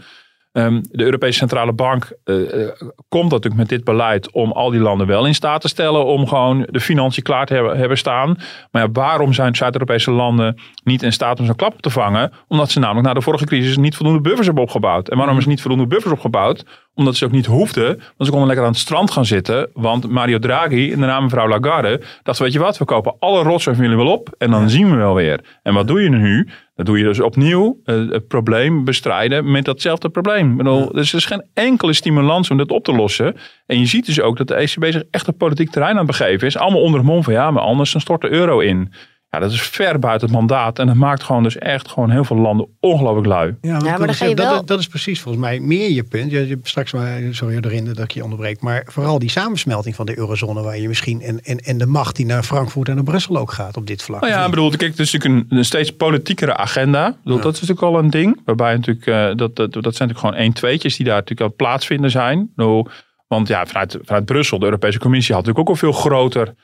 Ehm, 0.53 0.81
de 0.91 1.05
Europese 1.05 1.39
Centrale 1.39 1.73
Bank 1.73 2.13
eh, 2.25 2.63
eh, 2.63 2.71
komt 3.09 3.31
natuurlijk 3.31 3.61
met 3.61 3.69
dit 3.69 3.85
beleid 3.85 4.31
om 4.31 4.53
al 4.53 4.71
die 4.71 4.81
landen 4.81 5.07
wel 5.07 5.27
in 5.27 5.35
staat 5.35 5.61
te 5.61 5.69
stellen 5.69 6.05
om 6.05 6.29
gewoon 6.29 6.67
de 6.71 6.81
financiën 6.81 7.23
klaar 7.23 7.47
te 7.47 7.55
hebben, 7.55 7.79
hebben 7.79 7.99
staan. 7.99 8.37
Maar 8.71 8.83
ja, 8.83 8.89
waarom 8.93 9.33
zijn 9.33 9.55
Zuid-Europese 9.55 10.11
landen 10.11 10.61
niet 10.85 11.03
in 11.03 11.13
staat 11.13 11.41
om 11.41 11.47
zo'n 11.47 11.57
klap 11.57 11.73
op 11.73 11.83
te 11.83 11.91
vangen? 11.91 12.33
Omdat 12.49 12.71
ze 12.71 12.79
namelijk 12.79 13.07
na 13.07 13.15
de 13.15 13.21
vorige 13.21 13.45
crisis 13.45 13.77
niet 13.77 13.97
voldoende 13.97 14.21
buffers 14.21 14.47
hebben 14.47 14.65
opgebouwd. 14.65 15.09
En 15.09 15.17
waarom 15.17 15.39
is 15.39 15.47
niet 15.47 15.61
voldoende 15.61 15.87
buffers 15.87 16.13
opgebouwd? 16.13 16.65
Omdat 16.95 17.17
ze 17.17 17.25
ook 17.25 17.33
niet 17.33 17.47
hoefden. 17.47 17.87
Want 17.87 18.17
ze 18.17 18.31
konden 18.31 18.47
lekker 18.47 18.65
aan 18.65 18.73
het 18.73 18.81
strand 18.81 19.11
gaan 19.11 19.27
zitten. 19.27 19.71
Want 19.75 20.09
Mario 20.09 20.39
Draghi, 20.39 20.91
in 20.91 21.01
de 21.01 21.07
naam 21.07 21.15
van 21.15 21.25
mevrouw 21.25 21.49
Lagarde, 21.49 22.01
dacht 22.23 22.39
weet 22.39 22.53
je 22.53 22.59
wat, 22.59 22.79
we 22.79 22.85
kopen 22.85 23.15
alle 23.19 23.43
rotzooi 23.43 23.77
van 23.77 23.85
jullie 23.85 24.05
wel 24.05 24.13
op 24.13 24.35
en 24.39 24.51
dan 24.51 24.71
zien 24.71 24.91
we 24.91 24.97
wel 24.97 25.15
weer. 25.15 25.41
En 25.63 25.75
wat 25.75 25.87
doe 25.87 26.03
je 26.03 26.09
nu? 26.09 26.49
Dan 26.83 26.95
doe 26.95 27.03
je 27.03 27.09
dus 27.09 27.21
opnieuw 27.21 27.81
eh, 27.85 28.09
het 28.09 28.29
probleem 28.29 28.85
bestrijden 28.85 29.51
met 29.51 29.65
datzelfde 29.65 30.09
probleem. 30.09 30.51
Ik 30.51 30.57
bedoel, 30.57 30.93
Dus 30.93 31.13
er 31.13 31.19
is 31.19 31.25
geen 31.25 31.45
enkele 31.55 31.93
stimulans 31.93 32.51
om 32.51 32.57
dit 32.57 32.71
op 32.71 32.85
te 32.85 32.93
lossen. 32.93 33.37
En 33.67 33.79
je 33.79 33.87
ziet 33.87 34.07
dus 34.07 34.21
ook 34.21 34.37
dat 34.37 34.49
de 34.49 34.55
ECB 34.55 34.85
zich 34.85 35.03
echt 35.11 35.29
op 35.29 35.39
politiek 35.39 35.71
terrein 35.71 35.93
aan 35.93 36.07
het 36.07 36.19
begeven 36.19 36.47
is. 36.47 36.57
Allemaal 36.57 36.81
onder 36.81 37.01
het 37.01 37.09
mom 37.09 37.23
van 37.23 37.33
ja, 37.33 37.51
maar 37.51 37.63
anders 37.63 37.93
dan 37.93 38.01
stort 38.01 38.21
de 38.21 38.31
euro 38.31 38.61
in. 38.61 38.93
Ja, 39.35 39.39
dat 39.39 39.53
is 39.53 39.63
ver 39.63 39.99
buiten 39.99 40.29
het 40.29 40.37
mandaat. 40.37 40.79
En 40.79 40.87
dat 40.87 40.97
maakt 40.97 41.23
gewoon 41.23 41.43
dus 41.43 41.59
echt 41.59 41.89
gewoon 41.89 42.11
heel 42.11 42.25
veel 42.25 42.37
landen 42.37 42.67
ongelooflijk 42.81 43.27
lui. 43.27 43.55
Ja, 43.61 43.79
maar 43.79 43.99
dan 43.99 44.15
ga 44.15 44.25
je 44.25 44.35
wel- 44.35 44.51
dat, 44.55 44.67
dat 44.67 44.79
is 44.79 44.87
precies 44.87 45.21
volgens 45.21 45.45
mij 45.45 45.61
meer 45.61 45.91
je 45.91 46.05
punt. 46.05 46.31
Je, 46.31 46.49
je, 46.49 46.59
straks 46.63 46.93
maar, 46.93 47.21
sorry 47.31 47.59
erin 47.61 47.85
dat 47.85 47.99
ik 47.99 48.11
je 48.11 48.25
onderbreek. 48.25 48.61
Maar 48.61 48.87
vooral 48.91 49.19
die 49.19 49.31
samensmelting 49.31 49.95
van 49.95 50.07
de 50.07 50.19
eurozone 50.19 50.63
waar 50.63 50.79
je 50.79 50.89
misschien... 50.89 51.21
En, 51.23 51.41
en, 51.45 51.59
en 51.59 51.79
de 51.79 51.87
macht 51.87 52.17
die 52.17 52.27
naar 52.27 52.43
Frankfurt 52.43 52.89
en 52.89 52.95
naar 52.95 53.05
Brussel 53.05 53.37
ook 53.37 53.53
gaat 53.53 53.77
op 53.77 53.87
dit 53.87 54.03
vlak. 54.03 54.21
Nou 54.21 54.33
ja, 54.33 54.45
ik 54.45 54.51
bedoel, 54.51 54.69
kijk, 54.69 54.91
het 54.91 54.99
is 54.99 55.13
natuurlijk 55.13 55.51
een, 55.51 55.59
een 55.59 55.65
steeds 55.65 55.93
politiekere 55.93 56.57
agenda. 56.57 57.09
Ik 57.09 57.15
bedoel, 57.23 57.37
Ja. 57.37 57.43
Dat 57.43 57.55
is 57.55 57.61
natuurlijk 57.61 57.87
al 57.95 57.99
een 57.99 58.11
ding. 58.11 58.41
Waarbij 58.45 58.75
natuurlijk, 58.77 59.07
eh, 59.07 59.15
dat, 59.37 59.37
dat, 59.37 59.57
dat 59.57 59.73
zijn 59.73 59.83
natuurlijk 59.83 60.19
gewoon 60.19 60.35
één 60.35 60.53
tweetjes 60.53 60.97
die 60.97 61.07
daar 61.07 61.15
natuurlijk 61.17 61.51
aan 61.51 61.57
plaatsvinden 61.57 62.11
zijn. 62.11 62.51
Bedoel, 62.57 62.87
want 63.29 63.49
ja, 63.49 63.67
vanuit, 63.67 63.99
vanuit 64.03 64.25
Brussel, 64.25 64.59
de 64.59 64.65
Europese 64.65 64.99
Commissie 64.99 65.35
had 65.35 65.45
natuurlijk 65.47 65.71
ook 65.71 65.75
een 65.75 65.91
veel 65.91 66.01
groter 66.01 66.55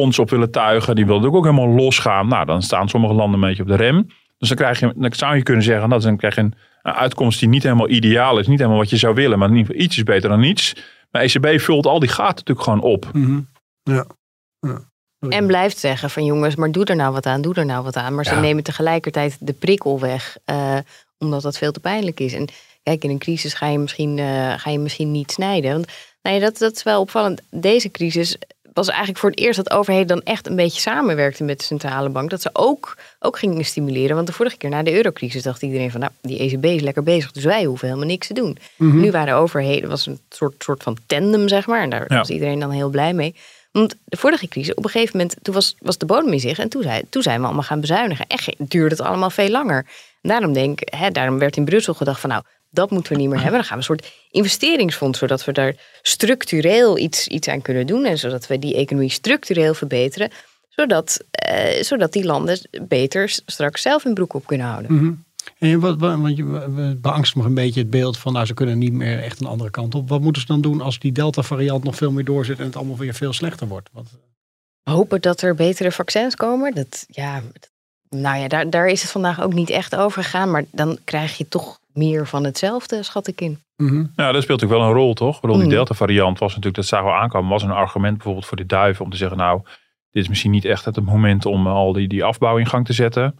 fonds 0.00 0.18
op 0.18 0.30
willen 0.30 0.50
tuigen. 0.50 0.94
Die 0.94 1.06
wilde 1.06 1.32
ook 1.32 1.44
helemaal 1.44 1.68
losgaan. 1.68 2.28
Nou, 2.28 2.46
dan 2.46 2.62
staan 2.62 2.88
sommige 2.88 3.14
landen 3.14 3.42
een 3.42 3.48
beetje 3.48 3.62
op 3.62 3.68
de 3.68 3.76
rem. 3.76 4.06
Dus 4.38 4.48
dan, 4.48 4.56
krijg 4.56 4.80
je, 4.80 4.92
dan 4.96 5.12
zou 5.14 5.36
je 5.36 5.42
kunnen 5.42 5.62
zeggen, 5.64 5.88
dat 5.88 6.02
dan 6.02 6.16
krijg 6.16 6.34
je 6.34 6.40
een, 6.40 6.54
een 6.82 6.92
uitkomst 6.92 7.40
die 7.40 7.48
niet 7.48 7.62
helemaal 7.62 7.88
ideaal 7.88 8.38
is. 8.38 8.46
Niet 8.46 8.58
helemaal 8.58 8.78
wat 8.80 8.90
je 8.90 8.96
zou 8.96 9.14
willen, 9.14 9.38
maar 9.38 9.48
in 9.48 9.54
ieder 9.54 9.70
geval 9.70 9.86
iets 9.86 9.96
is 9.96 10.02
beter 10.02 10.28
dan 10.28 10.40
niets. 10.40 10.76
Maar 11.10 11.22
ECB 11.22 11.60
vult 11.60 11.86
al 11.86 11.98
die 11.98 12.08
gaten 12.08 12.34
natuurlijk 12.34 12.62
gewoon 12.62 12.80
op. 12.80 13.08
Mhm. 13.12 13.40
Ja. 13.82 14.06
ja. 14.60 14.80
En 15.28 15.46
blijft 15.46 15.78
zeggen 15.78 16.10
van 16.10 16.24
jongens, 16.24 16.56
maar 16.56 16.72
doe 16.72 16.84
er 16.84 16.96
nou 16.96 17.12
wat 17.12 17.26
aan, 17.26 17.40
doe 17.40 17.54
er 17.54 17.66
nou 17.66 17.84
wat 17.84 17.96
aan. 17.96 18.14
Maar 18.14 18.24
ze 18.24 18.34
Ja. 18.34 18.40
nemen 18.40 18.62
tegelijkertijd 18.62 19.36
de 19.40 19.52
prikkel 19.52 20.00
weg, 20.00 20.36
eh, 20.44 20.76
omdat 21.18 21.42
dat 21.42 21.58
veel 21.58 21.72
te 21.72 21.80
pijnlijk 21.80 22.20
is. 22.20 22.32
En 22.32 22.48
kijk, 22.82 23.04
in 23.04 23.10
een 23.10 23.18
crisis 23.18 23.54
ga 23.54 23.66
je 23.66 23.78
misschien, 23.78 24.18
eh, 24.18 24.52
ga 24.56 24.70
je 24.70 24.78
misschien 24.78 25.10
niet 25.10 25.30
snijden. 25.30 25.72
Want 25.72 25.86
nou 26.22 26.36
ja, 26.36 26.42
dat, 26.42 26.58
dat 26.58 26.72
is 26.76 26.82
wel 26.82 27.00
opvallend. 27.00 27.42
Deze 27.50 27.90
crisis 27.90 28.38
was 28.76 28.88
eigenlijk 28.88 29.18
voor 29.18 29.30
het 29.30 29.38
eerst 29.38 29.56
dat 29.56 29.70
overheden 29.70 30.06
dan 30.06 30.22
echt 30.22 30.46
een 30.46 30.56
beetje 30.56 30.80
samenwerkten 30.80 31.44
met 31.44 31.58
de 31.58 31.64
centrale 31.64 32.08
bank. 32.08 32.30
Dat 32.30 32.42
ze 32.42 32.50
ook, 32.52 32.96
ook 33.20 33.38
gingen 33.38 33.64
stimuleren. 33.64 34.14
Want 34.16 34.26
de 34.26 34.32
vorige 34.32 34.56
keer 34.56 34.70
na 34.70 34.82
de 34.82 34.94
eurocrisis 34.94 35.42
dacht 35.42 35.62
iedereen 35.62 35.90
van 35.90 36.00
nou, 36.00 36.12
die 36.22 36.38
ECB 36.38 36.64
is 36.64 36.80
lekker 36.80 37.02
bezig, 37.02 37.32
dus 37.32 37.44
wij 37.44 37.64
hoeven 37.64 37.88
helemaal 37.88 38.08
niks 38.08 38.26
te 38.26 38.34
doen. 38.34 38.58
Mhm. 38.76 39.00
Nu 39.00 39.10
waren 39.10 39.34
overheden, 39.34 39.88
was 39.90 40.06
een 40.06 40.18
soort, 40.30 40.54
soort 40.58 40.82
van 40.82 40.96
tandem, 41.06 41.48
zeg 41.48 41.66
maar. 41.66 41.82
En 41.82 41.90
daar 41.90 42.04
Ja. 42.08 42.16
was 42.18 42.28
iedereen 42.30 42.58
dan 42.58 42.70
heel 42.70 42.88
blij 42.90 43.12
mee. 43.12 43.34
Want 43.72 43.94
de 44.04 44.16
vorige 44.16 44.48
crisis, 44.48 44.74
op 44.74 44.84
een 44.84 44.90
gegeven 44.90 45.16
moment, 45.16 45.36
toen 45.42 45.54
was, 45.54 45.74
was 45.78 45.98
de 45.98 46.06
bodem 46.06 46.32
in 46.32 46.40
zich. 46.40 46.58
En 46.58 46.68
toen, 46.68 46.82
zei, 46.82 47.02
toen 47.10 47.22
zijn 47.22 47.38
we 47.40 47.44
allemaal 47.46 47.62
gaan 47.62 47.80
bezuinigen. 47.80 48.26
En 48.26 48.38
ge- 48.38 48.54
duurde 48.58 48.94
het 48.96 49.04
allemaal 49.04 49.30
veel 49.30 49.48
langer. 49.50 49.86
En 50.22 50.28
daarom, 50.28 50.52
denk, 50.52 50.80
hè, 50.84 51.10
daarom 51.10 51.38
werd 51.38 51.56
in 51.56 51.64
Brussel 51.64 51.94
gedacht 51.94 52.20
van 52.20 52.30
nou, 52.30 52.42
dat 52.76 52.90
moeten 52.90 53.12
we 53.12 53.18
niet 53.18 53.28
meer 53.28 53.40
hebben. 53.40 53.58
Dan 53.58 53.64
gaan 53.64 53.78
we 53.78 53.88
een 53.88 53.96
soort 53.96 54.12
investeringsfonds, 54.30 55.18
zodat 55.18 55.44
we 55.44 55.52
daar 55.52 55.74
structureel 56.02 56.98
iets, 56.98 57.28
iets 57.28 57.48
aan 57.48 57.62
kunnen 57.62 57.86
doen. 57.86 58.04
En 58.04 58.18
zodat 58.18 58.46
we 58.46 58.58
die 58.58 58.74
economie 58.74 59.10
structureel 59.10 59.74
verbeteren. 59.74 60.30
Zodat, 60.68 61.24
eh, 61.30 61.82
zodat 61.82 62.12
die 62.12 62.24
landen 62.24 62.58
beter 62.88 63.40
straks 63.46 63.82
zelf 63.82 64.02
hun 64.02 64.14
broek 64.14 64.34
op 64.34 64.46
kunnen 64.46 64.66
houden. 64.66 64.94
Mhm. 64.94 65.12
En 65.58 65.80
wat, 65.80 65.98
want 65.98 66.36
je 66.36 66.96
beangst 67.00 67.36
nog 67.36 67.44
een 67.44 67.54
beetje 67.54 67.80
het 67.80 67.90
beeld 67.90 68.18
van, 68.18 68.32
nou, 68.32 68.46
ze 68.46 68.54
kunnen 68.54 68.78
niet 68.78 68.92
meer 68.92 69.22
echt 69.22 69.40
een 69.40 69.46
andere 69.46 69.70
kant 69.70 69.94
op. 69.94 70.08
Wat 70.08 70.20
moeten 70.20 70.42
ze 70.42 70.48
dan 70.48 70.60
doen 70.60 70.80
als 70.80 70.98
die 70.98 71.12
Delta-variant 71.12 71.84
nog 71.84 71.96
veel 71.96 72.10
meer 72.10 72.24
doorzet 72.24 72.58
en 72.58 72.64
het 72.64 72.76
allemaal 72.76 72.96
weer 72.96 73.14
veel 73.14 73.32
slechter 73.32 73.68
wordt? 73.68 73.88
Wat, 73.92 74.06
Hopen 74.90 75.20
dat 75.20 75.42
er 75.42 75.54
betere 75.54 75.92
vaccins 75.92 76.34
komen. 76.34 76.74
Dat, 76.74 77.06
ja, 77.08 77.42
nou 78.08 78.38
ja, 78.38 78.48
daar, 78.48 78.70
daar 78.70 78.86
is 78.86 79.02
het 79.02 79.10
vandaag 79.10 79.42
ook 79.42 79.54
niet 79.54 79.70
echt 79.70 79.96
over 79.96 80.22
gegaan. 80.22 80.50
Maar 80.50 80.64
dan 80.70 80.98
krijg 81.04 81.36
je 81.36 81.48
toch 81.48 81.78
meer 81.96 82.26
van 82.26 82.44
hetzelfde, 82.44 83.02
schat 83.02 83.26
ik 83.26 83.40
in. 83.40 83.58
Mhm. 83.76 83.96
Ja, 84.16 84.32
dat 84.32 84.42
speelt 84.42 84.60
natuurlijk 84.60 84.80
wel 84.80 84.82
een 84.88 85.02
rol, 85.02 85.14
toch? 85.14 85.40
Bedoel, 85.40 85.56
die 85.56 85.64
Mm. 85.64 85.70
Delta-variant 85.72 86.38
was 86.38 86.48
natuurlijk, 86.48 86.76
dat 86.76 86.86
zagen 86.86 87.06
we 87.06 87.12
aankomen, 87.12 87.50
was 87.50 87.62
een 87.62 87.70
argument 87.70 88.14
bijvoorbeeld 88.14 88.46
voor 88.46 88.56
de 88.56 88.66
duiven 88.66 89.04
om 89.04 89.10
te 89.10 89.16
zeggen, 89.16 89.36
nou, 89.36 89.60
dit 90.10 90.22
is 90.22 90.28
misschien 90.28 90.50
niet 90.50 90.64
echt 90.64 90.84
het 90.84 91.00
moment 91.04 91.46
om 91.46 91.66
al 91.66 91.92
die, 91.92 92.08
die 92.08 92.24
afbouw 92.24 92.56
in 92.56 92.66
gang 92.66 92.86
te 92.86 92.92
zetten. 92.92 93.34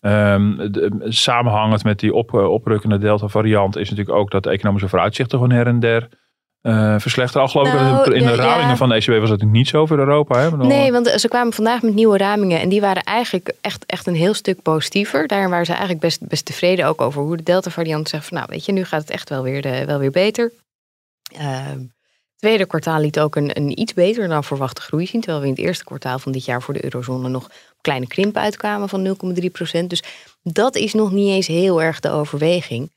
Ehm, 0.00 0.56
de- 0.72 1.06
samenhangend 1.08 1.84
met 1.84 1.98
die 1.98 2.14
op, 2.14 2.32
oprukkende 2.34 2.98
Delta-variant 2.98 3.76
is 3.76 3.90
natuurlijk 3.90 4.18
ook 4.18 4.30
dat 4.30 4.42
de 4.42 4.50
economische 4.50 4.88
vooruitzichten 4.88 5.38
gewoon 5.38 5.54
her 5.54 5.66
en 5.66 5.80
der 5.80 6.08
eh, 6.62 6.94
verslechteren. 6.98 7.42
Al 7.42 7.48
geloof 7.48 7.68
ik 7.68 7.74
Nou, 7.74 7.96
dat 7.96 8.14
in 8.14 8.26
de 8.26 8.34
ramingen 8.34 8.68
ja. 8.68 8.76
van 8.76 8.88
de 8.88 8.94
ECB 8.94 9.06
was 9.06 9.14
dat 9.14 9.20
natuurlijk 9.20 9.52
niet 9.52 9.68
zo 9.68 9.86
voor 9.86 9.98
Europa. 9.98 10.38
Hè? 10.38 10.56
Nee, 10.56 10.92
want 10.92 11.08
ze 11.08 11.28
kwamen 11.28 11.52
vandaag 11.52 11.82
met 11.82 11.94
nieuwe 11.94 12.16
ramingen. 12.16 12.60
En 12.60 12.68
die 12.68 12.80
waren 12.80 13.02
eigenlijk 13.02 13.52
echt, 13.60 13.86
echt 13.86 14.06
een 14.06 14.14
heel 14.14 14.34
stuk 14.34 14.62
positiever. 14.62 15.26
Daar 15.26 15.48
waren 15.48 15.66
ze 15.66 15.72
eigenlijk 15.72 16.00
best, 16.00 16.26
best 16.28 16.44
tevreden 16.44 16.86
ook 16.86 17.00
over 17.00 17.22
hoe 17.22 17.36
de 17.36 17.42
Delta-variant 17.42 18.08
zegt 18.08 18.26
van... 18.26 18.36
nou, 18.36 18.48
weet 18.50 18.64
je, 18.64 18.72
nu 18.72 18.84
gaat 18.84 19.00
het 19.00 19.10
echt 19.10 19.28
wel 19.28 19.42
weer, 19.42 19.62
de, 19.62 19.84
wel 19.84 19.98
weer 19.98 20.10
beter. 20.10 20.52
Ehm 21.36 21.80
tweede 22.42 22.66
kwartaal 22.66 23.00
liet 23.00 23.20
ook 23.20 23.36
een, 23.36 23.56
een 23.56 23.80
iets 23.80 23.94
beter 23.94 24.28
dan 24.28 24.44
verwachte 24.44 24.80
groei 24.80 25.06
zien. 25.06 25.20
Terwijl 25.20 25.42
we 25.42 25.48
in 25.48 25.54
het 25.54 25.64
eerste 25.64 25.84
kwartaal 25.84 26.18
van 26.18 26.32
dit 26.32 26.44
jaar 26.44 26.62
voor 26.62 26.74
de 26.74 26.84
eurozone 26.84 27.28
nog 27.28 27.50
kleine 27.80 28.06
krimp 28.06 28.36
uitkwamen 28.36 28.88
van 28.88 29.16
0,3 29.40 29.50
procent. 29.52 29.90
Dus 29.90 30.02
dat 30.42 30.76
is 30.76 30.94
nog 30.94 31.12
niet 31.12 31.28
eens 31.28 31.46
heel 31.46 31.82
erg 31.82 32.00
de 32.00 32.10
overweging. 32.10 32.90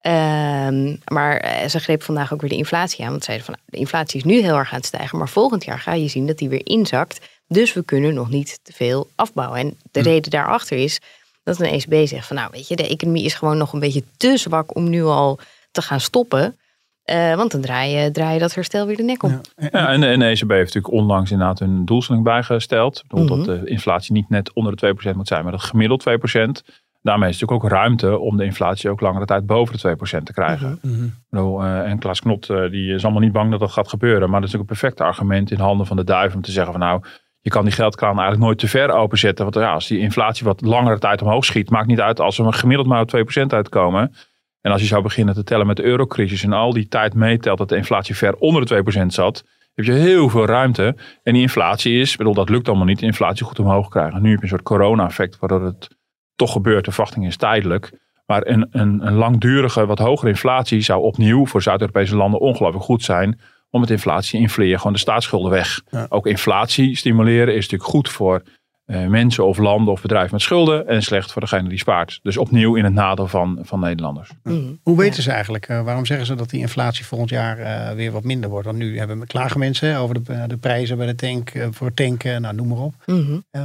Ehm, 0.00 0.96
maar 1.04 1.36
eh, 1.36 1.68
ze 1.68 1.78
greep 1.80 2.02
vandaag 2.02 2.32
ook 2.32 2.40
weer 2.40 2.50
de 2.50 2.56
inflatie 2.56 3.04
aan. 3.04 3.10
Want 3.10 3.24
zeiden 3.24 3.46
van 3.46 3.54
nou, 3.54 3.66
de 3.70 3.78
inflatie 3.78 4.18
is 4.18 4.24
nu 4.24 4.40
heel 4.40 4.56
erg 4.56 4.70
aan 4.70 4.76
het 4.78 4.86
stijgen. 4.86 5.18
Maar 5.18 5.28
volgend 5.28 5.64
jaar 5.64 5.78
ga 5.78 5.92
je 5.94 6.08
zien 6.08 6.26
dat 6.26 6.38
die 6.38 6.48
weer 6.48 6.66
inzakt. 6.66 7.28
Dus 7.48 7.72
we 7.72 7.82
kunnen 7.84 8.14
nog 8.14 8.28
niet 8.30 8.60
te 8.62 8.72
veel 8.72 9.08
afbouwen. 9.14 9.58
En 9.58 9.76
de 9.90 10.00
Hm. 10.00 10.06
reden 10.06 10.30
daarachter 10.30 10.76
is 10.78 11.00
dat 11.42 11.60
een 11.60 11.66
ECB 11.72 12.06
zegt 12.08 12.26
van 12.26 12.36
nou 12.36 12.48
weet 12.52 12.68
je, 12.68 12.76
de 12.76 12.88
economie 12.88 13.24
is 13.24 13.34
gewoon 13.34 13.56
nog 13.58 13.72
een 13.72 13.80
beetje 13.80 14.04
te 14.16 14.36
zwak 14.36 14.76
om 14.76 14.88
nu 14.88 15.02
al 15.04 15.38
te 15.70 15.82
gaan 15.82 16.00
stoppen. 16.00 16.58
Eh, 17.02 17.34
want 17.34 17.50
dan 17.50 17.60
draai 17.60 17.90
je, 17.96 18.10
draai 18.10 18.34
je 18.34 18.38
dat 18.40 18.54
herstel 18.54 18.86
weer 18.86 18.96
de 18.96 19.02
nek 19.02 19.22
om. 19.22 19.30
Ja. 19.56 19.68
Ja, 19.70 19.88
en, 19.88 20.02
en 20.02 20.18
de 20.18 20.24
ECB 20.24 20.50
heeft 20.50 20.74
natuurlijk 20.74 20.92
onlangs 20.92 21.30
inderdaad 21.30 21.58
hun 21.58 21.84
doelstelling 21.84 22.24
bijgesteld. 22.24 23.02
Bedoel 23.06 23.24
Mhm. 23.36 23.44
Dat 23.46 23.60
de 23.60 23.70
inflatie 23.70 24.12
niet 24.12 24.28
net 24.28 24.52
onder 24.52 24.76
de 24.76 24.76
2% 25.12 25.16
moet 25.16 25.28
zijn, 25.28 25.42
maar 25.42 25.52
dat 25.52 25.62
gemiddeld 25.62 26.00
2%. 26.00 26.62
Daarmee 27.02 27.28
is 27.28 27.40
natuurlijk 27.40 27.64
ook 27.64 27.70
ruimte 27.70 28.18
om 28.18 28.36
de 28.36 28.44
inflatie 28.44 28.90
ook 28.90 29.00
langere 29.00 29.24
tijd 29.24 29.46
boven 29.46 29.78
de 29.78 29.80
2% 29.80 30.22
te 30.22 30.32
krijgen. 30.32 30.78
Mhm. 30.82 31.08
Bedoel, 31.30 31.62
eh, 31.62 31.90
en 31.90 31.98
Klaas 31.98 32.20
Knot 32.20 32.50
eh, 32.50 32.70
die 32.70 32.94
is 32.94 33.02
allemaal 33.02 33.22
niet 33.22 33.32
bang 33.32 33.50
dat 33.50 33.60
dat 33.60 33.72
gaat 33.72 33.88
gebeuren. 33.88 34.30
Maar 34.30 34.40
dat 34.40 34.48
is 34.48 34.54
ook 34.54 34.60
een 34.60 34.66
perfect 34.66 35.00
argument 35.00 35.50
in 35.50 35.58
handen 35.58 35.86
van 35.86 35.96
de 35.96 36.04
duiven 36.04 36.36
om 36.36 36.42
te 36.42 36.52
zeggen 36.52 36.72
van 36.72 36.80
nou, 36.80 37.02
je 37.40 37.50
kan 37.50 37.64
die 37.64 37.72
geldkraan 37.72 38.12
eigenlijk 38.12 38.42
nooit 38.42 38.58
te 38.58 38.68
ver 38.68 38.90
openzetten. 38.90 39.44
Want 39.44 39.56
ja, 39.56 39.72
als 39.72 39.86
die 39.86 39.98
inflatie 39.98 40.46
wat 40.46 40.60
langere 40.60 40.98
tijd 40.98 41.22
omhoog 41.22 41.44
schiet, 41.44 41.70
maakt 41.70 41.86
niet 41.86 42.00
uit 42.00 42.20
als 42.20 42.36
we 42.36 42.52
gemiddeld 42.52 42.88
maar 42.88 43.00
op 43.00 43.08
2% 43.08 43.52
uitkomen. 43.52 44.14
En 44.60 44.72
als 44.72 44.80
je 44.80 44.86
zou 44.86 45.02
beginnen 45.02 45.34
te 45.34 45.44
tellen 45.44 45.66
met 45.66 45.76
de 45.76 45.82
eurocrisis 45.82 46.42
en 46.42 46.52
al 46.52 46.72
die 46.72 46.88
tijd 46.88 47.14
meetelt 47.14 47.58
dat 47.58 47.68
de 47.68 47.76
inflatie 47.76 48.16
ver 48.16 48.34
onder 48.34 48.66
de 48.66 49.02
2% 49.02 49.06
zat, 49.06 49.44
heb 49.74 49.84
je 49.84 49.92
heel 49.92 50.28
veel 50.28 50.46
ruimte. 50.46 50.96
En 51.22 51.32
die 51.32 51.42
inflatie 51.42 52.00
is, 52.00 52.12
ik 52.12 52.18
bedoel, 52.18 52.34
dat 52.34 52.48
lukt 52.48 52.68
allemaal 52.68 52.86
niet, 52.86 52.98
de 52.98 53.06
inflatie 53.06 53.46
goed 53.46 53.58
omhoog 53.58 53.88
krijgen. 53.88 54.22
Nu 54.22 54.28
heb 54.30 54.38
je 54.38 54.42
een 54.42 54.48
soort 54.48 54.62
corona-effect, 54.62 55.38
waardoor 55.38 55.64
het 55.64 55.98
toch 56.40 56.52
gebeurt. 56.52 56.84
De 56.84 56.90
verwachting 56.90 57.26
is 57.26 57.36
tijdelijk. 57.36 57.92
Maar 58.26 58.46
een, 58.46 58.68
een, 58.70 59.06
een 59.06 59.14
langdurige, 59.14 59.86
wat 59.86 59.98
hogere 59.98 60.30
inflatie 60.30 60.80
zou 60.80 61.02
opnieuw 61.02 61.46
voor 61.46 61.62
Zuid-Europese 61.62 62.16
landen 62.16 62.40
ongelooflijk 62.40 62.84
goed 62.84 63.02
zijn. 63.02 63.40
Om 63.70 63.80
het 63.80 63.90
inflatie 63.90 64.40
infleren, 64.40 64.78
gewoon 64.78 64.92
de 64.92 64.98
staatsschulden 64.98 65.50
weg. 65.50 65.80
Ja. 65.90 66.06
Ook 66.08 66.26
inflatie 66.26 66.96
stimuleren 66.96 67.54
is 67.54 67.62
natuurlijk 67.62 67.90
goed 67.90 68.08
voor 68.08 68.42
eh, 68.90 69.06
mensen 69.06 69.46
of 69.46 69.58
landen 69.58 69.92
of 69.92 70.02
bedrijven 70.02 70.32
met 70.32 70.42
schulden. 70.42 70.88
En 70.88 71.02
slecht 71.02 71.32
voor 71.32 71.42
degene 71.42 71.68
die 71.68 71.78
spaart. 71.78 72.20
Dus 72.22 72.36
opnieuw 72.36 72.74
in 72.74 72.84
het 72.84 72.92
nadeel 72.92 73.26
van, 73.26 73.58
van 73.62 73.80
Nederlanders. 73.80 74.30
Mhm. 74.42 74.58
Hoe 74.82 74.96
weten 74.96 75.22
ze 75.22 75.30
eigenlijk, 75.30 75.68
eh, 75.68 75.82
waarom 75.82 76.06
zeggen 76.06 76.26
ze 76.26 76.34
dat 76.34 76.50
die 76.50 76.60
inflatie 76.60 77.06
volgend 77.06 77.30
jaar 77.30 77.58
eh, 77.58 77.94
weer 77.94 78.12
wat 78.12 78.24
minder 78.24 78.50
wordt? 78.50 78.66
Want 78.66 78.78
nu 78.78 78.98
hebben 78.98 79.20
we 79.20 79.26
klagen 79.26 79.58
mensen 79.58 79.96
over 79.96 80.24
de, 80.24 80.44
de 80.46 80.56
prijzen 80.56 80.96
bij 80.96 81.06
de 81.06 81.14
tank, 81.14 81.52
voor 81.70 81.94
tanken, 81.94 82.42
nou 82.42 82.54
noem 82.54 82.68
maar 82.68 82.78
op. 82.78 82.94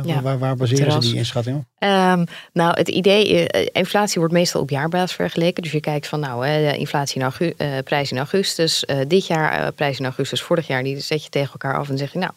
Ja, 0.05 0.21
waar, 0.21 0.39
waar 0.39 0.55
baseren 0.55 0.91
ze 0.91 0.99
die 0.99 1.17
inschatting 1.17 1.57
op? 1.57 1.63
Ehm, 1.77 2.25
nou, 2.53 2.77
het 2.77 2.87
idee, 2.87 3.47
inflatie 3.71 4.19
wordt 4.19 4.33
meestal 4.33 4.61
op 4.61 4.69
jaarbasis 4.69 5.15
vergeleken. 5.15 5.63
Dus 5.63 5.71
je 5.71 5.79
kijkt 5.79 6.07
van, 6.07 6.19
nou, 6.19 6.47
inflatie 6.77 7.15
in 7.15 7.21
augu 7.21 7.53
eh, 7.57 7.83
prijs 7.83 8.11
in 8.11 8.17
augustus, 8.17 8.85
eh, 8.85 8.97
dit 9.07 9.27
jaar 9.27 9.51
eh, 9.51 9.67
prijs 9.75 9.99
in 9.99 10.05
augustus, 10.05 10.41
vorig 10.41 10.67
jaar, 10.67 10.83
die 10.83 10.99
zet 10.99 11.23
je 11.23 11.29
tegen 11.29 11.51
elkaar 11.51 11.77
af 11.77 11.89
en 11.89 11.97
zeg 11.97 12.13
je, 12.13 12.19
nou, 12.19 12.31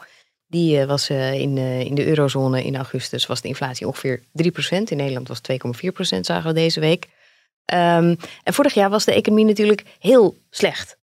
die 0.48 0.80
eh, 0.80 0.87
was 0.87 1.08
eh, 1.08 1.32
in, 1.32 1.58
eh, 1.58 1.80
in 1.80 1.94
de 1.94 2.06
eurozone 2.06 2.64
in 2.64 2.76
augustus 2.76 3.26
was 3.26 3.40
de 3.40 3.48
inflatie 3.48 3.87
ongeveer 3.87 4.22
3%. 4.32 4.90
In 4.90 4.96
Nederland 4.96 5.28
was 5.28 5.40
het 5.42 5.46
2,4% 6.16 6.20
zagen 6.20 6.46
we 6.46 6.52
deze 6.52 6.80
week. 6.80 7.06
Ehm, 7.64 8.14
en 8.42 8.54
vorig 8.54 8.74
jaar 8.74 8.90
was 8.90 9.04
de 9.04 9.14
economie 9.14 9.44
natuurlijk 9.44 9.84
heel 9.98 10.37
slecht. 10.50 10.96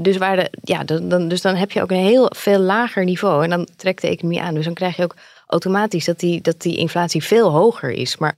Dus, 0.00 0.16
waar 0.16 0.36
de, 0.36 0.50
ja, 0.62 0.84
dan, 0.84 1.28
dus 1.28 1.40
dan 1.40 1.54
heb 1.54 1.70
je 1.70 1.82
ook 1.82 1.90
een 1.90 1.96
heel 1.96 2.30
veel 2.36 2.58
lager 2.58 3.04
niveau. 3.04 3.44
En 3.44 3.50
dan 3.50 3.68
trekt 3.76 4.00
de 4.00 4.08
economie 4.08 4.40
aan. 4.40 4.54
Dus 4.54 4.64
dan 4.64 4.74
krijg 4.74 4.96
je 4.96 5.02
ook 5.02 5.16
automatisch 5.46 6.04
dat 6.04 6.18
die, 6.18 6.40
dat 6.40 6.60
die 6.60 6.76
inflatie 6.76 7.22
veel 7.22 7.50
hoger 7.50 7.90
is. 7.90 8.16
Maar 8.16 8.34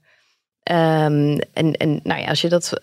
ehm, 0.63 1.39
en, 1.53 1.73
en 1.73 1.99
nou 2.03 2.21
ja, 2.21 2.27
als 2.27 2.41
je 2.41 2.49
dat 2.49 2.73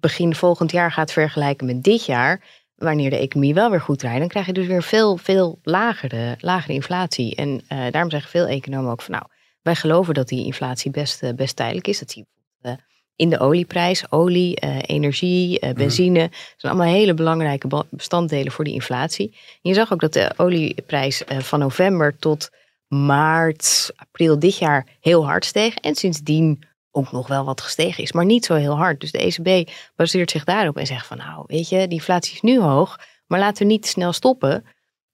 begin 0.00 0.34
volgend 0.34 0.72
jaar 0.72 0.92
gaat 0.92 1.12
vergelijken 1.12 1.66
met 1.66 1.82
dit 1.82 2.04
jaar, 2.04 2.40
wanneer 2.76 3.10
de 3.10 3.18
economie 3.18 3.54
wel 3.54 3.70
weer 3.70 3.80
goed 3.80 3.98
draait, 3.98 4.18
dan 4.18 4.28
krijg 4.28 4.46
je 4.46 4.52
dus 4.52 4.66
weer 4.66 4.82
veel, 4.82 5.16
veel 5.16 5.58
lagere, 5.62 6.36
lagere 6.40 6.72
inflatie. 6.72 7.34
En 7.34 7.62
eh, 7.68 7.78
daarom 7.90 8.10
zeggen 8.10 8.30
veel 8.30 8.46
economen 8.46 8.90
ook 8.90 9.02
van 9.02 9.14
nou, 9.14 9.26
wij 9.66 9.74
geloven 9.74 10.14
dat 10.14 10.28
die 10.28 10.44
inflatie 10.44 10.90
best, 10.90 11.22
eh, 11.22 11.34
best 11.34 11.56
tijdelijk 11.56 11.86
is. 11.86 11.98
Dat 11.98 12.10
zie 12.10 12.22
je 12.22 12.28
bijvoorbeeld, 12.28 12.80
eh, 12.80 12.84
in 13.16 13.30
de 13.30 13.38
olieprijs, 13.38 14.10
olie, 14.10 14.54
energie, 14.86 15.60
eh, 15.60 15.72
benzine. 15.72 16.20
Dat 16.20 16.54
zijn 16.56 16.72
allemaal 16.72 16.94
hele 16.94 17.14
belangrijke 17.14 17.84
bestanddelen 17.90 18.52
voor 18.52 18.64
die 18.64 18.74
inflatie. 18.74 19.30
En 19.62 19.70
je 19.70 19.74
zag 19.74 19.92
ook 19.92 20.00
dat 20.00 20.12
de 20.12 20.32
olieprijs 20.36 21.22
van 21.26 21.58
november 21.58 22.16
tot 22.18 22.50
maart, 22.88 23.92
april 23.96 24.38
dit 24.38 24.58
jaar 24.58 24.86
heel 25.00 25.26
hard 25.26 25.44
steeg. 25.44 25.74
En 25.76 25.94
sindsdien 25.94 26.64
ook 26.96 27.12
nog 27.12 27.28
wel 27.28 27.44
wat 27.44 27.60
gestegen 27.60 28.02
is, 28.02 28.12
maar 28.12 28.24
niet 28.24 28.44
zo 28.44 28.54
heel 28.54 28.76
hard. 28.76 29.00
Dus 29.00 29.10
de 29.12 29.18
ECB 29.18 29.70
baseert 29.96 30.30
zich 30.30 30.44
daarop 30.44 30.76
en 30.76 30.86
zegt 30.86 31.06
van 31.06 31.16
nou, 31.16 31.44
weet 31.46 31.68
je, 31.68 31.76
die 31.76 31.98
inflatie 31.98 32.34
is 32.34 32.40
nu 32.40 32.60
hoog, 32.60 32.98
maar 33.26 33.38
laten 33.38 33.66
we 33.66 33.72
niet 33.72 33.86
snel 33.86 34.12
stoppen. 34.12 34.64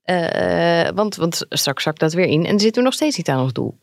Eh, 0.03 0.89
want, 0.95 1.17
want 1.17 1.47
straks 1.49 1.83
zakt 1.83 2.01
dat 2.01 2.13
weer 2.13 2.27
in 2.27 2.47
en 2.47 2.61
zitten 2.61 2.83
we 2.83 2.89
nog 2.89 2.95
steeds 2.95 3.17
niet 3.17 3.29
aan 3.29 3.43
ons 3.43 3.53
doel. 3.53 3.79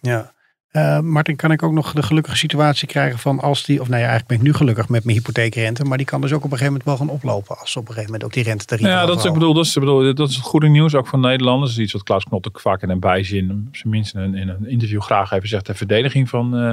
Ja. 0.00 0.32
Eh, 0.68 1.00
Martin, 1.00 1.36
kan 1.36 1.50
ik 1.50 1.62
ook 1.62 1.72
nog 1.72 1.92
de 1.92 2.02
gelukkige 2.02 2.36
situatie 2.36 2.88
krijgen 2.88 3.18
van 3.18 3.40
als 3.40 3.64
die, 3.64 3.80
of 3.80 3.88
nou 3.88 4.00
ja, 4.00 4.08
eigenlijk 4.08 4.28
ben 4.28 4.36
ik 4.36 4.42
nu 4.42 4.52
gelukkig 4.52 4.88
met 4.88 5.04
mijn 5.04 5.16
hypotheekrente, 5.16 5.84
maar 5.84 5.96
die 5.96 6.06
kan 6.06 6.20
dus 6.20 6.32
ook 6.32 6.44
op 6.44 6.52
een 6.52 6.58
gegeven 6.58 6.72
moment 6.72 6.84
wel 6.84 6.96
gaan 6.96 7.16
oplopen 7.16 7.58
als 7.58 7.76
op 7.76 7.82
een 7.82 7.88
gegeven 7.88 8.04
moment 8.04 8.24
ook 8.24 8.32
die 8.32 8.42
rentetarieven 8.42 8.94
Ja, 8.94 9.06
dat 9.06 9.18
is, 9.18 9.24
ik 9.24 9.32
bedoel, 9.32 9.54
dat, 9.54 9.64
is, 9.64 9.76
ik 9.76 9.80
bedoel, 9.80 10.14
dat 10.14 10.28
is 10.28 10.36
het 10.36 10.44
goede 10.44 10.68
nieuws 10.68 10.94
ook 10.94 11.06
van 11.06 11.20
Nederlanders. 11.20 11.70
Dat 11.70 11.78
is 11.78 11.84
iets 11.84 11.92
wat 11.92 12.02
Klaus 12.02 12.24
Knot 12.24 12.48
ook 12.48 12.60
vaak 12.60 12.82
in 12.82 12.90
een 12.90 13.00
bijzin, 13.00 13.64
op 13.68 13.76
zijn 13.76 13.92
minst 13.92 14.14
in 14.14 14.20
een, 14.20 14.34
in 14.34 14.48
een 14.48 14.68
interview 14.68 15.00
graag 15.00 15.30
even 15.32 15.48
zegt. 15.48 15.66
De 15.66 15.74
verdediging 15.74 16.28
van, 16.28 16.56
eh, 16.56 16.72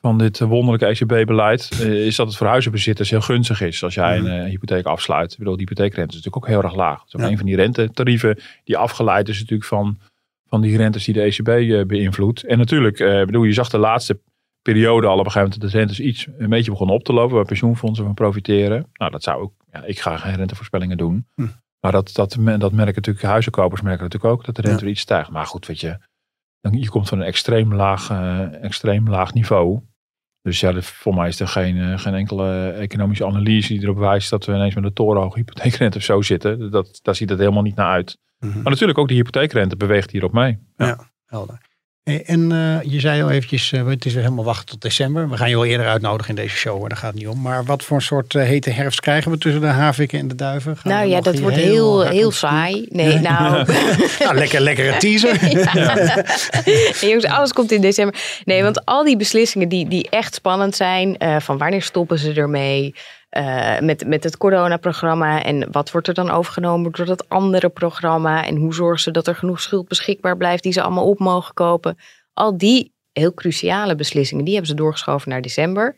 van 0.00 0.18
dit 0.18 0.38
wonderlijke 0.38 0.86
ECB-beleid 0.86 1.68
eh, 1.80 2.06
is 2.06 2.16
dat 2.16 2.26
het 2.26 2.36
voor 2.36 2.46
huizenbezitters 2.46 3.10
heel 3.10 3.20
gunstig 3.20 3.60
is 3.60 3.82
als 3.84 3.94
jij 3.94 4.18
een 4.18 4.26
eh, 4.26 4.44
hypotheek 4.50 4.84
afsluit. 4.86 5.32
Ik 5.32 5.38
bedoel, 5.38 5.56
die 5.56 5.66
hypotheekrente 5.68 6.08
is 6.16 6.22
natuurlijk 6.24 6.44
ook 6.44 6.50
heel 6.50 6.62
erg 6.62 6.74
laag. 6.74 7.02
Ook 7.02 7.20
Ja. 7.20 7.28
een 7.28 7.36
van 7.36 7.46
die 7.46 7.56
rentetarieven 7.56 8.38
die 8.64 8.76
afgeleid 8.76 9.28
is 9.28 9.38
natuurlijk 9.38 9.68
van, 9.68 9.98
van 10.48 10.60
die 10.60 10.76
rentes 10.76 11.04
die 11.04 11.14
de 11.14 11.20
ECB 11.22 11.48
eh, 11.48 11.84
beïnvloedt. 11.86 12.44
En 12.44 12.58
natuurlijk, 12.58 12.98
eh, 13.00 13.24
bedoel, 13.24 13.42
je 13.44 13.52
zag 13.52 13.68
de 13.68 13.78
laatste 13.78 14.20
periode 14.62 15.06
al 15.06 15.18
op 15.18 15.24
een 15.24 15.30
gegeven 15.30 15.42
moment 15.42 15.60
dat 15.60 15.70
de 15.70 15.76
rentes 15.78 16.00
iets 16.00 16.26
een 16.38 16.48
beetje 16.48 16.70
begonnen 16.70 16.96
op 16.96 17.04
te 17.04 17.12
lopen, 17.12 17.36
waar 17.36 17.44
pensioenfondsen 17.44 18.04
van 18.04 18.14
profiteren. 18.14 18.86
Nou, 18.92 19.10
dat 19.10 19.22
zou 19.22 19.42
ook, 19.42 19.52
ja, 19.72 19.84
ik 19.84 20.00
ga 20.00 20.16
geen 20.16 20.34
rentevoorspellingen 20.36 20.96
doen. 20.96 21.26
Hm. 21.34 21.46
Maar 21.80 21.92
dat, 21.92 22.10
dat, 22.14 22.36
dat 22.58 22.72
merken 22.72 22.94
natuurlijk, 22.94 23.22
huizenkopers 23.24 23.80
merken 23.80 24.02
natuurlijk 24.02 24.32
ook 24.34 24.44
dat 24.44 24.54
de 24.56 24.60
rente 24.62 24.76
Ja. 24.76 24.82
weer 24.82 24.92
iets 24.92 25.00
stijgt. 25.02 25.30
Maar 25.30 25.46
goed, 25.46 25.66
weet 25.66 25.80
je, 25.80 25.98
dan, 26.60 26.72
je 26.80 26.88
komt 26.88 27.08
van 27.08 27.20
een 27.20 27.26
extreem 27.26 27.74
laag, 27.74 28.10
extreem 28.60 29.08
laag 29.08 29.34
niveau. 29.34 29.80
Dus 30.42 30.60
ja, 30.60 30.72
de- 30.72 30.82
voor 30.82 31.14
mij 31.14 31.28
is 31.28 31.40
er 31.40 31.48
geen, 31.48 31.78
eh, 31.78 31.98
geen 31.98 32.14
enkele 32.14 32.70
economische 32.70 33.26
analyse 33.26 33.72
die 33.72 33.82
erop 33.82 33.98
wijst 33.98 34.30
dat 34.30 34.44
we 34.44 34.52
ineens 34.52 34.74
met 34.74 34.84
een 34.84 34.92
torenhoge 34.92 35.38
hypotheekrente 35.38 35.96
of 35.98 36.04
zo 36.04 36.22
zitten. 36.22 36.70
Dat, 36.70 36.98
daar 37.02 37.14
ziet 37.14 37.28
het 37.30 37.38
helemaal 37.38 37.62
niet 37.62 37.74
naar 37.76 37.90
uit. 37.92 38.18
Mhm. 38.38 38.54
Maar 38.54 38.70
natuurlijk 38.72 38.98
ook 38.98 39.08
de 39.08 39.14
hypotheekrente 39.14 39.76
beweegt 39.76 40.10
hierop 40.10 40.32
mee. 40.32 40.58
Ja. 40.76 40.86
Ja, 40.86 41.10
helder. 41.26 41.58
Hey, 42.02 42.22
En 42.24 42.52
eh, 42.52 42.92
je 42.92 43.00
zei 43.00 43.22
al 43.22 43.30
eventjes, 43.30 43.72
eh, 43.72 43.86
het 43.86 44.04
is 44.04 44.12
weer 44.12 44.22
helemaal 44.22 44.44
wachten 44.44 44.66
tot 44.66 44.80
december. 44.80 45.30
We 45.30 45.36
gaan 45.36 45.48
je 45.48 45.54
wel 45.54 45.64
eerder 45.64 45.86
uitnodigen 45.86 46.36
in 46.36 46.42
deze 46.42 46.56
show, 46.56 46.80
maar 46.80 46.88
daar 46.88 46.98
gaat 46.98 47.10
het 47.10 47.20
niet 47.20 47.28
om. 47.28 47.40
Maar 47.40 47.64
wat 47.64 47.84
voor 47.84 47.96
een 47.96 48.02
soort 48.02 48.34
eh, 48.34 48.42
hete 48.42 48.70
herfst 48.70 49.00
krijgen 49.00 49.30
we 49.30 49.38
tussen 49.38 49.60
de 49.60 49.66
haviken 49.66 50.18
en 50.18 50.28
de 50.28 50.34
duiven? 50.34 50.76
Gaan 50.76 50.92
nou 50.92 51.08
ja, 51.08 51.20
dat 51.20 51.38
wordt 51.38 51.56
heel, 51.56 52.06
heel 52.06 52.30
saai. 52.30 52.86
Nee, 52.88 53.18
nou... 53.28 53.66
Nou, 54.18 54.34
lekker, 54.34 54.60
lekkere 54.60 54.96
teaser. 54.96 55.38
Ja, 55.50 56.14
jongens, 57.00 57.24
alles 57.24 57.52
komt 57.52 57.72
in 57.72 57.80
december. 57.80 58.20
Nee, 58.44 58.62
want 58.62 58.84
al 58.84 59.04
die 59.04 59.16
beslissingen 59.16 59.68
die, 59.68 59.88
die 59.88 60.10
echt 60.10 60.34
spannend 60.34 60.76
zijn, 60.76 61.16
eh, 61.16 61.36
van 61.40 61.58
wanneer 61.58 61.82
stoppen 61.82 62.18
ze 62.18 62.32
ermee, 62.32 62.94
eh, 63.30 63.78
met, 63.80 64.06
met 64.06 64.24
het 64.24 64.36
coronaprogramma 64.36 65.42
en 65.42 65.72
wat 65.72 65.90
wordt 65.90 66.08
er 66.08 66.14
dan 66.14 66.30
overgenomen 66.30 66.92
door 66.92 67.06
dat 67.06 67.28
andere 67.28 67.68
programma 67.68 68.46
en 68.46 68.56
hoe 68.56 68.74
zorgen 68.74 69.00
ze 69.00 69.10
dat 69.10 69.26
er 69.26 69.34
genoeg 69.34 69.60
schuld 69.60 69.88
beschikbaar 69.88 70.36
blijft 70.36 70.62
die 70.62 70.72
ze 70.72 70.82
allemaal 70.82 71.08
op 71.08 71.18
mogen 71.18 71.54
kopen. 71.54 71.96
Al 72.32 72.58
die 72.58 72.94
heel 73.12 73.34
cruciale 73.34 73.94
beslissingen, 73.94 74.44
die 74.44 74.54
hebben 74.54 74.70
ze 74.70 74.76
doorgeschoven 74.76 75.30
naar 75.30 75.40
december. 75.40 75.96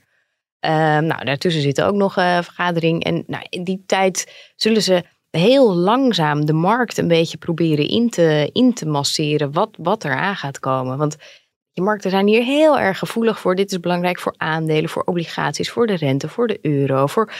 Ehm, 0.60 1.06
nou, 1.06 1.24
daartussen 1.24 1.62
zit 1.62 1.82
ook 1.82 1.94
nog 1.94 2.16
een 2.16 2.44
vergadering. 2.44 3.04
En 3.04 3.24
nou, 3.26 3.46
in 3.48 3.64
die 3.64 3.82
tijd 3.86 4.50
zullen 4.56 4.82
ze 4.82 5.02
heel 5.30 5.74
langzaam 5.74 6.46
de 6.46 6.52
markt 6.52 6.98
een 6.98 7.08
beetje 7.08 7.38
proberen 7.38 7.88
in 7.88 8.10
te, 8.10 8.50
in 8.52 8.74
te 8.74 8.86
masseren. 8.86 9.52
Wat, 9.52 9.70
wat 9.78 10.04
er 10.04 10.14
aan 10.14 10.36
gaat 10.36 10.58
komen. 10.58 10.98
Want 10.98 11.16
die 11.72 11.84
markten 11.84 12.10
zijn 12.10 12.26
hier 12.26 12.42
heel 12.42 12.78
erg 12.78 12.98
gevoelig 12.98 13.40
voor. 13.40 13.54
Dit 13.54 13.70
is 13.72 13.80
belangrijk 13.80 14.18
voor 14.18 14.34
aandelen, 14.36 14.90
voor 14.90 15.02
obligaties, 15.02 15.70
voor 15.70 15.86
de 15.86 15.94
rente, 15.94 16.28
voor 16.28 16.46
de 16.46 16.58
euro. 16.62 17.06
Voor 17.06 17.32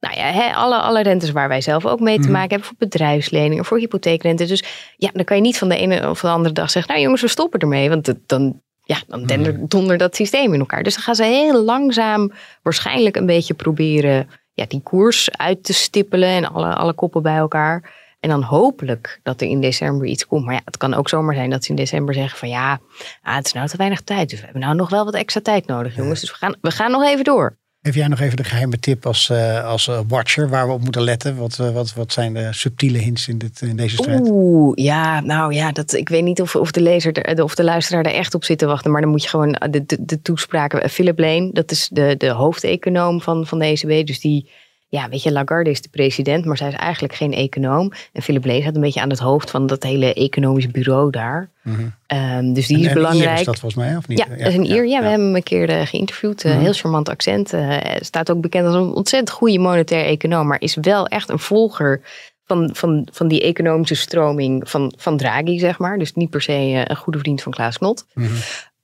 nou 0.00 0.16
ja, 0.16 0.52
alle, 0.52 0.76
alle 0.76 1.02
rentes 1.02 1.30
waar 1.30 1.48
wij 1.48 1.60
zelf 1.60 1.86
ook 1.86 2.00
mee 2.00 2.16
te 2.16 2.22
Mhm. 2.22 2.30
maken 2.32 2.48
hebben. 2.50 2.66
Voor 2.66 2.76
bedrijfsleningen, 2.78 3.64
voor 3.64 3.78
hypotheekrente. 3.78 4.44
Dus 4.46 4.64
ja, 4.96 5.10
dan 5.12 5.24
kan 5.24 5.36
je 5.36 5.42
niet 5.42 5.58
van 5.58 5.68
de 5.68 5.76
ene 5.76 6.08
of 6.10 6.20
de 6.20 6.28
andere 6.28 6.54
dag 6.54 6.70
zeggen... 6.70 6.90
nou 6.92 7.04
jongens, 7.04 7.22
we 7.22 7.28
stoppen 7.28 7.60
ermee. 7.60 7.88
Want 7.88 8.06
het- 8.06 8.28
dan, 8.28 8.60
ja, 8.84 8.96
dan 9.06 9.26
dender- 9.26 9.68
donder 9.68 9.98
dat 9.98 10.16
systeem 10.16 10.52
in 10.54 10.60
elkaar. 10.60 10.82
Dus 10.82 10.94
dan 10.94 11.02
gaan 11.02 11.14
ze 11.14 11.24
heel 11.24 11.62
langzaam 11.64 12.32
waarschijnlijk 12.62 13.16
een 13.16 13.26
beetje 13.26 13.54
proberen... 13.54 14.28
Ja, 14.54 14.64
die 14.68 14.80
koers 14.82 15.30
uit 15.36 15.64
te 15.64 15.72
stippelen 15.72 16.28
en 16.28 16.52
alle, 16.52 16.74
alle 16.74 16.92
koppen 16.92 17.22
bij 17.22 17.36
elkaar. 17.36 17.92
En 18.20 18.28
dan 18.28 18.42
hopelijk 18.42 19.20
dat 19.22 19.40
er 19.40 19.48
in 19.48 19.60
december 19.60 20.06
iets 20.06 20.26
komt. 20.26 20.44
Maar 20.44 20.54
ja, 20.54 20.60
het 20.64 20.76
kan 20.76 20.94
ook 20.94 21.08
zomaar 21.08 21.34
zijn 21.34 21.50
dat 21.50 21.64
ze 21.64 21.70
in 21.70 21.76
december 21.76 22.14
zeggen 22.14 22.38
van... 22.38 22.48
ja, 22.48 22.80
ah, 23.22 23.34
het 23.34 23.46
is 23.46 23.52
nou 23.52 23.68
te 23.68 23.76
weinig 23.76 24.00
tijd. 24.00 24.30
Dus 24.30 24.38
we 24.38 24.44
hebben 24.44 24.62
nou 24.62 24.74
nog 24.74 24.90
wel 24.90 25.04
wat 25.04 25.14
extra 25.14 25.40
tijd 25.40 25.66
nodig, 25.66 25.96
jongens. 25.96 26.20
Dus 26.20 26.30
we 26.30 26.36
gaan, 26.36 26.56
we 26.60 26.70
gaan 26.70 26.90
nog 26.90 27.04
even 27.04 27.24
door. 27.24 27.58
Heb 27.80 27.94
jij 27.94 28.08
nog 28.08 28.20
even 28.20 28.36
de 28.36 28.44
geheime 28.44 28.78
tip 28.78 29.06
als, 29.06 29.28
uh, 29.28 29.64
als 29.64 29.86
uh, 29.86 30.00
watcher 30.08 30.48
waar 30.48 30.66
we 30.66 30.72
op 30.72 30.82
moeten 30.82 31.02
letten? 31.02 31.36
Wat, 31.36 31.58
uh, 31.60 31.70
wat, 31.70 31.94
wat 31.94 32.12
zijn 32.12 32.34
de 32.34 32.48
subtiele 32.50 32.98
hints 32.98 33.28
in, 33.28 33.38
dit, 33.38 33.60
in 33.60 33.76
deze 33.76 33.96
strijd? 33.96 34.20
Oeh, 34.30 34.72
ja, 34.74 35.20
nou 35.20 35.54
ja, 35.54 35.72
dat, 35.72 35.92
ik 35.92 36.08
weet 36.08 36.22
niet 36.22 36.40
of, 36.40 36.56
of, 36.56 36.70
de 36.70 36.80
lezer 36.80 37.18
er, 37.18 37.42
of 37.42 37.54
de 37.54 37.64
luisteraar 37.64 38.04
er 38.04 38.14
echt 38.14 38.34
op 38.34 38.44
zit 38.44 38.58
te 38.58 38.66
wachten. 38.66 38.90
Maar 38.90 39.00
dan 39.00 39.10
moet 39.10 39.22
je 39.22 39.28
gewoon 39.28 39.52
de, 39.70 39.86
de, 39.86 39.96
de 40.00 40.22
toespraken. 40.22 40.90
Philip 40.90 41.18
Lane, 41.18 41.50
dat 41.52 41.70
is 41.70 41.88
de, 41.92 42.14
de 42.16 42.30
hoofdeconoom 42.30 43.20
van, 43.20 43.46
van 43.46 43.58
de 43.58 43.64
ECB. 43.64 44.06
Dus 44.06 44.20
die 44.20 44.50
ja, 44.90 45.08
weet 45.08 45.22
je, 45.22 45.32
Lagarde 45.32 45.70
is 45.70 45.82
de 45.82 45.88
president, 45.88 46.44
maar 46.44 46.56
zij 46.56 46.68
is 46.68 46.74
eigenlijk 46.74 47.14
geen 47.14 47.32
econoom. 47.32 47.92
En 48.12 48.22
Philip 48.22 48.44
Lees 48.44 48.64
had 48.64 48.74
een 48.74 48.80
beetje 48.80 49.00
aan 49.00 49.10
het 49.10 49.18
hoofd 49.18 49.50
van 49.50 49.66
dat 49.66 49.82
hele 49.82 50.14
economisch 50.14 50.70
bureau 50.70 51.10
daar. 51.10 51.50
Mm 51.62 51.94
um, 52.12 52.52
dus 52.52 52.66
die 52.66 52.76
en, 52.76 52.84
is 52.84 52.92
belangrijk. 52.92 53.38
is 53.38 53.44
dat 53.44 53.58
volgens 53.58 53.84
mij, 53.84 53.96
of 53.96 54.08
niet? 54.08 54.18
Ja, 54.18 54.26
ja 54.30 54.36
dat 54.36 54.46
is 54.46 54.54
een 54.54 54.64
Ier. 54.64 54.86
Ja, 54.86 55.00
we 55.00 55.06
hebben 55.06 55.26
hem 55.26 55.36
een 55.36 55.42
keer 55.42 55.70
uh, 55.70 55.86
geïnterviewd. 55.86 56.44
Uh, 56.44 56.54
mm 56.54 56.60
Heel 56.60 56.72
charmant 56.72 57.08
accent. 57.08 57.52
Uh, 57.52 57.76
staat 58.00 58.30
ook 58.30 58.40
bekend 58.40 58.66
als 58.66 58.74
een 58.74 58.92
ontzettend 58.92 59.30
goede 59.30 59.58
monetair 59.58 60.04
econoom. 60.04 60.46
Maar 60.46 60.60
is 60.60 60.76
wel 60.80 61.06
echt 61.06 61.28
een 61.28 61.38
volger 61.38 62.00
van, 62.44 62.70
van, 62.72 63.08
van 63.12 63.28
die 63.28 63.42
economische 63.42 63.94
stroming 63.94 64.70
van, 64.70 64.92
van 64.96 65.16
Draghi, 65.16 65.58
zeg 65.58 65.78
maar. 65.78 65.98
Dus 65.98 66.14
niet 66.14 66.30
per 66.30 66.42
se 66.42 66.84
een 66.84 66.96
goede 66.96 67.18
vriend 67.18 67.42
van 67.42 67.52
Klaas 67.52 67.78
Knot. 67.78 68.06
Mm 68.14 68.28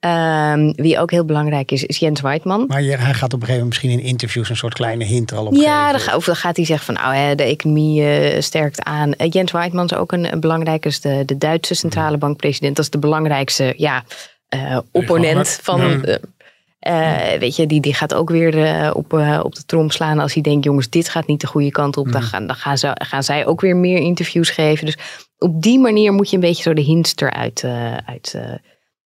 Um, 0.07 0.73
wie 0.75 0.99
ook 0.99 1.11
heel 1.11 1.25
belangrijk 1.25 1.71
is, 1.71 1.83
is 1.83 1.97
Jens 1.97 2.21
Weidman. 2.21 2.65
Maar 2.67 2.81
hij 2.81 2.97
gaat 2.97 3.33
op 3.33 3.41
een 3.41 3.47
gegeven 3.47 3.53
moment 3.53 3.67
misschien 3.67 3.89
in 3.89 3.99
interviews 3.99 4.49
een 4.49 4.57
soort 4.57 4.73
kleine 4.73 5.03
hint 5.03 5.33
al 5.33 5.45
op 5.45 5.55
Ja. 5.55 5.91
Dan, 5.91 6.15
of 6.15 6.25
dan 6.25 6.35
gaat 6.35 6.55
hij 6.55 6.65
zeggen 6.65 6.95
van 6.95 7.03
nou, 7.03 7.35
de 7.35 7.43
economie 7.43 8.01
uh, 8.01 8.41
sterkt 8.41 8.83
aan. 8.83 9.13
Uh, 9.17 9.27
Jens 9.29 9.51
Weidman 9.51 9.85
is 9.85 9.93
ook 9.93 10.11
een, 10.11 10.31
een 10.33 10.39
belangrijke, 10.39 10.87
is 10.87 11.01
de, 11.01 11.23
de 11.25 11.37
Duitse 11.37 11.73
centrale 11.73 12.17
bankpresident. 12.17 12.75
Dat 12.75 12.85
is 12.85 12.91
de 12.91 12.97
belangrijkste 12.97 13.73
ja, 13.77 14.03
uh, 14.55 14.79
opponent 14.91 15.59
van... 15.61 16.05
Weet 17.39 17.55
je, 17.55 17.67
die, 17.67 17.81
die 17.81 17.93
gaat 17.93 18.13
ook 18.13 18.29
weer 18.29 18.53
op, 18.93 19.13
op 19.43 19.55
de 19.55 19.65
trom 19.65 19.89
slaan 19.89 20.19
als 20.19 20.33
hij 20.33 20.41
denkt, 20.41 20.63
jongens, 20.63 20.89
dit 20.89 21.09
gaat 21.09 21.27
niet 21.27 21.41
de 21.41 21.47
goede 21.47 21.71
kant 21.71 21.97
op. 21.97 22.05
Mm. 22.05 22.11
Dan, 22.11 22.21
gaan, 22.21 22.47
dan 22.47 22.55
gaan, 22.55 22.77
ze, 22.77 22.91
gaan 22.93 23.23
zij 23.23 23.45
ook 23.45 23.61
weer 23.61 23.75
meer 23.75 23.97
interviews 23.97 24.49
geven. 24.49 24.85
Dus 24.85 24.97
op 25.37 25.61
die 25.61 25.79
manier 25.79 26.13
moet 26.13 26.29
je 26.29 26.35
een 26.35 26.41
beetje 26.41 26.63
zo 26.63 26.73
de 26.73 26.81
hints 26.81 27.13
eruit 27.15 27.63
uit 28.05 28.39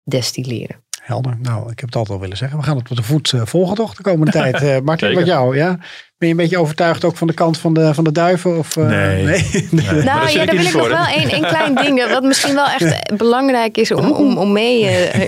destilleren. 0.04 0.76
Helder. 1.02 1.38
Nou, 1.40 1.72
ik 1.72 1.80
heb 1.80 1.90
het 1.90 1.96
altijd 1.96 2.16
al 2.16 2.22
willen 2.22 2.38
zeggen. 2.38 2.58
We 2.58 2.64
gaan 2.64 2.78
het 2.78 2.90
op 2.90 2.98
de 2.98 3.04
voet 3.04 3.32
uh, 3.32 3.42
volgen 3.46 3.76
toch 3.76 3.96
de 3.96 4.04
komende 4.04 4.32
tijd. 4.42 4.62
Uh, 4.62 4.80
Martin, 4.80 5.16
met 5.16 5.26
jou, 5.26 5.56
ja? 5.56 5.80
Ben 6.22 6.30
je 6.30 6.36
een 6.36 6.42
beetje 6.42 6.60
overtuigd 6.60 7.06
ook 7.06 7.18
van 7.18 7.28
de 7.28 7.34
kant 7.34 7.58
van 7.58 7.74
de, 7.74 7.94
van 7.94 8.04
de 8.04 8.12
duiven? 8.12 8.58
Of, 8.58 8.76
uh, 8.76 8.88
nee. 8.88 9.24
nee? 9.26 9.68
nee. 9.72 10.04
Nou 10.04 10.30
ja, 10.30 10.46
daar 10.46 10.56
wil 10.56 10.66
ik 10.66 10.74
nog 10.74 10.88
wel 10.88 11.18
een, 11.18 11.34
een 11.34 11.46
klein 11.46 11.76
ding. 11.76 12.10
Wat 12.10 12.24
misschien 12.24 12.54
wel 12.54 12.66
echt 12.66 13.18
belangrijk 13.18 13.78
is 13.78 13.92
om, 13.92 14.12
om, 14.12 14.38
om 14.38 14.52
mee 14.52 14.82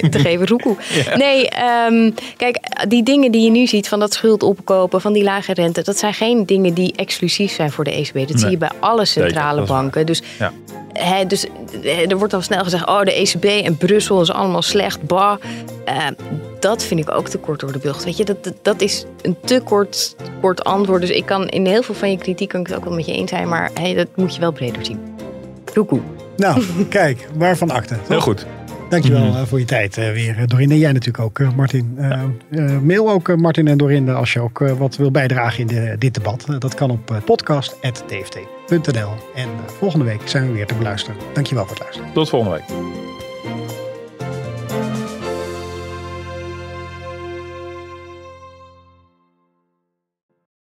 te 0.10 0.20
geven. 0.20 0.48
Roekoe. 0.48 0.76
Ja. 1.06 1.18
Nee, 1.18 1.50
um, 1.90 2.14
kijk, 2.38 2.58
die 2.88 3.04
dingen 3.04 3.32
die 3.32 3.42
je 3.44 3.50
nu 3.50 3.68
ziet 3.68 3.88
van 3.88 4.00
dat 4.00 4.14
schuld 4.14 4.44
opkopen, 4.44 5.02
van 5.02 5.14
die 5.14 5.24
lage 5.24 5.54
rente. 5.54 5.82
Dat 5.82 5.98
zijn 5.98 6.14
geen 6.14 6.46
dingen 6.46 6.74
die 6.74 6.94
exclusief 6.96 7.52
zijn 7.52 7.72
voor 7.72 7.84
de 7.84 7.92
ECB. 7.92 8.14
Dat 8.14 8.30
nee. 8.30 8.38
zie 8.38 8.50
je 8.50 8.58
bij 8.58 8.72
alle 8.80 9.06
centrale 9.06 9.60
Zeker, 9.60 9.74
banken. 9.74 10.06
Dus 10.06 10.22
ja. 10.40 10.52
He, 10.94 11.26
dus 11.28 11.46
er 12.10 12.18
wordt 12.18 12.32
dan 12.32 12.44
snel 12.44 12.64
gezegd, 12.64 12.88
oh 12.88 13.02
de 13.02 13.14
ECB 13.14 13.46
en 13.46 13.78
Brussel 13.78 14.22
is 14.22 14.32
allemaal 14.32 14.62
slecht, 14.62 15.02
bah. 15.02 15.36
Uh, 15.88 16.08
dat 16.64 16.84
vind 16.84 17.00
ik 17.00 17.12
ook 17.12 17.28
te 17.28 17.38
kort 17.38 17.60
door 17.60 17.72
de 17.72 17.80
bocht. 17.80 18.04
Weet 18.04 18.18
je, 18.18 18.26
dat, 18.26 18.44
dat, 18.44 18.54
dat, 18.62 18.82
is 18.82 19.06
een 19.22 19.38
te 19.46 19.62
kort, 19.64 20.16
kort 20.42 20.64
antwoord. 20.64 21.02
Dus 21.02 21.10
ik 21.10 21.26
kan 21.26 21.48
in 21.48 21.66
heel 21.66 21.84
veel 21.84 21.96
van 21.96 22.12
je 22.12 22.18
kritiek 22.18 22.50
kan 22.50 22.60
ik 22.60 22.68
het 22.68 22.76
ook 22.76 22.84
wel 22.84 22.94
met 22.94 23.06
je 23.06 23.14
eens 23.14 23.30
zijn, 23.30 23.48
maar 23.48 23.70
hey, 23.74 23.94
dat 23.94 24.08
moet 24.16 24.34
je 24.34 24.40
wel 24.40 24.52
breder 24.52 24.86
zien. 24.86 25.00
Roekoe. 25.74 26.00
Nou, 26.38 26.64
kijk, 26.90 27.28
waarvan 27.36 27.72
akte. 27.72 27.96
Heel 28.08 28.22
goed. 28.22 28.46
Dankjewel 28.90 29.24
mm 29.24 29.32
-hmm. 29.32 29.48
voor 29.48 29.60
je 29.60 29.66
tijd 29.66 29.98
uh, 29.98 30.12
weer, 30.12 30.48
Dorinde. 30.48 30.78
Jij 30.78 30.92
natuurlijk 30.92 31.24
ook, 31.24 31.40
uh, 31.40 31.56
Martin. 31.56 31.96
Uh, 32.00 32.24
ja. 32.50 32.80
mail 32.80 33.12
ook 33.12 33.36
Martin 33.36 33.68
en 33.68 33.78
Dorinde 33.78 34.14
als 34.14 34.34
je 34.34 34.40
ook 34.40 34.60
wat 34.60 34.96
wil 34.96 35.12
bijdragen 35.12 35.60
in 35.60 35.68
de, 35.68 35.96
dit 36.00 36.14
debat. 36.14 36.46
dat 36.60 36.76
kan 36.76 36.92
op 36.92 37.22
podcast.tft.nl. 37.26 39.12
En 39.36 39.50
volgende 39.66 40.06
week 40.06 40.22
zijn 40.26 40.48
we 40.48 40.54
weer 40.54 40.66
te 40.66 40.76
beluisteren. 40.76 41.20
Dankjewel 41.34 41.66
voor 41.66 41.74
het 41.74 41.84
luisteren. 41.84 42.14
Tot 42.14 42.30
volgende 42.30 42.56
week. 42.56 43.13